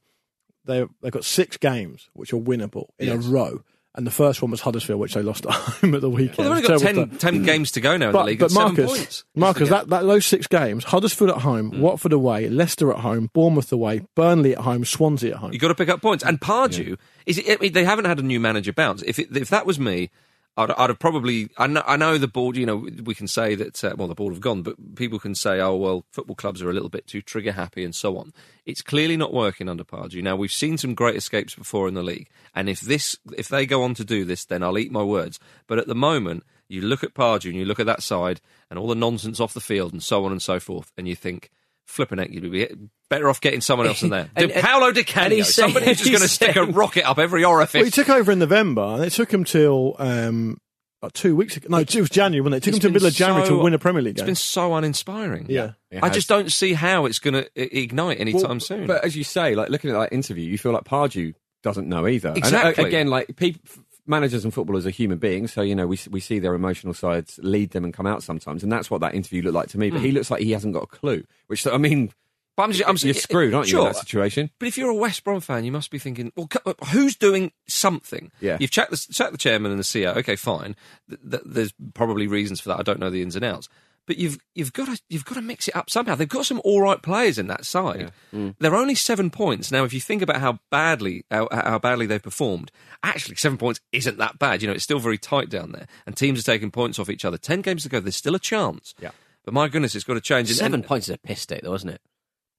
they 0.64 0.84
they've 1.02 1.12
got 1.12 1.24
six 1.24 1.56
games 1.56 2.08
which 2.12 2.32
are 2.32 2.38
winnable 2.38 2.88
in 2.98 3.08
Yes. 3.08 3.26
a 3.26 3.28
row, 3.30 3.62
and 3.94 4.06
the 4.06 4.10
first 4.10 4.42
one 4.42 4.50
was 4.50 4.60
Huddersfield, 4.60 5.00
which 5.00 5.14
they 5.14 5.22
lost 5.22 5.46
at 5.46 5.52
home 5.52 5.94
at 5.94 6.00
the 6.00 6.10
weekend. 6.10 6.38
well, 6.38 6.48
they've 6.54 6.64
only 6.64 6.68
got 6.68 6.80
Terrible 6.80 7.06
10, 7.18 7.18
10 7.18 7.42
games 7.44 7.72
to 7.72 7.80
go 7.80 7.96
now 7.96 8.08
in 8.08 8.12
the 8.12 8.24
league. 8.24 8.38
but 8.40 8.52
Marcus, 8.52 8.90
points. 8.90 9.24
Marcus, 9.34 9.68
that, 9.70 9.88
that 9.88 10.02
those 10.02 10.26
six 10.26 10.46
games: 10.46 10.84
Huddersfield 10.84 11.30
at 11.30 11.38
home, 11.38 11.70
Mm. 11.72 11.80
Watford 11.80 12.12
away, 12.12 12.48
Leicester 12.48 12.92
at 12.92 12.98
home, 13.00 13.30
Bournemouth 13.32 13.72
away, 13.72 14.02
Burnley 14.14 14.52
at 14.54 14.62
home, 14.62 14.84
Swansea 14.84 15.32
at 15.32 15.38
home. 15.38 15.52
You've 15.52 15.62
got 15.62 15.68
to 15.68 15.74
pick 15.74 15.88
up 15.88 16.02
points. 16.02 16.24
And 16.24 16.40
Pardew, 16.40 16.98
is 17.26 17.38
it, 17.38 17.48
I 17.48 17.56
mean, 17.60 17.72
they 17.72 17.84
haven't 17.84 18.04
had 18.06 18.18
a 18.18 18.22
new 18.22 18.40
manager 18.40 18.72
bounce. 18.72 19.02
If 19.02 19.18
it, 19.18 19.36
if 19.36 19.48
that 19.50 19.66
was 19.66 19.78
me, 19.80 20.10
I'd, 20.56 20.70
I'd 20.70 20.90
have 20.90 20.98
probably. 20.98 21.50
I 21.58 21.66
know, 21.66 21.82
I 21.86 21.96
know 21.96 22.16
the 22.16 22.28
board. 22.28 22.56
You 22.56 22.66
know, 22.66 22.88
we 23.04 23.14
can 23.14 23.28
say 23.28 23.54
that. 23.56 23.82
Uh, 23.84 23.94
well, 23.96 24.08
the 24.08 24.14
board 24.14 24.32
have 24.32 24.40
gone, 24.40 24.62
but 24.62 24.96
people 24.96 25.18
can 25.18 25.34
say, 25.34 25.60
"Oh, 25.60 25.76
well, 25.76 26.04
football 26.12 26.36
clubs 26.36 26.62
are 26.62 26.70
a 26.70 26.72
little 26.72 26.88
bit 26.88 27.06
too 27.06 27.20
trigger 27.20 27.52
happy," 27.52 27.84
and 27.84 27.94
so 27.94 28.16
on. 28.16 28.32
It's 28.64 28.82
clearly 28.82 29.16
not 29.16 29.34
working 29.34 29.68
under 29.68 29.84
Pardew. 29.84 30.22
Now 30.22 30.36
we've 30.36 30.52
seen 30.52 30.78
some 30.78 30.94
great 30.94 31.16
escapes 31.16 31.54
before 31.54 31.88
in 31.88 31.94
the 31.94 32.02
league, 32.02 32.28
and 32.54 32.68
if 32.68 32.80
this, 32.80 33.18
if 33.36 33.48
they 33.48 33.66
go 33.66 33.82
on 33.82 33.94
to 33.94 34.04
do 34.04 34.24
this, 34.24 34.44
then 34.44 34.62
I'll 34.62 34.78
eat 34.78 34.90
my 34.90 35.02
words. 35.02 35.38
But 35.66 35.78
at 35.78 35.88
the 35.88 35.94
moment, 35.94 36.44
you 36.68 36.80
look 36.80 37.04
at 37.04 37.14
Pardew 37.14 37.50
and 37.50 37.58
you 37.58 37.66
look 37.66 37.80
at 37.80 37.86
that 37.86 38.02
side 38.02 38.40
and 38.70 38.78
all 38.78 38.88
the 38.88 38.94
nonsense 38.94 39.40
off 39.40 39.54
the 39.54 39.60
field 39.60 39.92
and 39.92 40.02
so 40.02 40.24
on 40.24 40.32
and 40.32 40.42
so 40.42 40.58
forth, 40.58 40.92
and 40.96 41.06
you 41.06 41.14
think. 41.14 41.50
Flipping 41.86 42.18
heck, 42.18 42.30
you'd 42.30 42.50
be 42.50 42.68
better 43.08 43.28
off 43.28 43.40
getting 43.40 43.60
someone 43.60 43.86
else 43.86 44.02
in 44.02 44.10
there. 44.10 44.28
And- 44.36 44.50
De- 44.52 44.60
Paolo 44.60 44.92
Di 44.92 45.00
and 45.00 45.06
Canio, 45.06 45.36
he's 45.38 45.54
somebody 45.54 45.86
who's 45.86 45.98
just 45.98 46.10
going 46.10 46.20
to 46.22 46.28
stick 46.28 46.56
a 46.56 46.64
rocket 46.64 47.08
up 47.08 47.18
every 47.18 47.44
orifice. 47.44 47.74
Well, 47.74 47.84
he 47.84 47.90
took 47.90 48.08
over 48.08 48.32
in 48.32 48.38
November, 48.40 48.82
and 48.82 49.04
it 49.04 49.10
took 49.10 49.32
him 49.32 49.44
till 49.44 49.94
um, 49.98 50.58
about 51.00 51.14
two 51.14 51.36
weeks 51.36 51.56
ago. 51.56 51.68
No, 51.70 51.78
it 51.78 51.94
was 51.94 52.10
January, 52.10 52.40
wasn't 52.40 52.54
it? 52.54 52.58
It 52.58 52.60
took 52.64 52.74
It's 52.74 52.76
him 52.76 52.80
to 52.80 52.88
the 52.88 52.92
middle 52.94 53.08
of 53.08 53.14
January 53.14 53.46
so- 53.46 53.56
to 53.56 53.62
win 53.62 53.74
a 53.74 53.78
Premier 53.78 54.02
League 54.02 54.12
It's 54.16 54.22
game. 54.22 54.26
been 54.26 54.34
so 54.34 54.74
uninspiring. 54.74 55.46
Yeah. 55.48 55.72
It 55.90 56.02
I 56.02 56.08
just 56.10 56.28
don't 56.28 56.50
see 56.50 56.72
how 56.74 57.06
it's 57.06 57.18
going 57.20 57.34
to 57.34 57.48
ignite 57.56 58.18
anytime 58.20 58.42
Well, 58.50 58.60
soon. 58.60 58.86
But 58.88 59.04
as 59.04 59.14
you 59.16 59.22
say, 59.24 59.54
like 59.54 59.68
looking 59.70 59.90
at 59.90 59.98
that 59.98 60.12
interview, 60.12 60.44
you 60.50 60.58
feel 60.58 60.72
like 60.72 60.84
Pardew 60.84 61.34
doesn't 61.62 61.88
know 61.88 62.06
either. 62.08 62.28
And, 62.30 62.36
uh, 62.38 62.46
Exactly. 62.46 62.84
again, 62.84 63.06
like 63.08 63.34
people, 63.36 63.60
managers 64.06 64.44
and 64.44 64.52
footballers 64.54 64.86
are 64.86 64.90
human 64.90 65.18
beings, 65.18 65.52
so 65.52 65.62
you 65.62 65.74
know 65.74 65.86
we 65.86 65.98
we 66.10 66.20
see 66.20 66.38
their 66.38 66.54
emotional 66.54 66.94
sides 66.94 67.38
lead 67.42 67.70
them 67.70 67.84
and 67.84 67.92
come 67.94 68.06
out 68.06 68.22
sometimes, 68.22 68.62
and 68.62 68.70
that's 68.72 68.90
what 68.90 69.00
that 69.00 69.14
interview 69.14 69.42
looked 69.42 69.54
like 69.54 69.68
to 69.70 69.78
me. 69.78 69.90
But 69.90 69.98
Hmm. 70.00 70.04
he 70.06 70.12
looks 70.12 70.30
like 70.30 70.42
he 70.42 70.52
hasn't 70.52 70.74
got 70.74 70.84
a 70.84 70.86
clue. 70.86 71.24
Which 71.48 71.66
I 71.66 71.76
mean, 71.78 72.12
But 72.56 72.62
I'm, 72.64 72.72
just, 72.72 72.88
I'm 72.88 72.96
you're 73.06 73.12
screwed, 73.14 73.52
aren't 73.52 73.70
you? 73.70 73.78
In 73.80 73.84
that 73.84 73.96
situation. 73.96 74.48
But 74.58 74.68
if 74.68 74.78
you're 74.78 74.88
a 74.90 74.94
West 74.94 75.22
Brom 75.24 75.40
fan, 75.40 75.64
you 75.64 75.72
must 75.72 75.90
be 75.90 75.98
thinking, 75.98 76.32
well, 76.36 76.48
who's 76.90 77.14
doing 77.14 77.52
something? 77.66 78.30
Yeah. 78.40 78.56
You've 78.58 78.70
checked 78.70 78.90
the, 78.92 78.96
checked 79.12 79.32
the 79.32 79.38
chairman 79.38 79.70
and 79.72 79.78
the 79.78 79.84
CEO. 79.84 80.16
Okay, 80.16 80.36
fine. 80.36 80.74
Th- 81.10 81.20
th- 81.30 81.42
there's 81.44 81.74
probably 81.92 82.26
reasons 82.26 82.60
for 82.60 82.70
that. 82.70 82.78
I 82.80 82.82
don't 82.82 82.98
know 82.98 83.10
the 83.10 83.20
ins 83.20 83.36
and 83.36 83.44
outs. 83.44 83.68
But 84.06 84.18
you've 84.18 84.38
you've 84.54 84.72
got 84.72 84.86
to 84.86 85.00
you've 85.08 85.24
got 85.24 85.34
to 85.34 85.42
mix 85.42 85.66
it 85.68 85.74
up 85.74 85.90
somehow. 85.90 86.14
They've 86.14 86.28
got 86.28 86.46
some 86.46 86.60
all 86.64 86.80
right 86.80 87.02
players 87.02 87.38
in 87.38 87.48
that 87.48 87.64
side. 87.64 88.12
Mm. 88.32 88.54
They're 88.60 88.74
only 88.74 88.94
seven 88.94 89.30
points 89.30 89.72
now. 89.72 89.84
If 89.84 89.92
you 89.92 90.00
think 90.00 90.22
about 90.22 90.40
how 90.40 90.60
badly 90.70 91.24
how, 91.30 91.48
how 91.50 91.78
badly 91.78 92.06
they've 92.06 92.22
performed, 92.22 92.70
actually 93.02 93.36
seven 93.36 93.58
points 93.58 93.80
isn't 93.92 94.18
that 94.18 94.38
bad. 94.38 94.62
You 94.62 94.68
know, 94.68 94.74
it's 94.74 94.84
still 94.84 95.00
very 95.00 95.18
tight 95.18 95.48
down 95.48 95.72
there, 95.72 95.86
and 96.06 96.16
teams 96.16 96.38
are 96.38 96.44
taking 96.52 96.70
points 96.70 96.98
off 96.98 97.10
each 97.10 97.24
other. 97.24 97.36
Ten 97.38 97.62
games 97.62 97.82
to 97.82 97.88
go. 97.88 97.98
There's 98.00 98.16
still 98.16 98.34
a 98.36 98.40
chance. 98.40 98.94
Yeah. 99.00 99.10
But 99.44 99.54
my 99.54 99.68
goodness, 99.68 99.94
it's 99.94 100.04
got 100.04 100.14
to 100.14 100.20
change. 100.20 100.52
Seven 100.52 100.74
and- 100.74 100.84
points 100.84 101.08
is 101.08 101.14
a 101.14 101.18
piss 101.18 101.46
take, 101.46 101.62
though, 101.62 101.74
isn't 101.74 101.88
it? 101.88 102.00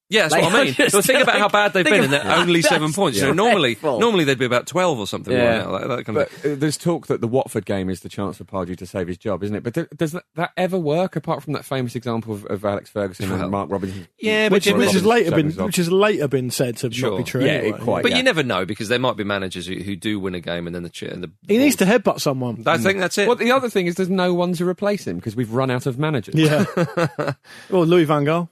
Yeah, 0.09 0.21
that's 0.29 0.31
Like, 0.33 0.43
what 0.43 0.55
I 0.55 0.63
mean. 0.63 0.73
just 0.73 0.93
Well, 0.93 1.01
think 1.01 1.21
about 1.21 1.37
how 1.37 1.49
bad 1.49 1.73
they've 1.73 1.83
been, 1.83 2.05
and 2.05 2.13
they're 2.13 2.35
only 2.37 2.61
That's 2.61 2.69
seven 2.73 2.93
points. 2.93 3.19
So 3.19 3.33
normally, 3.33 3.73
dreadful. 3.75 3.99
normally 3.99 4.23
they'd 4.23 4.39
be 4.39 4.45
about 4.45 4.65
twelve 4.65 4.97
or 4.99 5.05
something 5.05 5.33
Yeah. 5.33 5.57
right 5.57 5.65
now. 5.65 5.77
That, 5.79 5.87
that 5.97 6.05
kind 6.05 6.17
of 6.19 6.29
But 6.43 6.51
uh, 6.51 6.55
there's 6.55 6.77
talk 6.77 7.07
that 7.07 7.19
the 7.19 7.27
Watford 7.27 7.65
game 7.65 7.89
is 7.89 7.99
the 7.99 8.07
chance 8.09 8.37
for 8.37 8.45
Pardew 8.45 8.77
to 8.77 8.85
save 8.85 9.09
his 9.09 9.17
job, 9.17 9.43
isn't 9.43 9.55
it? 9.55 9.63
But 9.63 9.73
th- 9.73 9.87
does 9.97 10.13
that, 10.13 10.23
that 10.35 10.51
ever 10.55 10.77
work 10.77 11.17
apart 11.17 11.43
from 11.43 11.53
that 11.53 11.65
famous 11.65 11.93
example 11.95 12.33
of, 12.35 12.45
of 12.45 12.63
Alex 12.63 12.89
Ferguson 12.89 13.29
Well, 13.29 13.41
and 13.41 13.51
Mark 13.51 13.69
Robins? 13.69 14.07
yeah, 14.17 14.47
which, 14.47 14.63
Jim- 14.63 14.77
which 14.77 14.93
has 14.93 15.05
later 15.05 15.31
been 15.31 15.51
which 15.51 15.75
has 15.75 15.91
later 15.91 16.29
been 16.29 16.51
said 16.51 16.77
to 16.77 16.91
Sure. 16.91 17.11
not 17.11 17.17
be 17.17 17.23
true. 17.25 17.43
Yeah, 17.43 17.51
anyway. 17.51 17.79
quite- 17.79 18.01
But 18.03 18.11
yeah. 18.11 18.17
you 18.17 18.23
never 18.23 18.43
know 18.43 18.65
because 18.65 18.87
there 18.87 18.99
might 18.99 19.17
be 19.17 19.25
managers 19.25 19.67
who, 19.67 19.75
who 19.75 19.97
do 19.97 20.21
win 20.21 20.35
a 20.35 20.39
game 20.39 20.67
and 20.67 20.73
then 20.75 20.83
the 20.83 20.89
chair 20.89 21.11
and 21.11 21.21
the 21.21 21.31
He 21.49 21.57
needs 21.57 21.75
to 21.77 21.85
headbutt 21.85 22.21
someone. 22.21 22.63
I 22.65 22.77
think 22.77 22.99
that's 22.99 23.17
it. 23.17 23.27
Well, 23.27 23.35
the 23.35 23.51
other 23.51 23.69
thing 23.69 23.87
is 23.87 23.95
there's 23.95 24.09
no 24.09 24.33
one 24.33 24.53
to 24.53 24.65
replace 24.65 25.05
him 25.05 25.17
because 25.17 25.35
we've 25.35 25.51
run 25.51 25.69
out 25.69 25.85
of 25.85 25.99
managers. 25.99 26.35
Yeah. 26.35 26.63
well, 27.69 27.85
Louis 27.85 28.05
Van 28.05 28.23
Gaal. 28.23 28.47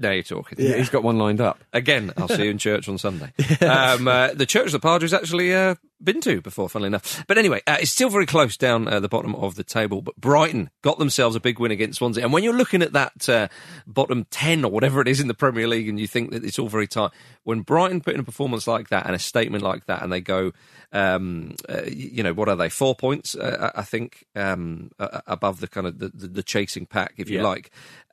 Now 0.00 0.10
you're 0.12 0.22
talking. 0.22 0.58
Yeah. 0.60 0.76
He's 0.76 0.90
got 0.90 1.02
one 1.02 1.18
lined 1.18 1.40
up. 1.40 1.58
Again, 1.72 2.12
I'll 2.16 2.28
see 2.28 2.44
you 2.44 2.50
in 2.50 2.58
church 2.58 2.88
on 2.88 2.98
Sunday. 2.98 3.32
Um, 3.60 4.06
uh, 4.06 4.32
the 4.34 4.46
church 4.46 4.70
that 4.72 4.80
Padres 4.82 5.12
actually 5.12 5.52
uh, 5.54 5.74
been 6.02 6.20
to 6.20 6.40
before, 6.40 6.68
funnily 6.68 6.86
enough. 6.86 7.24
But 7.26 7.38
anyway, 7.38 7.60
uh, 7.66 7.78
it's 7.80 7.90
still 7.90 8.08
very 8.08 8.26
close 8.26 8.56
down 8.56 8.86
uh, 8.86 9.00
the 9.00 9.08
bottom 9.08 9.34
of 9.34 9.56
the 9.56 9.64
table. 9.64 10.00
But 10.00 10.16
Brighton 10.16 10.70
got 10.82 10.98
themselves 10.98 11.34
a 11.34 11.40
big 11.40 11.58
win 11.58 11.72
against 11.72 11.98
Swansea. 11.98 12.22
And 12.22 12.32
when 12.32 12.44
you're 12.44 12.54
looking 12.56 12.82
at 12.82 12.92
that 12.92 13.28
uh, 13.28 13.48
bottom 13.86 14.26
10 14.30 14.64
or 14.64 14.70
whatever 14.70 15.00
it 15.00 15.08
is 15.08 15.20
in 15.20 15.26
the 15.28 15.34
Premier 15.34 15.66
League 15.66 15.88
and 15.88 15.98
you 15.98 16.06
think 16.06 16.30
that 16.30 16.44
it's 16.44 16.58
all 16.58 16.68
very 16.68 16.86
tight, 16.86 17.10
when 17.42 17.62
Brighton 17.62 18.00
put 18.00 18.14
in 18.14 18.20
a 18.20 18.24
performance 18.24 18.66
like 18.68 18.90
that 18.90 19.06
and 19.06 19.14
a 19.14 19.18
statement 19.18 19.64
like 19.64 19.86
that 19.86 20.02
and 20.02 20.12
they 20.12 20.20
go, 20.20 20.52
um, 20.92 21.54
uh, 21.68 21.82
you 21.86 22.22
know, 22.22 22.32
what 22.32 22.48
are 22.48 22.56
they? 22.56 22.68
Four 22.68 22.94
points, 22.94 23.34
uh, 23.34 23.72
I 23.74 23.82
think, 23.82 24.24
um, 24.36 24.90
uh, 25.00 25.20
above 25.26 25.58
the 25.60 25.66
kind 25.68 25.86
of 25.86 25.98
the, 25.98 26.08
the, 26.10 26.28
the 26.28 26.42
chasing 26.42 26.86
pack, 26.86 27.14
if 27.16 27.28
you 27.28 27.38
Yeah. 27.38 27.44
like. 27.44 27.70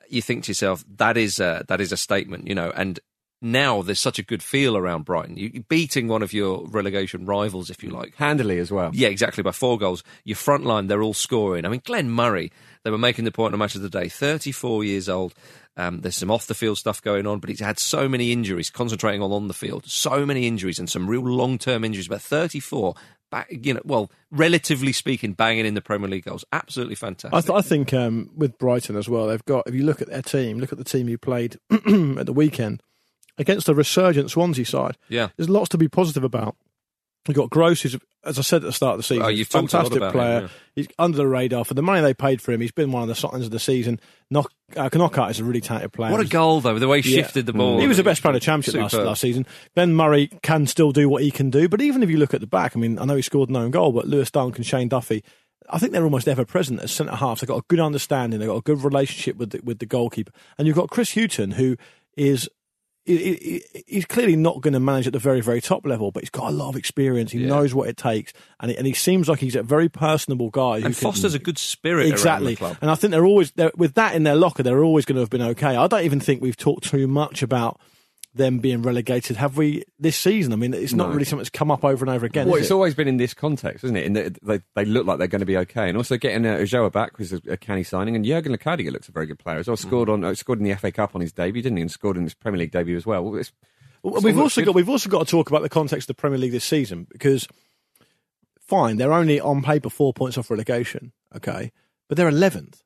You 0.08 0.22
think 0.22 0.44
to 0.44 0.50
yourself, 0.50 0.84
that 0.96 1.16
is 1.16 1.40
a, 1.40 1.64
that 1.68 1.80
is 1.80 1.92
a 1.92 1.96
statement, 1.96 2.46
you 2.46 2.54
know, 2.54 2.72
and 2.74 3.00
now 3.42 3.82
there's 3.82 4.00
such 4.00 4.18
a 4.18 4.22
good 4.22 4.42
feel 4.42 4.76
around 4.76 5.04
Brighton. 5.04 5.36
You, 5.36 5.50
you're 5.52 5.62
beating 5.64 6.08
one 6.08 6.22
of 6.22 6.32
your 6.32 6.66
relegation 6.66 7.26
rivals, 7.26 7.70
if 7.70 7.82
you 7.82 7.90
like. 7.90 8.14
Handily 8.16 8.58
as 8.58 8.70
well. 8.70 8.90
Yeah, 8.94 9.08
exactly, 9.08 9.42
by 9.42 9.52
four 9.52 9.78
goals. 9.78 10.02
Your 10.24 10.36
front 10.36 10.64
line, 10.64 10.86
they're 10.86 11.02
all 11.02 11.14
scoring. 11.14 11.64
I 11.64 11.68
mean, 11.68 11.82
Glenn 11.84 12.10
Murray, 12.10 12.50
they 12.82 12.90
were 12.90 12.98
making 12.98 13.24
the 13.24 13.32
point 13.32 13.52
on 13.52 13.58
Match 13.58 13.74
of 13.74 13.82
the 13.82 13.90
Day, 13.90 14.08
34 14.08 14.84
years 14.84 15.08
old. 15.08 15.34
Um, 15.78 16.00
there's 16.00 16.16
some 16.16 16.30
off 16.30 16.46
the 16.46 16.54
field 16.54 16.78
stuff 16.78 17.02
going 17.02 17.26
on, 17.26 17.38
but 17.38 17.50
he's 17.50 17.60
had 17.60 17.78
so 17.78 18.08
many 18.08 18.32
injuries, 18.32 18.70
concentrating 18.70 19.20
on 19.20 19.30
on 19.30 19.48
the 19.48 19.54
field. 19.54 19.84
So 19.86 20.24
many 20.24 20.46
injuries 20.46 20.78
and 20.78 20.88
some 20.88 21.06
real 21.06 21.20
long 21.20 21.58
term 21.58 21.84
injuries. 21.84 22.08
But 22.08 22.22
34, 22.22 22.94
back, 22.94 23.15
you 23.50 23.74
know, 23.74 23.82
well, 23.84 24.10
relatively 24.30 24.92
speaking, 24.92 25.32
banging 25.32 25.66
in 25.66 25.74
the 25.74 25.80
Premier 25.80 26.08
League 26.08 26.24
goals. 26.24 26.44
Absolutely 26.52 26.94
fantastic. 26.94 27.34
I, 27.36 27.40
th- 27.40 27.58
I 27.58 27.62
think 27.62 27.92
um, 27.92 28.30
with 28.36 28.58
Brighton 28.58 28.96
as 28.96 29.08
well, 29.08 29.26
they've 29.26 29.44
got. 29.44 29.66
If 29.66 29.74
you 29.74 29.84
look 29.84 30.00
at 30.00 30.08
their 30.08 30.22
team, 30.22 30.58
look 30.58 30.72
at 30.72 30.78
the 30.78 30.84
team 30.84 31.08
who 31.08 31.18
played 31.18 31.56
at 31.70 32.26
the 32.26 32.32
weekend 32.34 32.82
against 33.38 33.68
a 33.68 33.74
resurgent 33.74 34.30
Swansea 34.30 34.64
side. 34.64 34.96
Yeah. 35.08 35.28
there's 35.36 35.50
lots 35.50 35.68
to 35.70 35.78
be 35.78 35.88
positive 35.88 36.24
about. 36.24 36.56
You've 37.28 37.36
got 37.36 37.50
Gross, 37.50 37.82
who's, 37.82 37.96
as 38.24 38.38
I 38.38 38.42
said 38.42 38.56
at 38.62 38.66
the 38.66 38.72
start 38.72 38.94
of 38.94 38.98
the 38.98 39.02
season, 39.04 39.22
Oh, 39.24 39.28
you've 39.28 39.48
a 39.48 39.50
fantastic 39.50 39.96
about 39.96 40.06
him, 40.08 40.12
player. 40.12 40.40
yeah. 40.42 40.48
He's 40.74 40.88
under 40.98 41.16
the 41.16 41.26
radar 41.26 41.64
for 41.64 41.74
the 41.74 41.82
money 41.82 42.00
they 42.02 42.14
paid 42.14 42.40
for 42.42 42.52
him. 42.52 42.60
He's 42.60 42.72
been 42.72 42.92
one 42.92 43.02
of 43.02 43.08
the 43.08 43.14
signs 43.14 43.44
of 43.44 43.50
the 43.50 43.58
season. 43.58 44.00
Knock, 44.30 44.52
uh, 44.76 44.88
Knockaert 44.92 45.30
is 45.30 45.40
a 45.40 45.44
really 45.44 45.60
talented 45.60 45.92
player. 45.92 46.12
what 46.12 46.20
a 46.20 46.28
goal, 46.28 46.60
though, 46.60 46.78
the 46.78 46.88
way 46.88 47.00
he 47.00 47.16
Yeah. 47.16 47.22
shifted 47.22 47.46
the 47.46 47.52
ball. 47.52 47.78
He 47.80 47.86
was 47.86 47.96
the 47.96 48.02
best 48.04 48.22
player 48.22 48.32
in 48.32 48.34
the 48.34 48.40
championship 48.40 48.80
last, 48.82 48.94
last 48.94 49.20
season. 49.20 49.46
Ben 49.74 49.94
Murray 49.94 50.28
can 50.42 50.66
still 50.66 50.92
do 50.92 51.08
what 51.08 51.22
he 51.22 51.30
can 51.30 51.50
do, 51.50 51.68
but 51.68 51.80
even 51.80 52.02
if 52.02 52.10
you 52.10 52.16
look 52.18 52.34
at 52.34 52.40
the 52.40 52.46
back, 52.46 52.76
I 52.76 52.80
mean, 52.80 52.98
I 52.98 53.04
know 53.04 53.16
he 53.16 53.22
scored 53.22 53.50
no 53.50 53.68
goal, 53.68 53.92
but 53.92 54.06
Lewis 54.06 54.30
Dunk 54.30 54.56
and 54.56 54.66
Shane 54.66 54.88
Duffy, 54.88 55.22
I 55.70 55.78
think 55.78 55.92
they're 55.92 56.04
almost 56.04 56.28
ever 56.28 56.44
present 56.44 56.80
as 56.80 56.92
centre 56.92 57.16
halves. 57.16 57.40
They've 57.40 57.48
got 57.48 57.58
a 57.58 57.64
good 57.68 57.80
understanding. 57.80 58.38
They've 58.38 58.48
got 58.48 58.56
a 58.58 58.62
good 58.62 58.84
relationship 58.84 59.36
with 59.36 59.50
the, 59.50 59.60
with 59.64 59.78
the 59.80 59.86
goalkeeper, 59.86 60.32
and 60.58 60.66
you've 60.66 60.76
got 60.76 60.90
Chris 60.90 61.14
Hughton, 61.14 61.52
who 61.52 61.76
is. 62.16 62.48
He- 63.06 63.62
he- 63.72 63.82
He's 63.86 64.04
clearly 64.04 64.36
not 64.36 64.60
going 64.60 64.74
to 64.74 64.80
manage 64.80 65.06
at 65.06 65.12
the 65.12 65.18
very, 65.18 65.40
very 65.40 65.60
top 65.60 65.86
level, 65.86 66.10
but 66.10 66.22
he's 66.24 66.30
got 66.30 66.48
a 66.48 66.50
lot 66.50 66.68
of 66.68 66.76
experience. 66.76 67.30
He 67.32 67.38
Yeah. 67.38 67.48
knows 67.48 67.72
what 67.74 67.88
it 67.88 67.96
takes, 67.96 68.32
and 68.60 68.70
he, 68.70 68.76
and 68.76 68.86
he 68.86 68.92
seems 68.92 69.28
like 69.28 69.38
he's 69.38 69.54
a 69.56 69.62
very 69.62 69.88
personable 69.88 70.50
guy. 70.50 70.80
who 70.80 70.86
and 70.86 70.94
can- 70.94 70.94
fosters 70.94 71.32
a 71.34 71.38
good 71.38 71.56
spirit 71.58 72.08
exactly. 72.08 72.54
the 72.54 72.58
club. 72.58 72.76
And 72.80 72.90
I 72.90 72.94
think 72.96 73.12
they're 73.12 73.24
always 73.24 73.52
they're, 73.52 73.70
with 73.76 73.94
that 73.94 74.14
in 74.14 74.24
their 74.24 74.34
locker. 74.34 74.62
They're 74.62 74.82
always 74.84 75.04
going 75.04 75.14
to 75.16 75.20
have 75.20 75.30
been 75.30 75.42
okay. 75.42 75.76
I 75.76 75.86
don't 75.86 76.04
even 76.04 76.20
think 76.20 76.42
we've 76.42 76.56
talked 76.56 76.84
too 76.84 77.06
much 77.06 77.42
about 77.42 77.80
them 78.36 78.58
being 78.58 78.82
relegated. 78.82 79.36
Have 79.36 79.56
we 79.56 79.82
this 79.98 80.16
season? 80.16 80.52
I 80.52 80.56
mean, 80.56 80.74
it's 80.74 80.92
not 80.92 81.08
No. 81.08 81.12
really 81.14 81.24
something 81.24 81.38
that's 81.40 81.50
come 81.50 81.70
up 81.70 81.84
over 81.84 82.04
and 82.04 82.14
over 82.14 82.26
again. 82.26 82.46
Well, 82.46 82.56
it's 82.56 82.70
it? 82.70 82.74
always 82.74 82.94
been 82.94 83.08
in 83.08 83.16
this 83.16 83.34
context, 83.34 83.82
isn't 83.84 83.96
it? 83.96 84.04
In 84.04 84.12
that 84.12 84.38
they, 84.42 84.60
they 84.74 84.84
look 84.84 85.06
like 85.06 85.18
they're 85.18 85.26
going 85.26 85.40
to 85.40 85.46
be 85.46 85.56
okay, 85.58 85.88
and 85.88 85.96
also 85.96 86.16
getting 86.16 86.46
uh, 86.46 86.54
Ulloa 86.56 86.92
back 86.92 87.18
was 87.18 87.32
a, 87.32 87.40
a 87.48 87.56
canny 87.56 87.82
signing, 87.82 88.14
and 88.14 88.24
Jurgen 88.24 88.52
Locadia 88.52 88.92
looks 88.92 89.08
a 89.08 89.12
very 89.12 89.26
good 89.26 89.38
player 89.38 89.58
as 89.58 89.66
well. 89.68 89.76
Scored 89.76 90.08
on 90.08 90.24
uh, 90.24 90.34
scored 90.34 90.58
in 90.60 90.64
the 90.64 90.74
FA 90.74 90.92
Cup 90.92 91.14
on 91.14 91.20
his 91.20 91.32
debut, 91.32 91.62
didn't 91.62 91.78
he? 91.78 91.82
And 91.82 91.90
scored 91.90 92.16
in 92.16 92.24
his 92.24 92.34
Premier 92.34 92.58
League 92.58 92.72
debut 92.72 92.96
as 92.96 93.06
well. 93.06 93.24
well 93.24 93.36
it's, 93.40 93.52
it's 94.04 94.22
we've 94.24 94.38
also 94.38 94.60
good. 94.60 94.66
got 94.66 94.74
we've 94.74 94.88
also 94.88 95.08
got 95.08 95.26
to 95.26 95.30
talk 95.30 95.48
about 95.50 95.62
the 95.62 95.68
context 95.68 96.08
of 96.10 96.16
the 96.16 96.20
Premier 96.20 96.38
League 96.38 96.52
this 96.52 96.64
season 96.64 97.06
because 97.10 97.48
fine, 98.60 98.96
they're 98.96 99.12
only 99.12 99.40
on 99.40 99.62
paper 99.62 99.90
four 99.90 100.12
points 100.12 100.36
off 100.38 100.50
relegation, 100.50 101.12
okay, 101.34 101.72
but 102.08 102.16
they're 102.16 102.28
eleventh. 102.28 102.82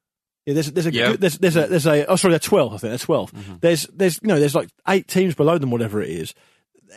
Yeah, 0.47 0.55
there's 0.55 0.72
there's 0.72 0.86
a 0.86 0.93
Yeah. 0.93 1.16
there's 1.18 1.38
there's 1.38 1.57
a 1.57 1.66
there's 1.66 1.86
a 1.86 2.07
oh 2.07 2.16
sorry 2.16 2.32
they're 2.32 2.38
twelve 2.38 2.72
I 2.72 2.78
think 2.78 2.91
they're 2.91 2.99
12 2.99 3.61
There's 3.61 3.82
there's 3.93 4.18
you 4.22 4.28
know 4.28 4.41
there's 4.41 4.55
like 4.55 4.70
eight 4.88 5.07
teams 5.09 5.34
below 5.34 5.59
them 5.59 5.70
whatever 5.70 6.01
it 6.01 6.09
is. 6.11 6.34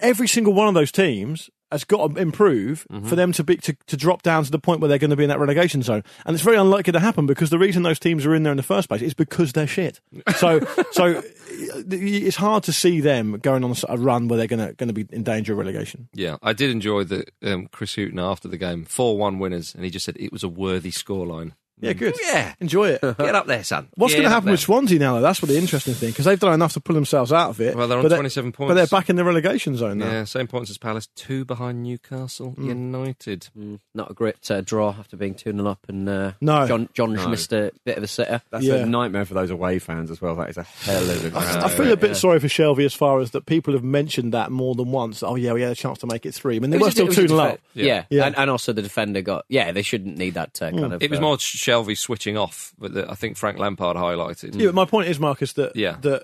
Every 0.02 0.28
single 0.28 0.54
one 0.54 0.68
of 0.68 0.74
those 0.74 0.92
teams 0.92 1.50
has 1.72 1.84
got 1.84 2.14
to 2.14 2.22
improve 2.22 2.86
for 3.06 3.16
them 3.16 3.32
to 3.32 3.44
be 3.44 3.58
to, 3.58 3.76
to 3.88 3.98
drop 3.98 4.22
down 4.22 4.44
to 4.44 4.52
the 4.52 4.60
point 4.60 4.80
where 4.80 4.88
they're 4.88 5.00
going 5.00 5.10
to 5.10 5.16
be 5.16 5.24
in 5.24 5.30
that 5.30 5.40
relegation 5.40 5.82
zone, 5.82 6.04
and 6.26 6.36
it's 6.36 6.44
very 6.44 6.56
unlikely 6.58 6.94
to 6.94 7.00
happen 7.00 7.26
because 7.26 7.50
the 7.50 7.58
reason 7.58 7.82
those 7.82 7.98
teams 8.00 8.26
are 8.28 8.36
in 8.36 8.44
there 8.44 8.52
in 8.54 8.58
the 8.58 8.64
first 8.64 8.88
place 8.90 9.02
is 9.02 9.16
because 9.16 9.54
they're 9.54 9.66
shit. 9.68 10.00
So 10.38 10.60
so 10.92 11.22
it's 11.50 12.36
hard 12.36 12.64
to 12.64 12.74
see 12.74 13.02
them 13.02 13.40
going 13.40 13.64
on 13.64 13.76
a 13.90 13.98
run 13.98 14.28
where 14.28 14.38
they're 14.38 14.48
going 14.48 14.68
to 14.68 14.74
going 14.76 14.88
to 14.88 14.94
be 14.94 15.06
in 15.12 15.24
danger 15.24 15.54
of 15.54 15.60
relegation. 15.60 16.08
Yeah, 16.14 16.38
I 16.44 16.54
did 16.54 16.70
enjoy 16.70 17.04
the 17.06 17.26
um, 17.44 17.68
Chris 17.72 17.96
Hughton 17.96 18.20
after 18.20 18.48
the 18.48 18.58
game, 18.58 18.86
four-one 18.86 19.40
winners, 19.40 19.74
and 19.74 19.84
he 19.84 19.90
just 19.90 20.06
said 20.06 20.16
it 20.20 20.32
was 20.32 20.44
a 20.44 20.50
worthy 20.50 20.92
scoreline. 20.92 21.54
Yeah, 21.84 21.94
good. 21.94 22.16
Yeah, 22.24 22.54
Enjoy 22.60 22.90
it. 22.90 23.02
get 23.18 23.36
up 23.36 23.46
there, 23.48 23.64
son. 23.64 23.90
What's 23.96 24.14
Get 24.14 24.20
going 24.20 24.30
to 24.30 24.34
happen 24.34 24.52
with 24.52 24.60
Swansea 24.60 25.00
now? 25.00 25.16
Though? 25.16 25.22
That's 25.22 25.42
what 25.42 25.50
the 25.50 25.58
interesting 25.58 25.94
thing 25.94 26.10
because 26.12 26.26
they've 26.26 26.40
done 26.40 26.54
enough 26.54 26.74
to 26.74 26.80
pull 26.80 26.94
themselves 26.96 27.32
out 27.34 27.50
of 27.50 27.62
it. 27.62 27.76
Well, 27.76 27.88
they're 27.88 27.98
on 27.98 28.04
but 28.04 28.16
27 28.16 28.52
but 28.52 28.58
points. 28.58 28.76
they're 28.76 28.88
back 28.88 29.10
in 29.10 29.16
the 29.16 29.24
relegation 29.24 29.76
zone 29.76 29.98
now. 30.00 30.10
Yeah, 30.12 30.24
same 30.24 30.48
points 30.48 30.70
as 30.70 30.78
Palace, 30.78 31.08
two 31.16 31.46
behind 31.46 31.84
Newcastle 31.84 32.56
United. 32.58 33.50
Mm, 33.58 33.80
not 33.94 34.12
a 34.12 34.14
great 34.14 34.50
uh, 34.52 34.62
draw 34.62 34.90
after 34.98 35.18
being 35.18 35.36
2 35.36 35.52
0 35.52 35.66
up, 35.68 35.80
and 35.88 36.08
uh, 36.08 36.32
No. 36.42 36.66
Jonjo's 36.68 37.24
No. 37.24 37.28
missed 37.30 37.54
a 37.54 37.72
bit 37.86 37.98
of 37.98 38.04
a 38.04 38.08
sitter. 38.08 38.42
that's 38.52 38.64
Yeah. 38.64 38.76
a 38.76 38.86
nightmare 38.86 39.26
for 39.26 39.34
those 39.34 39.50
away 39.50 39.80
fans 39.80 40.12
as 40.12 40.22
well. 40.22 40.36
That 40.36 40.50
is 40.50 40.58
a 40.58 40.64
hell 40.64 41.10
of 41.10 41.26
a 41.26 41.30
ground. 41.32 41.58
I 41.64 41.68
feel 41.70 41.92
a 41.92 41.98
bit 41.98 42.16
sorry 42.16 42.40
for 42.40 42.48
Shelvey 42.48 42.86
as 42.86 42.94
far 42.94 43.20
as 43.20 43.32
that 43.32 43.46
people 43.46 43.74
have 43.74 43.84
mentioned 43.84 44.34
that 44.34 44.52
more 44.52 44.76
than 44.76 44.92
once. 44.92 45.24
Oh 45.24 45.36
yeah, 45.36 45.54
we 45.54 45.62
had 45.62 45.72
a 45.72 45.76
chance 45.76 46.00
to 46.00 46.08
make 46.08 46.26
it 46.26 46.34
three. 46.34 46.56
I 46.56 46.60
mean, 46.60 46.72
they 46.72 46.78
It 46.78 46.82
were 46.82 46.86
was 46.88 46.94
a- 46.94 46.96
still 46.96 47.06
it 47.06 47.10
was 47.10 47.18
a 47.18 47.22
two 47.22 47.28
0 47.30 47.40
defe- 47.40 47.52
up. 47.54 47.60
Yeah, 47.74 48.06
Yeah. 48.10 48.26
And, 48.26 48.38
and 48.38 48.50
also 48.50 48.74
the 48.74 48.82
defender 48.82 49.22
got. 49.22 49.46
Yeah, 49.50 49.72
they 49.72 49.82
shouldn't 49.82 50.18
need 50.18 50.36
that 50.36 50.62
uh, 50.62 50.72
kind 50.72 50.94
of. 50.94 51.02
It 51.04 51.10
was 51.10 51.20
uh, 51.20 51.22
more 51.22 51.38
Shelvey 51.74 51.98
switching 51.98 52.38
off, 52.38 52.74
but 52.78 52.94
the, 52.94 53.10
I 53.10 53.16
think 53.16 53.38
Frank 53.38 53.58
Lampard 53.58 53.98
highlighted. 53.98 54.56
Yeah, 54.60 54.68
but 54.68 54.76
my 54.76 54.86
point 54.86 55.08
is, 55.08 55.20
Marcus, 55.20 55.54
that 55.54 55.76
Yeah. 55.76 55.98
that 56.02 56.24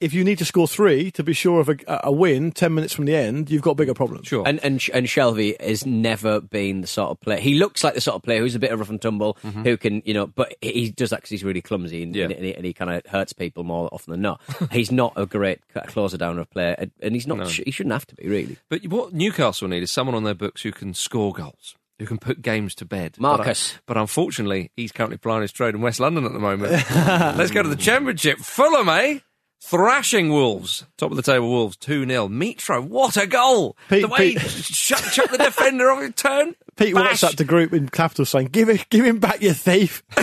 if 0.00 0.14
you 0.14 0.24
need 0.24 0.38
to 0.38 0.46
score 0.46 0.66
three 0.66 1.10
to 1.10 1.22
be 1.22 1.34
sure 1.34 1.60
of 1.60 1.68
a, 1.68 1.76
a 2.04 2.10
win 2.10 2.52
ten 2.52 2.72
minutes 2.74 2.94
from 2.94 3.04
the 3.04 3.14
end, 3.14 3.50
you've 3.50 3.60
got 3.60 3.76
bigger 3.76 3.92
problems. 3.92 4.28
Sure. 4.28 4.48
And 4.48 4.58
and 4.64 4.82
and 4.94 5.06
Shelvey 5.06 5.60
has 5.60 5.84
never 5.84 6.40
been 6.40 6.80
the 6.80 6.86
sort 6.86 7.10
of 7.10 7.20
player. 7.20 7.38
He 7.38 7.54
looks 7.56 7.84
like 7.84 7.92
the 7.92 8.00
sort 8.00 8.14
of 8.16 8.22
player 8.22 8.40
who's 8.40 8.54
a 8.54 8.58
bit 8.58 8.70
of 8.72 8.78
rough 8.78 8.88
and 8.88 9.00
tumble, 9.02 9.36
mm-hmm. 9.44 9.62
who 9.62 9.76
can 9.76 10.00
you 10.06 10.14
know, 10.14 10.26
but 10.26 10.54
he 10.62 10.90
does 10.90 11.10
that 11.10 11.16
because 11.16 11.28
he's 11.28 11.44
really 11.44 11.60
clumsy 11.60 12.02
and, 12.02 12.16
Yeah. 12.16 12.24
and 12.30 12.44
he, 12.44 12.54
and 12.54 12.64
he 12.64 12.72
kind 12.72 12.90
of 12.90 13.04
hurts 13.10 13.34
people 13.34 13.62
more 13.62 13.90
often 13.92 14.12
than 14.12 14.22
not. 14.22 14.40
he's 14.72 14.90
not 14.90 15.12
a 15.16 15.26
great 15.26 15.60
closer 15.88 16.16
down 16.16 16.38
of 16.38 16.48
player, 16.50 16.76
and- 16.78 16.92
and 17.02 17.14
he's 17.14 17.26
not. 17.26 17.36
No. 17.36 17.44
He 17.44 17.70
shouldn't 17.70 17.92
have 17.92 18.06
to 18.06 18.14
be 18.14 18.26
really. 18.26 18.56
But 18.70 18.86
what 18.86 19.12
Newcastle 19.12 19.68
need 19.68 19.82
is 19.82 19.90
someone 19.90 20.14
on 20.14 20.24
their 20.24 20.34
books 20.34 20.62
who 20.62 20.72
can 20.72 20.94
score 20.94 21.34
goals, 21.34 21.74
who 22.00 22.06
can 22.06 22.16
put 22.18 22.40
games 22.40 22.74
to 22.76 22.86
bed. 22.86 23.14
Marcus. 23.18 23.74
But, 23.84 23.94
but 23.94 24.00
unfortunately, 24.00 24.70
he's 24.74 24.90
currently 24.90 25.18
plying 25.18 25.42
his 25.42 25.52
trade 25.52 25.74
in 25.74 25.82
West 25.82 26.00
London 26.00 26.24
at 26.24 26.32
the 26.32 26.38
moment. 26.38 26.72
Let's 26.90 27.50
go 27.50 27.62
to 27.62 27.68
the 27.68 27.76
Championship. 27.76 28.38
Fulham, 28.38 28.88
eh? 28.88 29.18
Thrashing 29.62 30.30
Wolves. 30.30 30.86
Top 30.96 31.10
of 31.10 31.18
the 31.18 31.22
table, 31.22 31.50
Wolves 31.50 31.76
2 31.76 32.06
0. 32.06 32.28
Mitro, 32.28 32.82
what 32.82 33.18
a 33.18 33.26
goal! 33.26 33.76
Pete- 33.90 34.00
the 34.00 34.08
way 34.08 34.32
Pete- 34.32 34.40
he 34.40 34.62
chuck, 34.62 35.02
chuck 35.12 35.30
the 35.30 35.36
defender 35.36 35.90
off 35.90 36.00
his 36.00 36.14
turn. 36.14 36.54
Pete 36.76 36.94
Bash. 36.94 37.20
WhatsApp 37.20 37.36
the 37.36 37.44
group 37.44 37.74
in 37.74 37.86
capital 37.90 38.24
saying, 38.24 38.46
"Give 38.46 38.70
it, 38.70 38.88
give 38.88 39.04
him 39.04 39.18
back, 39.18 39.42
your 39.42 39.52
thief." 39.52 40.02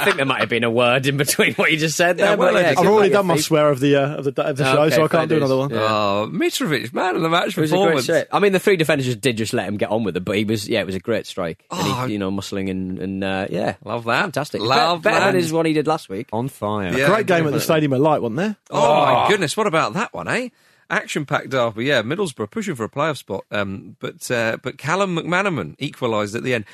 I 0.00 0.04
think 0.04 0.16
there 0.16 0.26
might 0.26 0.40
have 0.40 0.48
been 0.48 0.64
a 0.64 0.70
word 0.70 1.06
in 1.06 1.16
between 1.16 1.54
what 1.54 1.70
you 1.70 1.76
just 1.76 1.96
said. 1.96 2.18
Yeah, 2.18 2.28
there, 2.28 2.36
well, 2.36 2.52
yeah, 2.54 2.70
I've 2.70 2.78
I've 2.78 2.86
already 2.86 3.10
done 3.10 3.26
my 3.26 3.36
swear 3.36 3.68
of 3.68 3.80
the 3.80 3.96
uh, 3.96 4.16
of 4.16 4.24
the, 4.24 4.42
of 4.42 4.56
the 4.56 4.64
show, 4.64 4.82
Okay, 4.82 4.96
so 4.96 5.04
I 5.04 5.08
can't 5.08 5.28
do 5.28 5.36
another 5.36 5.56
one. 5.56 5.70
Yeah. 5.70 5.78
Oh, 5.80 6.30
Mitrovic, 6.32 6.92
man 6.92 7.16
of 7.16 7.22
the 7.22 7.28
match 7.28 7.56
It 7.56 7.60
was 7.60 7.72
a 7.72 7.76
great 7.76 7.96
performance. 7.96 8.28
I 8.32 8.38
mean, 8.38 8.52
the 8.52 8.58
three 8.58 8.76
defenders 8.76 9.06
just 9.06 9.20
did 9.20 9.36
just 9.36 9.52
let 9.52 9.68
him 9.68 9.76
get 9.76 9.90
on 9.90 10.04
with 10.04 10.16
it, 10.16 10.24
but 10.24 10.36
he 10.36 10.44
was 10.44 10.68
yeah, 10.68 10.80
it 10.80 10.86
was 10.86 10.94
a 10.94 11.00
great 11.00 11.26
strike. 11.26 11.64
Oh. 11.70 12.00
and 12.00 12.08
he, 12.08 12.14
you 12.14 12.18
know, 12.18 12.30
muscling 12.30 12.70
and, 12.70 12.98
and 12.98 13.24
uh, 13.24 13.46
yeah, 13.50 13.76
Love 13.84 14.04
that. 14.04 14.22
fantastic. 14.22 14.60
Love 14.60 15.02
better 15.02 15.20
that. 15.20 15.26
than 15.26 15.34
his 15.36 15.52
one 15.52 15.66
he 15.66 15.72
did 15.72 15.86
last 15.86 16.08
week. 16.08 16.28
on 16.32 16.48
fire. 16.48 16.96
Yeah. 16.96 17.08
Great 17.08 17.26
game 17.26 17.46
at 17.46 17.52
the. 17.52 17.66
Stadium 17.66 17.92
of 17.94 18.00
Light, 18.00 18.22
wasn't 18.22 18.36
there? 18.36 18.56
Oh, 18.70 19.04
my 19.04 19.28
goodness, 19.28 19.56
what 19.56 19.66
about 19.66 19.94
that 19.94 20.14
one, 20.14 20.28
eh? 20.28 20.50
Action 20.88 21.26
packed 21.26 21.50
derby, 21.50 21.86
yeah. 21.86 22.02
Middlesbrough 22.02 22.48
pushing 22.50 22.76
for 22.76 22.84
a 22.84 22.88
playoff 22.88 23.16
spot, 23.16 23.44
um, 23.50 23.96
but 23.98 24.30
uh, 24.30 24.56
but 24.62 24.78
Callum 24.78 25.16
McManaman 25.16 25.74
equalised 25.80 26.36
at 26.36 26.44
the 26.44 26.54
end. 26.54 26.64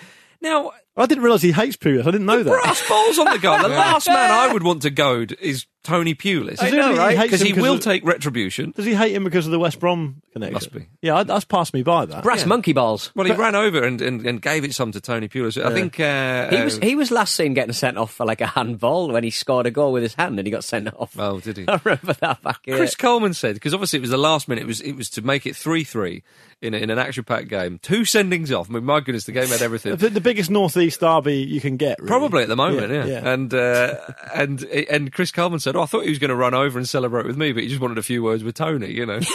Now, 0.43 0.73
I 0.97 1.07
didn't 1.07 1.25
realise 1.25 1.41
he 1.43 1.53
hates 1.53 1.77
Pulis. 1.77 2.03
I 2.03 2.11
didn't 2.11 2.27
know 2.27 2.43
that. 2.43 2.51
brass 2.51 2.87
balls 2.89 3.19
on 3.19 3.31
the 3.33 3.39
guy. 3.39 3.63
The 3.63 3.69
last 3.75 4.07
man 4.07 4.31
I 4.31 4.53
would 4.53 4.63
want 4.63 4.83
to 4.83 4.91
goad 4.91 5.33
is 5.41 5.65
Tony 5.83 6.15
Pulis. 6.15 6.63
I 6.63 6.69
know, 6.71 6.95
right? 6.97 7.19
Because 7.19 7.41
he 7.41 7.49
Hates 7.49 7.59
him 7.59 7.65
of- 7.65 7.81
take 7.81 8.05
retribution. 8.05 8.73
Does 8.77 8.85
he 8.85 8.95
hate 8.95 9.15
him 9.15 9.25
because 9.25 9.47
of 9.47 9.53
the 9.53 9.59
West 9.59 9.81
Brom 9.81 10.21
connection? 10.33 10.53
Must 10.53 10.71
be. 10.73 10.87
Yeah, 11.01 11.17
I- 11.17 11.23
that's 11.25 11.47
passed 11.47 11.73
me 11.73 11.83
by 11.83 12.05
that. 12.07 12.23
Brass 12.23 12.45
monkey 12.45 12.73
balls. 12.75 13.11
Well, 13.15 13.27
he 13.27 13.33
ran 13.33 13.55
over 13.55 13.83
and, 13.83 14.01
and, 14.03 14.25
and 14.27 14.43
gave 14.43 14.65
it 14.65 14.75
some 14.75 14.93
to 14.93 15.01
Tony 15.01 15.29
Pulis. 15.29 15.61
I 15.63 15.73
think 15.73 15.99
uh, 15.99 16.51
He 16.55 16.63
was 16.63 16.77
uh, 16.79 16.81
he 16.83 16.95
was 16.95 17.11
last 17.11 17.35
seen 17.35 17.55
getting 17.55 17.73
sent 17.73 17.97
off 17.97 18.13
for 18.13 18.27
like 18.27 18.43
a 18.43 18.47
handball 18.47 19.11
when 19.11 19.25
he 19.25 19.31
scored 19.31 19.67
a 19.67 19.71
goal 19.71 19.93
with 19.93 20.03
his 20.03 20.15
hand 20.15 20.39
and 20.39 20.47
he 20.47 20.51
got 20.53 20.63
sent 20.63 20.93
off. 20.95 21.19
Oh, 21.19 21.41
did 21.41 21.57
he? 21.57 21.65
I 21.69 21.81
remember 21.83 22.13
that 22.21 22.43
back. 22.43 22.61
Yeah. 22.67 22.77
Chris 22.77 22.95
Coleman 22.97 23.33
said 23.33 23.55
because 23.55 23.73
obviously 23.73 23.97
it 23.97 24.03
was 24.03 24.11
the 24.11 24.19
last 24.19 24.47
minute. 24.47 24.63
It 24.63 24.67
was 24.69 24.83
it 24.83 24.93
was 24.93 25.09
to 25.11 25.23
make 25.23 25.47
it 25.47 25.57
three 25.57 25.85
three 25.85 26.23
in 26.61 26.75
a, 26.75 26.77
in 26.77 26.91
an 26.91 26.99
action 26.99 27.25
packed 27.25 27.49
game. 27.49 27.81
Two 27.83 28.03
sendings 28.03 28.57
off. 28.57 28.69
I 28.71 28.75
mean, 28.75 28.85
my 28.85 29.01
goodness, 29.01 29.25
the 29.25 29.33
game 29.33 29.49
had 29.49 29.63
everything. 29.63 29.97
The, 29.97 30.11
the 30.11 30.21
biggest 30.21 30.49
northeast 30.51 30.82
derby 30.91 31.37
you 31.39 31.61
can 31.61 31.77
get. 31.77 31.99
really. 31.99 32.09
Probably 32.09 32.43
at 32.43 32.49
the 32.49 32.57
moment, 32.57 32.93
yeah. 32.93 33.05
Yeah, 33.05 33.23
yeah. 33.23 33.33
And 33.33 33.55
uh, 33.55 33.95
and 34.35 34.63
and 34.65 35.13
Chris 35.13 35.31
Coleman 35.33 35.61
said, 35.61 35.77
oh, 35.77 35.83
I 35.83 35.87
thought 35.87 36.05
he 36.05 36.11
was 36.11 36.19
going 36.19 36.31
to 36.31 36.37
run 36.37 36.55
over 36.55 36.79
and 36.79 36.89
celebrate 36.89 37.27
with 37.27 37.37
me, 37.37 37.53
but 37.53 37.63
he 37.63 37.69
just 37.69 37.81
wanted 37.81 37.99
a 37.99 38.03
few 38.03 38.23
words 38.23 38.43
with 38.45 38.55
Tony, 38.55 38.93
you 38.93 39.07
know. 39.07 39.21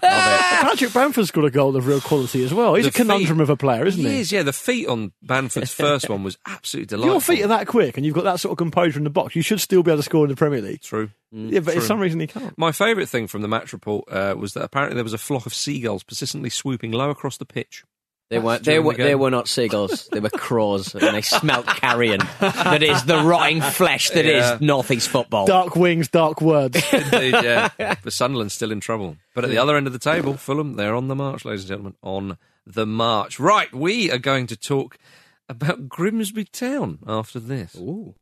Patrick 0.00 0.92
Bamford's 0.92 1.30
got 1.30 1.44
a 1.44 1.50
goal 1.50 1.76
of 1.76 1.86
real 1.86 2.00
quality 2.00 2.44
as 2.44 2.52
well. 2.52 2.74
He's 2.74 2.84
The 2.84 2.90
a 2.90 2.92
conundrum 2.92 3.38
feet- 3.38 3.42
of 3.42 3.50
a 3.50 3.56
player, 3.56 3.86
isn't 3.86 4.02
he? 4.02 4.08
He 4.10 4.20
is, 4.20 4.32
yeah. 4.32 4.42
The 4.42 4.52
feet 4.52 4.86
on 4.88 5.12
Bamford's 5.22 5.72
first 5.72 6.08
one 6.08 6.22
was 6.24 6.36
absolutely 6.46 6.86
delightful. 6.86 7.12
Your 7.12 7.20
feet 7.20 7.44
are 7.44 7.48
that 7.48 7.66
quick, 7.66 7.96
and 7.96 8.04
you've 8.04 8.14
got 8.14 8.24
that 8.24 8.40
sort 8.40 8.52
of 8.52 8.58
composure 8.58 8.98
in 8.98 9.04
the 9.04 9.10
box. 9.10 9.36
You 9.36 9.42
should 9.42 9.60
still 9.60 9.82
be 9.82 9.90
able 9.90 9.98
to 9.98 10.02
score 10.02 10.24
in 10.24 10.30
the 10.30 10.36
Premier 10.36 10.60
League. 10.60 10.80
True. 10.82 11.10
Yeah, 11.30 11.60
but 11.60 11.74
for 11.74 11.80
some 11.80 12.00
reason 12.00 12.20
he 12.20 12.26
can't. 12.26 12.56
My 12.56 12.72
favourite 12.72 13.08
thing 13.08 13.26
from 13.26 13.42
the 13.42 13.48
match 13.48 13.72
report 13.72 14.10
uh, 14.10 14.34
was 14.38 14.54
that 14.54 14.62
apparently 14.64 14.94
there 14.94 15.04
was 15.04 15.12
a 15.12 15.18
flock 15.18 15.46
of 15.46 15.52
seagulls 15.54 16.02
persistently 16.02 16.50
swooping 16.50 16.90
low 16.92 17.10
across 17.10 17.36
the 17.36 17.44
pitch. 17.44 17.84
They 18.30 18.38
weren't. 18.38 18.62
They 18.62 18.78
were. 18.78 18.92
the 18.92 19.02
They 19.04 19.14
were 19.14 19.30
not 19.30 19.48
seagulls. 19.48 20.06
They 20.08 20.20
were 20.20 20.28
crows, 20.28 20.94
and 20.94 21.14
they 21.14 21.22
smelt 21.22 21.66
carrion. 21.66 22.20
That 22.40 22.82
is 22.82 23.04
the 23.04 23.22
rotting 23.22 23.62
flesh 23.62 24.10
that 24.10 24.26
is 24.26 24.42
Yeah. 24.44 24.58
northeast 24.60 25.08
football. 25.08 25.46
Dark 25.46 25.76
wings, 25.76 26.08
dark 26.08 26.42
words. 26.42 26.76
Indeed, 26.92 27.32
yeah. 27.42 27.68
But 27.78 28.12
Sunderland's 28.12 28.52
still 28.52 28.70
in 28.70 28.80
trouble. 28.80 29.16
But 29.34 29.44
at 29.44 29.50
the 29.50 29.56
other 29.58 29.76
end 29.78 29.86
of 29.86 29.94
the 29.94 29.98
table, 29.98 30.34
Fulham, 30.34 30.74
they're 30.74 30.94
on 30.94 31.08
the 31.08 31.14
march, 31.14 31.46
ladies 31.46 31.62
and 31.62 31.68
gentlemen, 31.68 31.94
on 32.02 32.36
the 32.66 32.84
march. 32.86 33.40
Right, 33.40 33.72
we 33.74 34.10
are 34.12 34.18
going 34.18 34.46
to 34.48 34.56
talk 34.56 34.98
about 35.48 35.88
Grimsby 35.88 36.44
Town 36.44 36.98
after 37.06 37.40
this. 37.40 37.74
Ooh. 37.76 38.14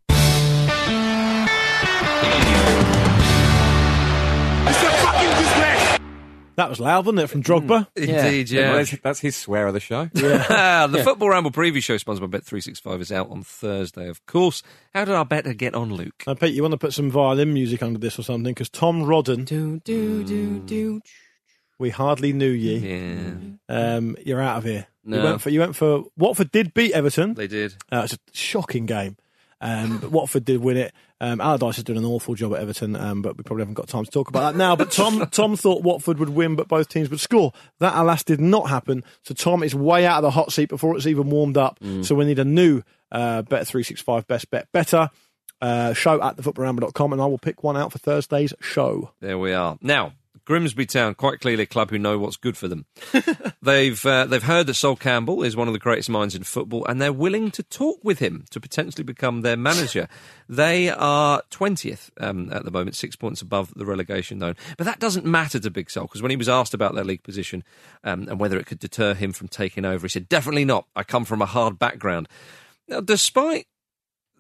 That 6.57 6.69
was 6.69 6.81
loud, 6.81 7.07
wasn't 7.07 7.21
it, 7.21 7.27
from 7.29 7.43
Drogba? 7.43 7.87
Indeed, 7.97 8.51
Well, 8.53 8.61
yeah. 8.63 8.73
that's- 8.73 8.99
that's 9.03 9.21
his 9.21 9.37
swear 9.37 9.67
of 9.67 9.75
the 9.75 9.81
show. 9.81 10.07
the 10.13 11.01
Football 11.05 11.31
Ramble 11.31 11.51
preview 11.53 11.83
show 11.83 11.97
sponsored 11.97 12.31
by 12.31 12.39
Bet365 12.39 13.01
is 13.01 13.13
out 13.13 13.31
on 13.31 13.43
Thursday, 13.43 14.09
of 14.09 14.25
course. 14.27 14.63
How 14.95 15.05
did 15.05 15.15
our 15.15 15.25
better 15.25 15.55
get 15.55 15.75
on, 15.75 15.95
Luke? 15.95 16.25
Now, 16.27 16.35
Pete, 16.35 16.55
you 16.55 16.63
want 16.63 16.73
to 16.73 16.79
put 16.79 16.93
some 16.95 17.11
violin 17.11 17.53
music 17.55 17.83
under 17.83 17.99
this 17.99 18.19
or 18.19 18.23
something? 18.23 18.53
Because 18.55 18.69
Tom 18.69 19.03
Rodden, 19.03 19.45
Do 19.45 19.81
do 19.85 20.25
do 20.25 20.59
do. 20.61 21.01
we 21.79 21.91
hardly 21.91 22.33
knew 22.33 22.51
ye. 22.51 22.77
Yeah, 22.79 23.31
Um, 23.69 24.17
you're 24.25 24.41
out 24.43 24.59
of 24.59 24.65
here. 24.65 24.87
You 25.05 25.17
No. 25.17 25.25
went 25.25 25.41
for 25.41 25.51
you 25.51 25.61
went 25.61 25.77
for 25.77 26.05
Watford 26.17 26.51
did 26.51 26.75
beat 26.75 26.93
Everton. 26.93 27.35
they 27.35 27.47
did. 27.47 27.75
Uh, 27.93 28.03
it's 28.05 28.15
a 28.15 28.19
shocking 28.33 28.87
game. 28.87 29.17
Um, 29.61 29.99
but 29.99 30.11
Watford 30.11 30.45
did 30.45 30.61
win 30.61 30.77
it. 30.77 30.93
Um, 31.21 31.41
Allardyce 31.41 31.79
is 31.79 31.85
doing 31.85 31.99
an 31.99 32.05
awful 32.05 32.35
job 32.35 32.53
at 32.55 32.61
Everton, 32.61 32.95
um, 32.95 33.23
but 33.23 33.37
we 33.39 33.43
probably 33.43 33.63
haven't 33.63 33.75
got 33.75 33.89
time 33.89 34.05
to 34.05 34.11
talk 34.11 34.29
about 34.29 34.53
that 34.53 34.59
now. 34.59 34.77
But 34.77 34.91
Tom, 34.93 35.27
Tom 35.31 35.57
thought 35.57 35.83
Watford 35.83 36.19
would 36.19 36.29
win, 36.29 36.57
but 36.57 36.69
both 36.69 36.89
teams 36.89 37.09
would 37.09 37.21
score. 37.21 37.53
That, 37.81 37.95
alas, 37.97 38.23
did 38.23 38.41
not 38.41 38.69
happen. 38.69 39.03
So 39.23 39.33
Tom 39.33 39.63
is 39.63 39.75
way 39.75 40.05
out 40.05 40.19
of 40.19 40.23
the 40.23 40.31
hot 40.31 40.53
seat 40.53 40.69
before 40.69 40.97
it's 40.97 41.07
even 41.07 41.31
warmed 41.31 41.57
up. 41.57 41.79
So 42.03 42.15
we 42.15 42.25
need 42.27 42.39
a 42.39 42.45
new 42.45 42.83
uh, 43.11 43.43
Bet 43.43 43.67
three 43.67 43.83
six 43.83 44.01
five 44.03 44.27
best 44.27 44.51
bet 44.51 44.71
better 44.73 45.09
uh, 45.61 45.95
show 45.95 46.23
at 46.23 46.37
thefootballramble.com, 46.37 47.13
and 47.13 47.23
I 47.23 47.27
will 47.27 47.39
pick 47.39 47.63
one 47.63 47.77
out 47.77 47.93
for 47.93 47.99
Thursday's 47.99 48.53
show. 48.61 49.13
There 49.21 49.39
we 49.39 49.53
are. 49.53 49.79
Now, 49.81 50.13
Grimsby 50.47 50.87
Town, 50.87 51.15
quite 51.15 51.41
clearly 51.41 51.65
a 51.65 51.67
club 51.67 51.91
who 51.91 51.99
know 51.99 52.19
what's 52.19 52.37
good 52.37 52.57
for 52.57 52.69
them. 52.69 52.87
they've 53.63 54.07
uh, 54.07 54.27
they've 54.27 54.43
heard 54.43 54.69
that 54.69 54.75
Sol 54.75 54.95
Campbell 54.95 55.43
is 55.43 55.57
one 55.57 55.67
of 55.67 55.75
the 55.75 55.81
greatest 55.81 56.09
minds 56.09 56.37
in 56.37 56.45
football, 56.45 56.87
and 56.87 57.03
they're 57.03 57.13
willing 57.13 57.51
to 57.51 57.65
talk 57.65 57.99
with 58.05 58.21
him 58.21 58.45
to 58.51 58.61
potentially 58.61 59.03
become 59.03 59.43
their 59.43 59.57
manager. 59.57 60.09
they 60.49 60.89
are 60.89 61.43
twentieth 61.51 62.11
um, 62.21 62.51
at 62.53 62.65
the 62.65 62.71
moment, 62.71 62.95
six 62.95 63.17
points 63.17 63.43
above 63.43 63.75
the 63.75 63.85
relegation 63.85 64.39
zone. 64.39 64.55
But 64.79 64.85
that 64.85 65.01
doesn't 65.01 65.27
matter 65.27 65.59
to 65.59 65.71
Big 65.71 65.91
Sol 65.91 66.05
because 66.05 66.23
when 66.23 66.31
he 66.31 66.37
was 66.37 66.49
asked 66.49 66.75
about 66.75 66.95
their 66.95 67.05
league 67.05 67.25
position 67.25 67.65
um, 68.05 68.29
and 68.29 68.39
whether 68.39 68.57
it 68.57 68.67
could 68.67 68.79
deter 68.79 69.15
him 69.15 69.33
from 69.33 69.49
taking 69.49 69.85
over, 69.85 70.07
he 70.07 70.11
said, 70.11 70.29
"Definitely 70.29 70.65
not. 70.65 70.87
I 70.95 71.03
come 71.03 71.25
from 71.25 71.43
a 71.43 71.47
hard 71.47 71.79
background." 71.79 72.29
Now, 72.89 73.01
despite 73.01 73.67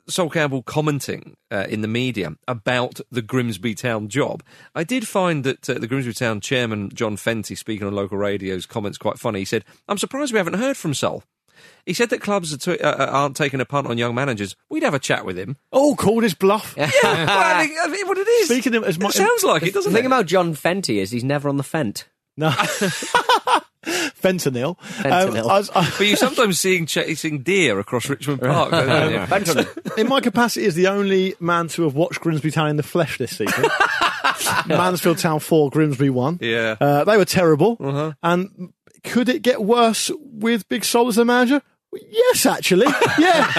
Sol 0.09 0.31
Campbell 0.31 0.63
commenting 0.63 1.37
uh, 1.51 1.67
in 1.69 1.81
the 1.81 1.89
media 1.89 2.35
about 2.47 3.01
the 3.11 3.23
Grimsby 3.23 3.75
Town 3.75 4.09
job. 4.09 4.43
I 4.75 4.85
did 4.85 5.07
find 5.09 5.43
that 5.45 5.69
uh, 5.69 5.75
the 5.75 5.87
Grimsby 5.87 6.13
Town 6.15 6.41
chairman, 6.41 6.91
John 6.95 7.17
Fenty, 7.17 7.57
speaking 7.59 7.87
on 7.87 7.95
local 7.95 8.19
radio's 8.19 8.67
comments 8.67 8.99
quite 8.99 9.19
funny. 9.19 9.41
He 9.41 9.45
said, 9.45 9.65
I'm 9.89 9.99
surprised 9.99 10.33
we 10.33 10.39
haven't 10.39 10.55
heard 10.55 10.77
from 10.77 10.95
Sol. 10.95 11.25
He 11.87 11.95
said 11.95 12.11
that 12.11 12.21
clubs 12.21 12.53
are 12.53 12.59
t- 12.59 12.83
uh, 12.83 13.07
aren't 13.07 13.37
taking 13.37 13.61
a 13.61 13.65
punt 13.65 13.87
on 13.87 13.97
young 13.97 14.15
managers. 14.15 14.57
We'd 14.69 14.83
have 14.83 14.95
a 14.95 14.99
chat 14.99 15.25
with 15.25 15.39
him. 15.39 15.57
Oh, 15.73 15.95
called 15.97 16.23
his 16.23 16.35
bluff. 16.35 16.75
Yeah, 16.77 16.91
well, 17.03 17.29
I 17.29 17.65
think, 17.67 17.79
I 17.79 17.89
think 17.89 18.07
what 18.09 18.19
it 18.19 18.29
is. 18.29 18.47
Speaking 18.49 18.75
of 18.75 18.85
as 18.85 18.97
it 18.97 19.03
much, 19.03 19.15
sounds 19.15 19.43
like 19.45 19.63
it, 19.63 19.73
doesn't 19.75 19.93
thing 19.93 20.05
it? 20.05 20.09
about 20.09 20.27
John 20.27 20.55
Fenty 20.55 20.97
is 20.99 21.11
he's 21.11 21.25
never 21.25 21.49
on 21.49 21.57
the 21.57 21.63
fent. 21.63 22.09
no. 22.37 22.53
fentanyl. 24.21 24.79
Fentanyl. 24.79 25.41
Um, 25.45 25.51
I 25.51 25.59
was- 25.59 25.71
I- 25.75 25.91
but 25.99 26.07
you 26.07 26.17
sometimes 26.17 26.59
seeing 26.59 26.87
chasing 26.87 27.43
deer 27.43 27.79
across 27.79 28.09
Richmond 28.09 28.41
Park. 28.41 28.71
don't 28.71 29.13
you? 29.13 29.19
Fentanyl. 29.27 29.97
in 29.99 30.09
my 30.09 30.21
capacity 30.21 30.67
as 30.67 30.75
the 30.75 30.89
only 30.89 31.35
man 31.41 31.69
to 31.69 31.83
have 31.85 31.95
watched 31.95 32.21
Grimsby 32.21 32.51
Town 32.51 32.69
in 32.71 32.77
the 32.77 32.83
flesh 32.83 33.19
this 33.19 33.37
season, 33.37 33.65
Mansfield 34.67 35.19
Town 35.19 35.41
4, 35.41 35.71
Grimsby 35.71 36.11
1. 36.11 36.39
Yeah. 36.41 36.77
Uh, 36.81 37.05
they 37.05 37.17
were 37.17 37.25
terrible. 37.25 37.77
Uh-huh. 37.81 38.13
And 38.23 38.73
could 39.05 39.29
it 39.29 39.43
get 39.43 39.63
worse 39.63 40.11
with 40.21 40.69
Big 40.69 40.85
Sol 40.85 41.09
as 41.09 41.17
the 41.17 41.25
manager? 41.25 41.63
Yes, 42.11 42.45
actually. 42.45 42.87
Yeah. 43.19 43.51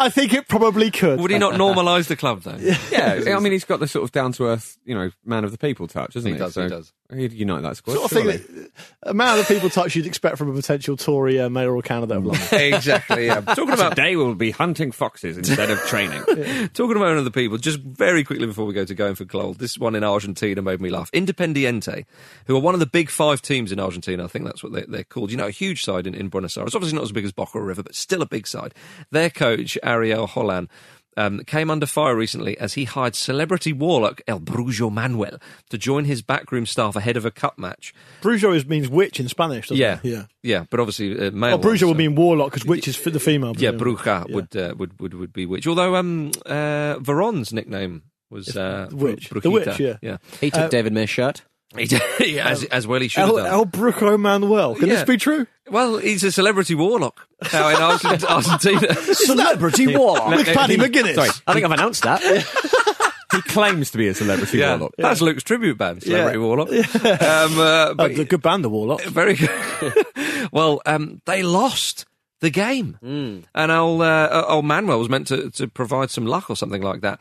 I 0.00 0.10
think 0.12 0.34
it 0.34 0.46
probably 0.46 0.90
could. 0.90 1.20
Would 1.20 1.30
he 1.30 1.38
not 1.38 1.54
normalise 1.54 2.06
the 2.08 2.16
club 2.16 2.42
though? 2.42 2.56
Yeah, 2.90 3.22
I 3.34 3.40
mean, 3.40 3.52
he's 3.52 3.64
got 3.64 3.80
the 3.80 3.88
sort 3.88 4.04
of 4.04 4.12
down 4.12 4.32
to 4.32 4.46
earth, 4.48 4.76
you 4.84 4.94
know, 4.94 5.10
man 5.24 5.44
of 5.44 5.50
the 5.52 5.56
people 5.56 5.86
touch, 5.86 6.12
doesn't 6.14 6.26
He 6.28 6.34
he? 6.34 6.38
does, 6.38 6.54
he 6.54 6.68
does. 6.68 6.92
He'd 7.12 7.34
unite 7.34 7.62
that 7.62 7.76
squad. 7.76 7.94
Sort 7.94 8.04
of 8.06 8.10
thing 8.10 8.22
surely. 8.22 8.38
that 8.38 8.70
a 9.02 9.14
man 9.14 9.38
of 9.38 9.46
people 9.46 9.68
touch 9.68 9.94
you'd 9.94 10.06
expect 10.06 10.38
from 10.38 10.48
a 10.48 10.54
potential 10.54 10.96
Tory 10.96 11.38
uh, 11.38 11.50
mayoral 11.50 11.82
candidate 11.82 12.16
of 12.16 12.24
London. 12.24 12.48
exactly. 12.52 13.26
Yeah. 13.26 13.42
Talking 13.42 13.74
about 13.74 13.90
Today 13.90 14.16
we'll 14.16 14.34
be 14.34 14.50
hunting 14.50 14.90
foxes 14.90 15.36
instead 15.36 15.70
of 15.70 15.78
training. 15.80 16.22
Talking 16.72 16.96
about 16.96 17.16
other 17.16 17.30
people, 17.30 17.58
just 17.58 17.78
very 17.80 18.24
quickly 18.24 18.46
before 18.46 18.64
we 18.64 18.72
go 18.72 18.86
to 18.86 18.94
going 18.94 19.16
for 19.16 19.26
gold, 19.26 19.58
this 19.58 19.78
one 19.78 19.94
in 19.94 20.02
Argentina 20.02 20.62
made 20.62 20.80
me 20.80 20.88
laugh. 20.88 21.10
Independiente, 21.12 22.06
who 22.46 22.56
are 22.56 22.60
one 22.60 22.72
of 22.72 22.80
the 22.80 22.86
big 22.86 23.10
five 23.10 23.42
teams 23.42 23.70
in 23.70 23.78
Argentina, 23.78 24.24
I 24.24 24.28
think 24.28 24.46
that's 24.46 24.62
what 24.62 24.72
they, 24.72 24.84
they're 24.88 25.04
called. 25.04 25.30
You 25.30 25.36
know, 25.36 25.46
a 25.46 25.50
huge 25.50 25.84
side 25.84 26.06
in, 26.06 26.14
in 26.14 26.28
Buenos 26.30 26.56
Aires. 26.56 26.74
Obviously 26.74 26.96
not 26.96 27.04
as 27.04 27.12
big 27.12 27.26
as 27.26 27.32
Boca 27.32 27.60
River, 27.60 27.82
but 27.82 27.94
still 27.94 28.22
a 28.22 28.26
big 28.26 28.46
side. 28.46 28.74
Their 29.10 29.28
coach, 29.28 29.76
Ariel 29.82 30.26
Holan, 30.26 30.68
um, 31.16 31.40
came 31.46 31.70
under 31.70 31.86
fire 31.86 32.14
recently 32.16 32.56
as 32.58 32.74
he 32.74 32.84
hired 32.84 33.14
celebrity 33.14 33.72
warlock 33.72 34.20
El 34.26 34.40
Brujo 34.40 34.90
Manuel 34.92 35.38
to 35.70 35.78
join 35.78 36.04
his 36.04 36.22
backroom 36.22 36.66
staff 36.66 36.96
ahead 36.96 37.16
of 37.16 37.24
a 37.24 37.30
cup 37.30 37.58
match. 37.58 37.94
Brujo 38.22 38.54
is, 38.54 38.66
means 38.66 38.88
witch 38.88 39.20
in 39.20 39.28
Spanish, 39.28 39.68
doesn't 39.68 39.80
Yeah, 39.80 40.00
it? 40.02 40.08
Yeah. 40.08 40.24
yeah, 40.42 40.64
but 40.70 40.80
obviously 40.80 41.12
uh, 41.18 41.30
male. 41.30 41.58
Well, 41.58 41.58
Brujo 41.58 41.82
one, 41.82 41.88
would 41.90 41.94
so- 41.94 41.94
mean 41.94 42.14
warlock 42.14 42.50
because 42.52 42.66
witch 42.66 42.88
is 42.88 42.96
for 42.96 43.10
the 43.10 43.20
female. 43.20 43.54
yeah, 43.56 43.70
presumably. 43.70 43.94
Bruja 43.94 44.28
Yeah. 44.28 44.34
would, 44.34 44.56
uh, 44.56 44.74
would 44.78 45.00
would 45.00 45.14
would 45.14 45.32
be 45.32 45.46
witch. 45.46 45.66
Although 45.66 45.96
um, 45.96 46.30
uh, 46.46 46.98
Veron's 47.00 47.52
nickname 47.52 48.02
was 48.30 48.56
uh, 48.56 48.88
The 48.90 48.96
witch. 48.96 49.30
Bru- 49.30 49.40
The 49.40 49.50
witch, 49.50 49.78
yeah. 49.78 49.96
yeah. 50.02 50.16
He 50.40 50.50
took 50.50 50.70
David 50.70 50.92
May's 50.92 51.10
shirt. 51.10 51.42
He 51.76 51.86
did- 51.86 52.02
yeah, 52.20 52.48
as, 52.48 52.62
as 52.64 52.86
well 52.86 53.00
he 53.00 53.08
should 53.08 53.20
have 53.20 53.30
El, 53.30 53.36
done. 53.36 53.46
El 53.46 53.66
Brujo 53.66 54.18
Manuel. 54.20 54.74
Can 54.76 54.88
Yeah. 54.88 54.94
this 54.96 55.04
be 55.04 55.16
true? 55.16 55.46
well, 55.70 55.96
he's 55.98 56.22
a 56.22 56.30
celebrity 56.30 56.74
warlock 56.74 57.26
now 57.52 57.68
in 57.68 57.76
Argentina. 58.24 58.94
Celebrity 58.94 59.86
warlock 59.96 60.28
with 60.36 60.46
Paddy 60.54 60.76
McGuinness. 60.76 61.14
Sorry, 61.14 61.30
I 61.46 61.52
think 61.52 61.64
I've 61.64 61.72
announced 61.72 62.02
that. 62.04 62.20
he 63.32 63.42
claims 63.42 63.90
to 63.90 63.98
be 63.98 64.06
a 64.08 64.14
celebrity 64.14 64.58
yeah, 64.58 64.72
warlock. 64.76 64.92
that's 64.98 65.20
Luke's 65.20 65.42
tribute 65.42 65.76
band, 65.78 66.02
celebrity 66.02 66.38
Yeah. 66.38 66.44
warlock. 66.44 66.68
Um, 66.70 67.58
uh, 67.58 67.88
Oh, 67.90 67.94
but 67.96 68.14
the 68.14 68.24
good 68.24 68.42
band, 68.42 68.62
the 68.64 68.68
Warlock. 68.68 69.02
very 69.02 69.34
good. 69.34 69.50
well, 70.52 70.80
um, 70.86 71.22
they 71.26 71.42
lost 71.42 72.04
the 72.40 72.50
game, 72.50 72.98
Hmm. 73.00 73.38
and 73.54 73.72
old, 73.72 74.02
uh, 74.02 74.44
old 74.48 74.64
Manuel 74.66 74.98
was 74.98 75.08
meant 75.08 75.26
to, 75.28 75.50
to 75.52 75.66
provide 75.66 76.10
some 76.10 76.26
luck 76.26 76.50
or 76.50 76.56
something 76.56 76.82
like 76.82 77.00
that. 77.00 77.18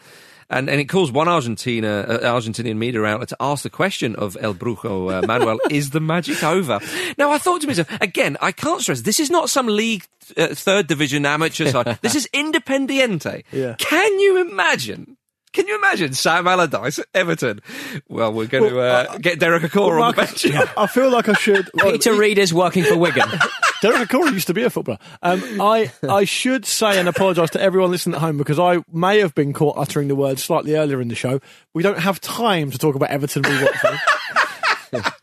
And, 0.54 0.70
and 0.70 0.80
it 0.80 0.86
calls 0.86 1.12
one 1.12 1.28
Argentina, 1.28 2.02
uh, 2.02 2.20
Argentinian 2.20 2.78
media 2.78 3.04
outlet 3.04 3.30
to 3.30 3.38
ask 3.40 3.64
the 3.64 3.70
question 3.70 4.16
of 4.16 4.38
El 4.40 4.54
Brujo 4.54 5.12
uh, 5.12 5.26
Manuel, 5.28 5.60
is 5.72 5.90
the 5.90 6.00
magic 6.00 6.44
over? 6.44 6.80
Now, 7.18 7.32
I 7.32 7.40
thought 7.40 7.62
to 7.62 7.68
myself, 7.68 7.88
again, 8.00 8.38
I 8.40 8.52
can't 8.52 8.82
stress, 8.82 9.02
this 9.02 9.20
is 9.20 9.32
not 9.32 9.50
some 9.50 9.68
league 9.68 10.06
uh, 10.38 10.50
third 10.50 10.88
division 10.88 11.26
amateur 11.26 11.70
side. 11.70 11.98
this 12.02 12.16
is 12.16 12.30
Independiente. 12.34 13.44
Yeah. 13.52 13.76
Can 13.80 14.20
you 14.20 14.42
imagine? 14.42 15.18
Can 15.54 15.68
you 15.68 15.78
imagine 15.78 16.14
Sam 16.14 16.48
Allardyce 16.48 17.00
at 17.00 17.06
Everton? 17.14 17.62
Well, 18.10 18.34
we're 18.34 18.48
going 18.48 18.70
to 18.72 18.76
Well, 18.76 19.08
uh, 19.12 19.18
get 19.20 19.40
Derek 19.40 19.64
Acorah 19.64 20.02
on 20.02 20.12
the 20.16 20.22
bench. 20.24 20.46
I 20.78 20.88
feel 20.88 21.10
like 21.12 21.30
I 21.30 21.34
should. 21.34 21.70
well, 21.76 21.92
Peter 21.92 22.14
Reid 22.16 22.38
is 22.40 22.54
working 22.54 22.84
for 22.84 22.98
Wigan. 22.98 23.30
Derek 23.82 24.10
Acorah 24.10 24.32
used 24.34 24.48
to 24.48 24.54
be 24.54 24.64
a 24.64 24.70
footballer. 24.70 24.98
Um, 25.22 25.62
I 25.62 25.92
I 26.08 26.24
should 26.24 26.66
say 26.66 26.98
and 27.00 27.08
apologise 27.10 27.50
to 27.52 27.62
everyone 27.62 27.92
listening 27.92 28.16
at 28.16 28.22
home 28.22 28.38
because 28.38 28.58
I 28.58 28.80
may 28.92 29.20
have 29.20 29.36
been 29.36 29.54
caught 29.54 29.78
uttering 29.78 30.08
the 30.08 30.16
word 30.16 30.40
slightly 30.40 30.76
earlier 30.76 31.00
in 31.02 31.08
the 31.10 31.16
show. 31.16 31.40
We 31.74 31.84
don't 31.84 32.00
have 32.00 32.20
time 32.22 32.72
to 32.72 32.78
talk 32.78 32.96
about 32.96 33.10
Everton 33.12 33.44
v 33.44 33.50
Watford. 33.64 34.00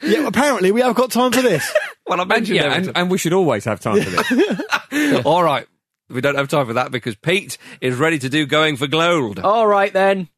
yeah, 0.02 0.26
apparently 0.26 0.72
we 0.72 0.80
have 0.82 0.94
got 0.94 1.10
time 1.10 1.32
for 1.32 1.42
this. 1.42 1.72
Well, 2.06 2.18
I 2.18 2.22
And, 2.22 2.28
mentioned 2.28 2.56
yeah, 2.56 2.64
Everton. 2.64 2.88
and, 2.88 2.96
and 2.98 3.10
we 3.10 3.18
should 3.18 3.32
always 3.32 3.64
have 3.64 3.80
time 3.80 4.00
for 4.02 4.10
this. 4.10 5.24
All 5.24 5.42
right. 5.42 5.66
We 6.10 6.20
don't 6.20 6.34
have 6.34 6.48
time 6.48 6.66
for 6.66 6.72
that 6.74 6.90
because 6.90 7.14
Pete 7.14 7.56
is 7.80 7.96
ready 7.96 8.18
to 8.18 8.28
do 8.28 8.46
going 8.46 8.76
for 8.76 8.86
gold. 8.86 9.38
All 9.38 9.66
right 9.66 9.92
then. 9.92 10.28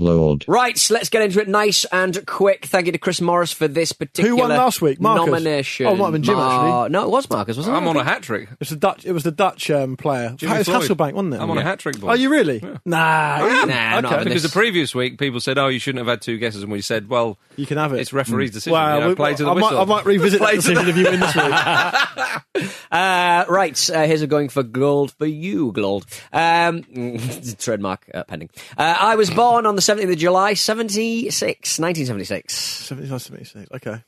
Lord. 0.00 0.44
Right, 0.48 0.84
let's 0.90 1.08
get 1.08 1.22
into 1.22 1.40
it 1.40 1.48
nice 1.48 1.84
and 1.86 2.24
quick. 2.26 2.64
Thank 2.66 2.86
you 2.86 2.92
to 2.92 2.98
Chris 2.98 3.20
Morris 3.20 3.52
for 3.52 3.68
this 3.68 3.92
particular 3.92 4.30
Who 4.30 4.36
won 4.36 4.48
last 4.50 4.80
week? 4.82 5.00
Marcus? 5.00 5.26
nomination. 5.26 5.86
Oh, 5.86 5.92
it 5.92 5.96
might 5.96 6.04
have 6.04 6.12
been 6.14 6.22
Jim, 6.22 6.38
actually. 6.38 6.90
No, 6.90 7.04
it 7.04 7.10
was 7.10 7.28
Marcus, 7.30 7.56
wasn't 7.56 7.76
I'm 7.76 7.84
it? 7.86 7.90
on 7.90 7.96
a 7.96 8.04
hat 8.04 8.22
trick. 8.22 8.48
It 8.50 8.58
was 8.60 8.70
the 8.70 8.76
Dutch. 8.76 9.04
It 9.04 9.12
was 9.12 9.22
the 9.22 9.30
Dutch 9.30 9.70
um, 9.70 9.96
player. 9.96 10.34
Jimmy 10.36 10.54
it 10.54 10.58
was 10.58 10.66
Floyd. 10.68 10.82
Hasselbaink, 10.82 11.12
wasn't 11.12 11.34
it? 11.34 11.40
I'm 11.40 11.50
on 11.50 11.58
a 11.58 11.62
hat 11.62 11.78
trick, 11.78 12.00
boy. 12.00 12.08
Are 12.08 12.16
you 12.16 12.30
really? 12.30 12.62
Nah. 12.84 12.96
I 12.98 13.40
am. 13.62 13.68
Nah, 13.68 13.74
I'm 13.74 14.02
not 14.02 14.12
okay. 14.14 14.24
Because 14.24 14.42
this. 14.42 14.52
the 14.52 14.58
previous 14.58 14.94
week 14.94 15.18
people 15.18 15.40
said, 15.40 15.58
"Oh, 15.58 15.68
you 15.68 15.78
shouldn't 15.78 15.98
have 15.98 16.08
had 16.08 16.22
two 16.22 16.38
guesses," 16.38 16.62
and 16.62 16.72
we 16.72 16.80
said, 16.80 17.08
"Well, 17.08 17.38
You 17.56 17.66
can 17.66 17.76
have 17.78 17.92
it. 17.92 18.00
it's 18.00 18.12
referee's 18.12 18.50
decision. 18.50 18.72
Wow, 18.72 18.94
you 18.96 19.00
know, 19.00 19.08
we- 19.10 19.14
play 19.14 19.34
to 19.34 19.44
the 19.44 19.50
I 19.50 19.54
might. 19.54 19.72
I 19.72 19.84
might 19.84 20.04
revisit 20.06 20.40
that 20.40 20.46
Play 20.46 20.56
to 20.56 20.56
decision 20.60 20.84
the- 20.84 20.90
if 20.90 20.96
you 20.96 21.04
win 21.04 21.20
this 21.20 21.34
week. 21.34 22.70
Uh, 22.90 23.44
right, 23.48 23.90
uh, 23.90 24.02
here's 24.02 24.20
a 24.22 24.26
going 24.26 24.48
for 24.48 24.64
gold 24.64 25.12
for 25.12 25.24
you, 25.24 25.70
gold. 25.70 26.04
Um, 26.32 26.82
trademark 27.58 28.10
uh, 28.12 28.24
pending. 28.24 28.50
Uh, 28.76 28.96
I 28.98 29.14
was 29.14 29.30
born 29.30 29.64
on 29.64 29.76
the 29.76 29.80
17th 29.90 30.12
of 30.12 30.18
July, 30.18 30.54
76, 30.54 31.78
1976. 31.80 32.54
79, 32.54 33.18
76. 33.18 33.70
Okay. 33.74 34.04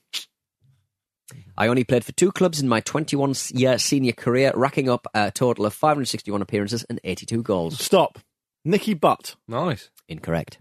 I 1.57 1.67
only 1.67 1.83
played 1.83 2.05
for 2.05 2.13
two 2.13 2.31
clubs 2.31 2.61
in 2.61 2.69
my 2.69 2.79
21 2.79 3.35
year 3.51 3.79
senior 3.79 4.13
career, 4.13 4.53
racking 4.55 4.89
up 4.89 5.09
a 5.13 5.33
total 5.33 5.67
of 5.67 5.75
561 5.75 6.41
appearances 6.41 6.85
and 6.85 7.01
82 7.03 7.43
goals. 7.43 7.81
Stop. 7.81 8.21
Nicky 8.65 8.95
Butt. 8.95 9.35
nice. 9.49 9.91
Incorrect. 10.09 10.61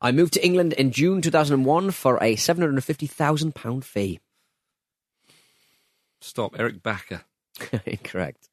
I 0.00 0.10
moved 0.10 0.32
to 0.32 0.44
England 0.44 0.72
in 0.72 0.90
June 0.90 1.22
2001 1.22 1.92
for 1.92 2.16
a 2.16 2.34
£750,000 2.34 3.84
fee. 3.84 4.18
Stop, 6.20 6.58
Eric 6.58 6.82
Backer. 6.82 7.22
Incorrect. 7.86 8.48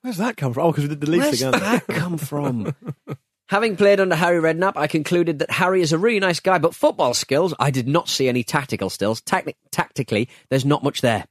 Where's 0.00 0.16
that 0.16 0.36
come 0.36 0.52
from? 0.52 0.64
Oh, 0.64 0.72
because 0.72 0.82
we 0.82 0.88
did 0.88 1.00
the 1.00 1.10
Leeds 1.10 1.40
again. 1.40 1.52
Where's 1.52 1.62
thing. 1.62 1.80
that 1.86 2.00
come 2.00 2.18
from? 2.18 2.74
Having 3.52 3.76
played 3.76 4.00
under 4.00 4.16
Harry 4.16 4.40
Redknapp, 4.40 4.78
I 4.78 4.86
concluded 4.86 5.40
that 5.40 5.50
Harry 5.50 5.82
is 5.82 5.92
a 5.92 5.98
really 5.98 6.20
nice 6.20 6.40
guy, 6.40 6.56
but 6.56 6.74
football 6.74 7.12
skills, 7.12 7.52
I 7.60 7.70
did 7.70 7.86
not 7.86 8.08
see 8.08 8.26
any 8.26 8.42
tactical 8.42 8.88
skills. 8.88 9.20
Tacti- 9.20 9.56
tactically, 9.70 10.30
there's 10.48 10.64
not 10.64 10.82
much 10.82 11.02
there. 11.02 11.26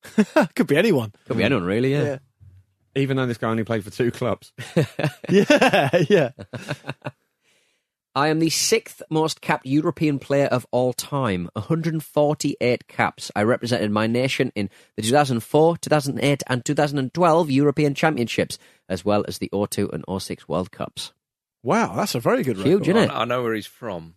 Could 0.54 0.68
be 0.68 0.76
anyone. 0.76 1.12
Could 1.26 1.36
be 1.36 1.42
anyone, 1.42 1.64
really, 1.64 1.90
yeah. 1.90 2.04
Yeah. 2.04 2.18
Even 2.94 3.16
though 3.16 3.26
this 3.26 3.38
guy 3.38 3.50
only 3.50 3.64
played 3.64 3.82
for 3.82 3.90
two 3.90 4.12
clubs. 4.12 4.52
Yeah, 5.28 6.04
yeah. 6.08 6.30
I 8.14 8.28
am 8.28 8.38
the 8.38 8.50
sixth 8.50 9.02
most 9.10 9.40
capped 9.40 9.66
European 9.66 10.20
player 10.20 10.46
of 10.46 10.64
all 10.70 10.92
time. 10.92 11.48
148 11.54 12.86
caps. 12.86 13.32
I 13.34 13.42
represented 13.42 13.90
my 13.90 14.06
nation 14.06 14.52
in 14.54 14.70
the 14.94 15.02
2004, 15.02 15.78
2008, 15.78 16.42
and 16.46 16.64
2012 16.64 17.50
European 17.50 17.94
Championships, 17.96 18.60
as 18.88 19.04
well 19.04 19.24
as 19.26 19.38
the 19.38 19.50
02 19.52 19.90
and 19.92 20.04
06 20.22 20.48
World 20.48 20.70
Cups. 20.70 21.12
Wow, 21.64 21.94
that's 21.96 22.14
a 22.14 22.20
very 22.20 22.42
good 22.44 22.58
record. 22.58 22.68
Huge, 22.70 22.88
isn't 22.90 23.02
it? 23.02 23.10
I, 23.10 23.22
I 23.22 23.24
know 23.24 23.42
where 23.42 23.54
he's 23.54 23.66
from. 23.66 24.14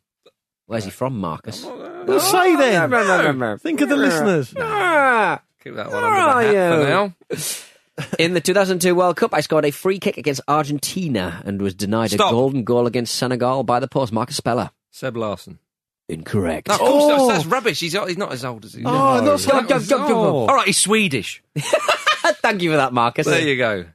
Where's 0.67 0.83
he 0.83 0.91
from, 0.91 1.17
Marcus? 1.19 1.63
Well, 1.63 2.19
say 2.19 2.55
then. 2.57 3.57
Think 3.59 3.79
of 3.81 3.87
the 3.89 3.95
listeners. 3.95 4.53
Ah, 4.59 5.41
Keep 5.63 5.75
that 5.75 5.89
one 5.89 5.95
Where 6.01 6.11
under 6.13 6.47
the 6.47 6.57
are 6.57 6.69
hat 6.69 6.75
for 6.75 7.33
you? 7.33 7.37
now. 7.39 8.13
In 8.19 8.33
the 8.33 8.41
2002 8.41 8.93
World 8.93 9.15
Cup, 9.15 9.33
I 9.33 9.39
scored 9.39 9.65
a 9.65 9.71
free 9.71 9.97
kick 9.97 10.17
against 10.17 10.41
Argentina 10.47 11.41
and 11.45 11.59
was 11.61 11.73
denied 11.73 12.11
Stop. 12.11 12.29
a 12.31 12.31
golden 12.35 12.63
goal 12.63 12.85
against 12.85 13.15
Senegal 13.15 13.63
by 13.63 13.79
the 13.79 13.87
post. 13.87 14.11
Marcus 14.13 14.35
Speller. 14.37 14.69
Seb 14.91 15.15
Larsson. 15.17 15.57
Incorrect. 16.09 16.67
No, 16.67 16.75
of 16.75 16.79
course, 16.81 17.03
Oh. 17.05 17.27
that's, 17.27 17.39
that's 17.39 17.45
rubbish. 17.51 17.79
He's, 17.79 17.93
he's 17.93 18.17
not 18.17 18.31
as 18.33 18.45
old 18.45 18.65
as 18.65 18.73
he. 18.73 18.83
Oh, 18.85 19.19
not 19.23 19.39
so- 19.39 19.51
Jump, 19.51 19.69
jump, 19.69 19.85
jump, 19.85 20.07
jump. 20.07 20.11
All 20.17 20.47
right, 20.47 20.67
he's 20.67 20.77
Swedish. 20.77 21.41
Thank 21.57 22.61
you 22.61 22.71
for 22.71 22.77
that, 22.77 22.93
Marcus. 22.93 23.25
There 23.25 23.41
you 23.47 23.57
go. 23.57 23.85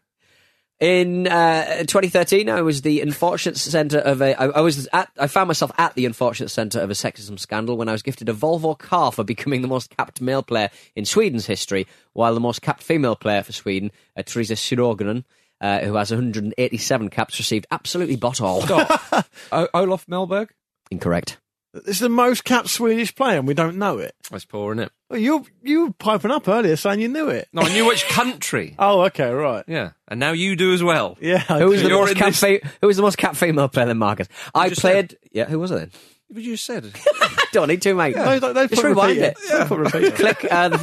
In 0.82 1.28
uh, 1.28 1.84
2013, 1.84 2.50
I 2.50 2.60
was 2.60 2.82
the 2.82 3.02
unfortunate 3.02 3.56
centre 3.56 4.00
of 4.00 4.20
a. 4.20 4.34
I, 4.34 4.46
I 4.46 4.60
was 4.62 4.88
at. 4.92 5.08
I 5.16 5.28
found 5.28 5.46
myself 5.46 5.70
at 5.78 5.94
the 5.94 6.06
unfortunate 6.06 6.48
centre 6.48 6.80
of 6.80 6.90
a 6.90 6.94
sexism 6.94 7.38
scandal 7.38 7.76
when 7.76 7.88
I 7.88 7.92
was 7.92 8.02
gifted 8.02 8.28
a 8.28 8.32
Volvo 8.32 8.76
car 8.76 9.12
for 9.12 9.22
becoming 9.22 9.62
the 9.62 9.68
most 9.68 9.96
capped 9.96 10.20
male 10.20 10.42
player 10.42 10.70
in 10.96 11.04
Sweden's 11.04 11.46
history, 11.46 11.86
while 12.14 12.34
the 12.34 12.40
most 12.40 12.62
capped 12.62 12.82
female 12.82 13.14
player 13.14 13.44
for 13.44 13.52
Sweden, 13.52 13.92
uh, 14.16 14.24
Teresa 14.24 14.54
Sjögran, 14.54 15.22
uh, 15.60 15.78
who 15.82 15.94
has 15.94 16.10
187 16.10 17.10
caps, 17.10 17.38
received 17.38 17.68
absolutely 17.70 18.16
bot 18.16 18.40
all. 18.40 18.64
o- 19.52 19.68
Olof 19.72 20.06
Mellberg? 20.06 20.48
Incorrect. 20.90 21.38
It's 21.74 22.00
the 22.00 22.08
most 22.10 22.44
capped 22.44 22.68
Swedish 22.68 23.14
player, 23.14 23.38
and 23.38 23.48
we 23.48 23.54
don't 23.54 23.78
know 23.78 23.96
it. 23.98 24.14
That's 24.30 24.44
poor, 24.44 24.72
isn't 24.74 24.84
it? 24.84 24.92
Well, 25.08 25.18
you 25.20 25.46
you 25.62 25.86
were 25.86 25.92
piping 25.92 26.30
up 26.30 26.46
earlier 26.46 26.76
saying 26.76 27.00
you 27.00 27.08
knew 27.08 27.28
it. 27.28 27.48
No, 27.52 27.62
I 27.62 27.72
knew 27.72 27.86
which 27.86 28.06
country. 28.08 28.74
Oh, 28.78 29.02
okay, 29.02 29.30
right. 29.30 29.64
Yeah, 29.66 29.92
and 30.08 30.20
now 30.20 30.32
you 30.32 30.54
do 30.56 30.74
as 30.74 30.82
well. 30.82 31.16
Yeah. 31.20 31.38
Who 31.38 31.68
was 31.68 31.82
the 31.82 31.88
You're 31.88 32.00
most 32.00 32.10
in 32.12 32.16
capped? 32.18 32.30
this- 32.32 32.40
Fe- 32.40 32.60
who 32.80 32.86
was 32.88 32.96
the 32.96 33.02
most 33.02 33.16
capped 33.16 33.36
female 33.36 33.68
player 33.68 33.86
than 33.86 33.98
Marcus? 33.98 34.28
I 34.54 34.68
just 34.68 34.80
played. 34.82 35.16
Yeah, 35.32 35.46
who 35.46 35.58
was 35.58 35.70
it 35.70 35.76
then? 35.76 35.90
But 36.30 36.42
you 36.42 36.56
said. 36.56 36.90
Don't 37.52 37.68
need 37.68 37.82
to, 37.82 37.94
mate. 37.94 38.16
No, 38.16 38.40
don't, 38.40 38.54
don't 38.54 38.70
Just 38.70 38.80
put 38.80 38.88
rewind 38.88 39.18
repeat 39.18 39.22
it. 39.26 39.36
Don't 39.50 39.68
put 39.68 39.78
repeat 39.80 40.04
it. 40.04 40.14
click 40.14 40.46
uh, 40.50 40.70
the, 40.70 40.78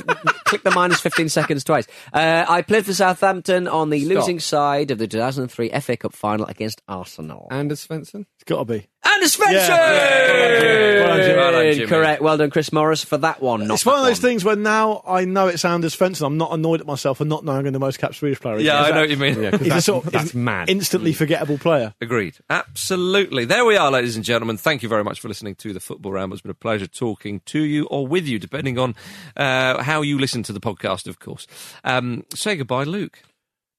click 0.45 0.61
the 0.61 0.69
minus 0.69 0.99
15 1.01 1.27
seconds 1.29 1.63
twice. 1.63 1.87
Uh, 2.13 2.45
I 2.47 2.61
played 2.61 2.85
for 2.85 2.93
Southampton 2.93 3.67
on 3.67 3.89
the 3.89 3.99
Stop. 4.05 4.15
losing 4.17 4.39
side 4.39 4.91
of 4.91 4.99
the 4.99 5.07
2003 5.07 5.69
FA 5.79 5.97
Cup 5.97 6.13
final 6.13 6.45
against 6.45 6.83
Arsenal. 6.87 7.47
Anders 7.49 7.87
Svensson? 7.87 8.27
It's 8.49 8.55
got 8.57 8.67
to 8.67 8.79
be. 8.79 8.87
Anders 9.05 9.35
Svensson! 9.37 9.51
Yeah. 9.51 11.03
Well 11.05 11.17
done, 11.17 11.21
Jimmy. 11.23 11.37
Well 11.37 11.51
done, 11.51 11.73
Jimmy. 11.73 11.87
Correct. 11.87 12.21
Well 12.23 12.37
done, 12.37 12.49
Chris 12.49 12.73
Morris, 12.73 13.03
for 13.03 13.17
that 13.19 13.41
one. 13.43 13.67
Not 13.67 13.75
it's 13.75 13.85
one 13.85 13.95
of 13.97 14.01
that 14.01 14.07
those 14.09 14.19
things 14.19 14.43
where 14.43 14.55
now 14.55 15.03
I 15.07 15.25
know 15.25 15.47
it's 15.47 15.63
Anders 15.63 15.95
Svensson. 15.95 16.25
I'm 16.25 16.37
not 16.37 16.51
annoyed 16.51 16.81
at 16.81 16.87
myself 16.87 17.19
for 17.19 17.25
not 17.25 17.45
knowing 17.45 17.65
who 17.65 17.71
the 17.71 17.77
most 17.79 17.99
capped 17.99 18.15
Swedish 18.15 18.39
player 18.39 18.57
is. 18.57 18.63
Yeah, 18.63 18.81
Is 18.85 18.87
I 18.87 18.95
know 18.95 19.01
what 19.01 19.09
you 19.11 19.17
mean. 19.17 19.39
Yeah, 19.43 19.51
'cause 19.51 19.59
He's 19.59 19.67
a 19.67 19.73
that's, 19.75 19.85
sort 19.85 20.05
of 20.07 20.11
that's 20.13 20.33
in- 20.33 20.43
mad. 20.43 20.67
instantly 20.69 21.13
forgettable 21.13 21.59
player. 21.59 21.93
Agreed. 22.01 22.37
Absolutely. 22.49 23.45
There 23.45 23.65
we 23.65 23.77
are, 23.77 23.91
ladies 23.91 24.15
and 24.15 24.25
gentlemen. 24.25 24.57
Thank 24.57 24.81
you 24.81 24.89
very 24.89 25.03
much 25.03 25.19
for 25.19 25.27
listening 25.27 25.53
to 25.55 25.73
the 25.73 25.79
Football 25.79 26.13
Ramble. 26.13 26.33
It's 26.33 26.41
been 26.41 26.49
a 26.49 26.55
pleasure 26.55 26.87
talking 26.87 27.41
to 27.45 27.59
you 27.59 27.85
or 27.85 28.07
with 28.07 28.27
you, 28.27 28.39
depending 28.39 28.79
on 28.79 28.95
uh, 29.37 29.83
how 29.83 30.01
you 30.01 30.17
listen 30.17 30.41
to 30.43 30.53
the 30.53 30.59
podcast, 30.59 31.05
of 31.07 31.19
course. 31.19 31.45
Um, 31.83 32.25
say 32.33 32.55
goodbye, 32.55 32.83
Luke. 32.85 33.21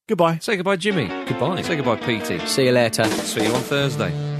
Goodbye. 0.08 0.38
Say 0.38 0.56
goodbye, 0.56 0.76
Jimmy. 0.76 1.06
Goodbye. 1.26 1.62
Say 1.62 1.76
goodbye, 1.76 1.96
PT. 1.96 2.46
See 2.48 2.66
you 2.66 2.72
later. 2.72 3.04
See 3.04 3.44
you 3.44 3.52
on 3.52 3.60
Thursday. 3.62 4.39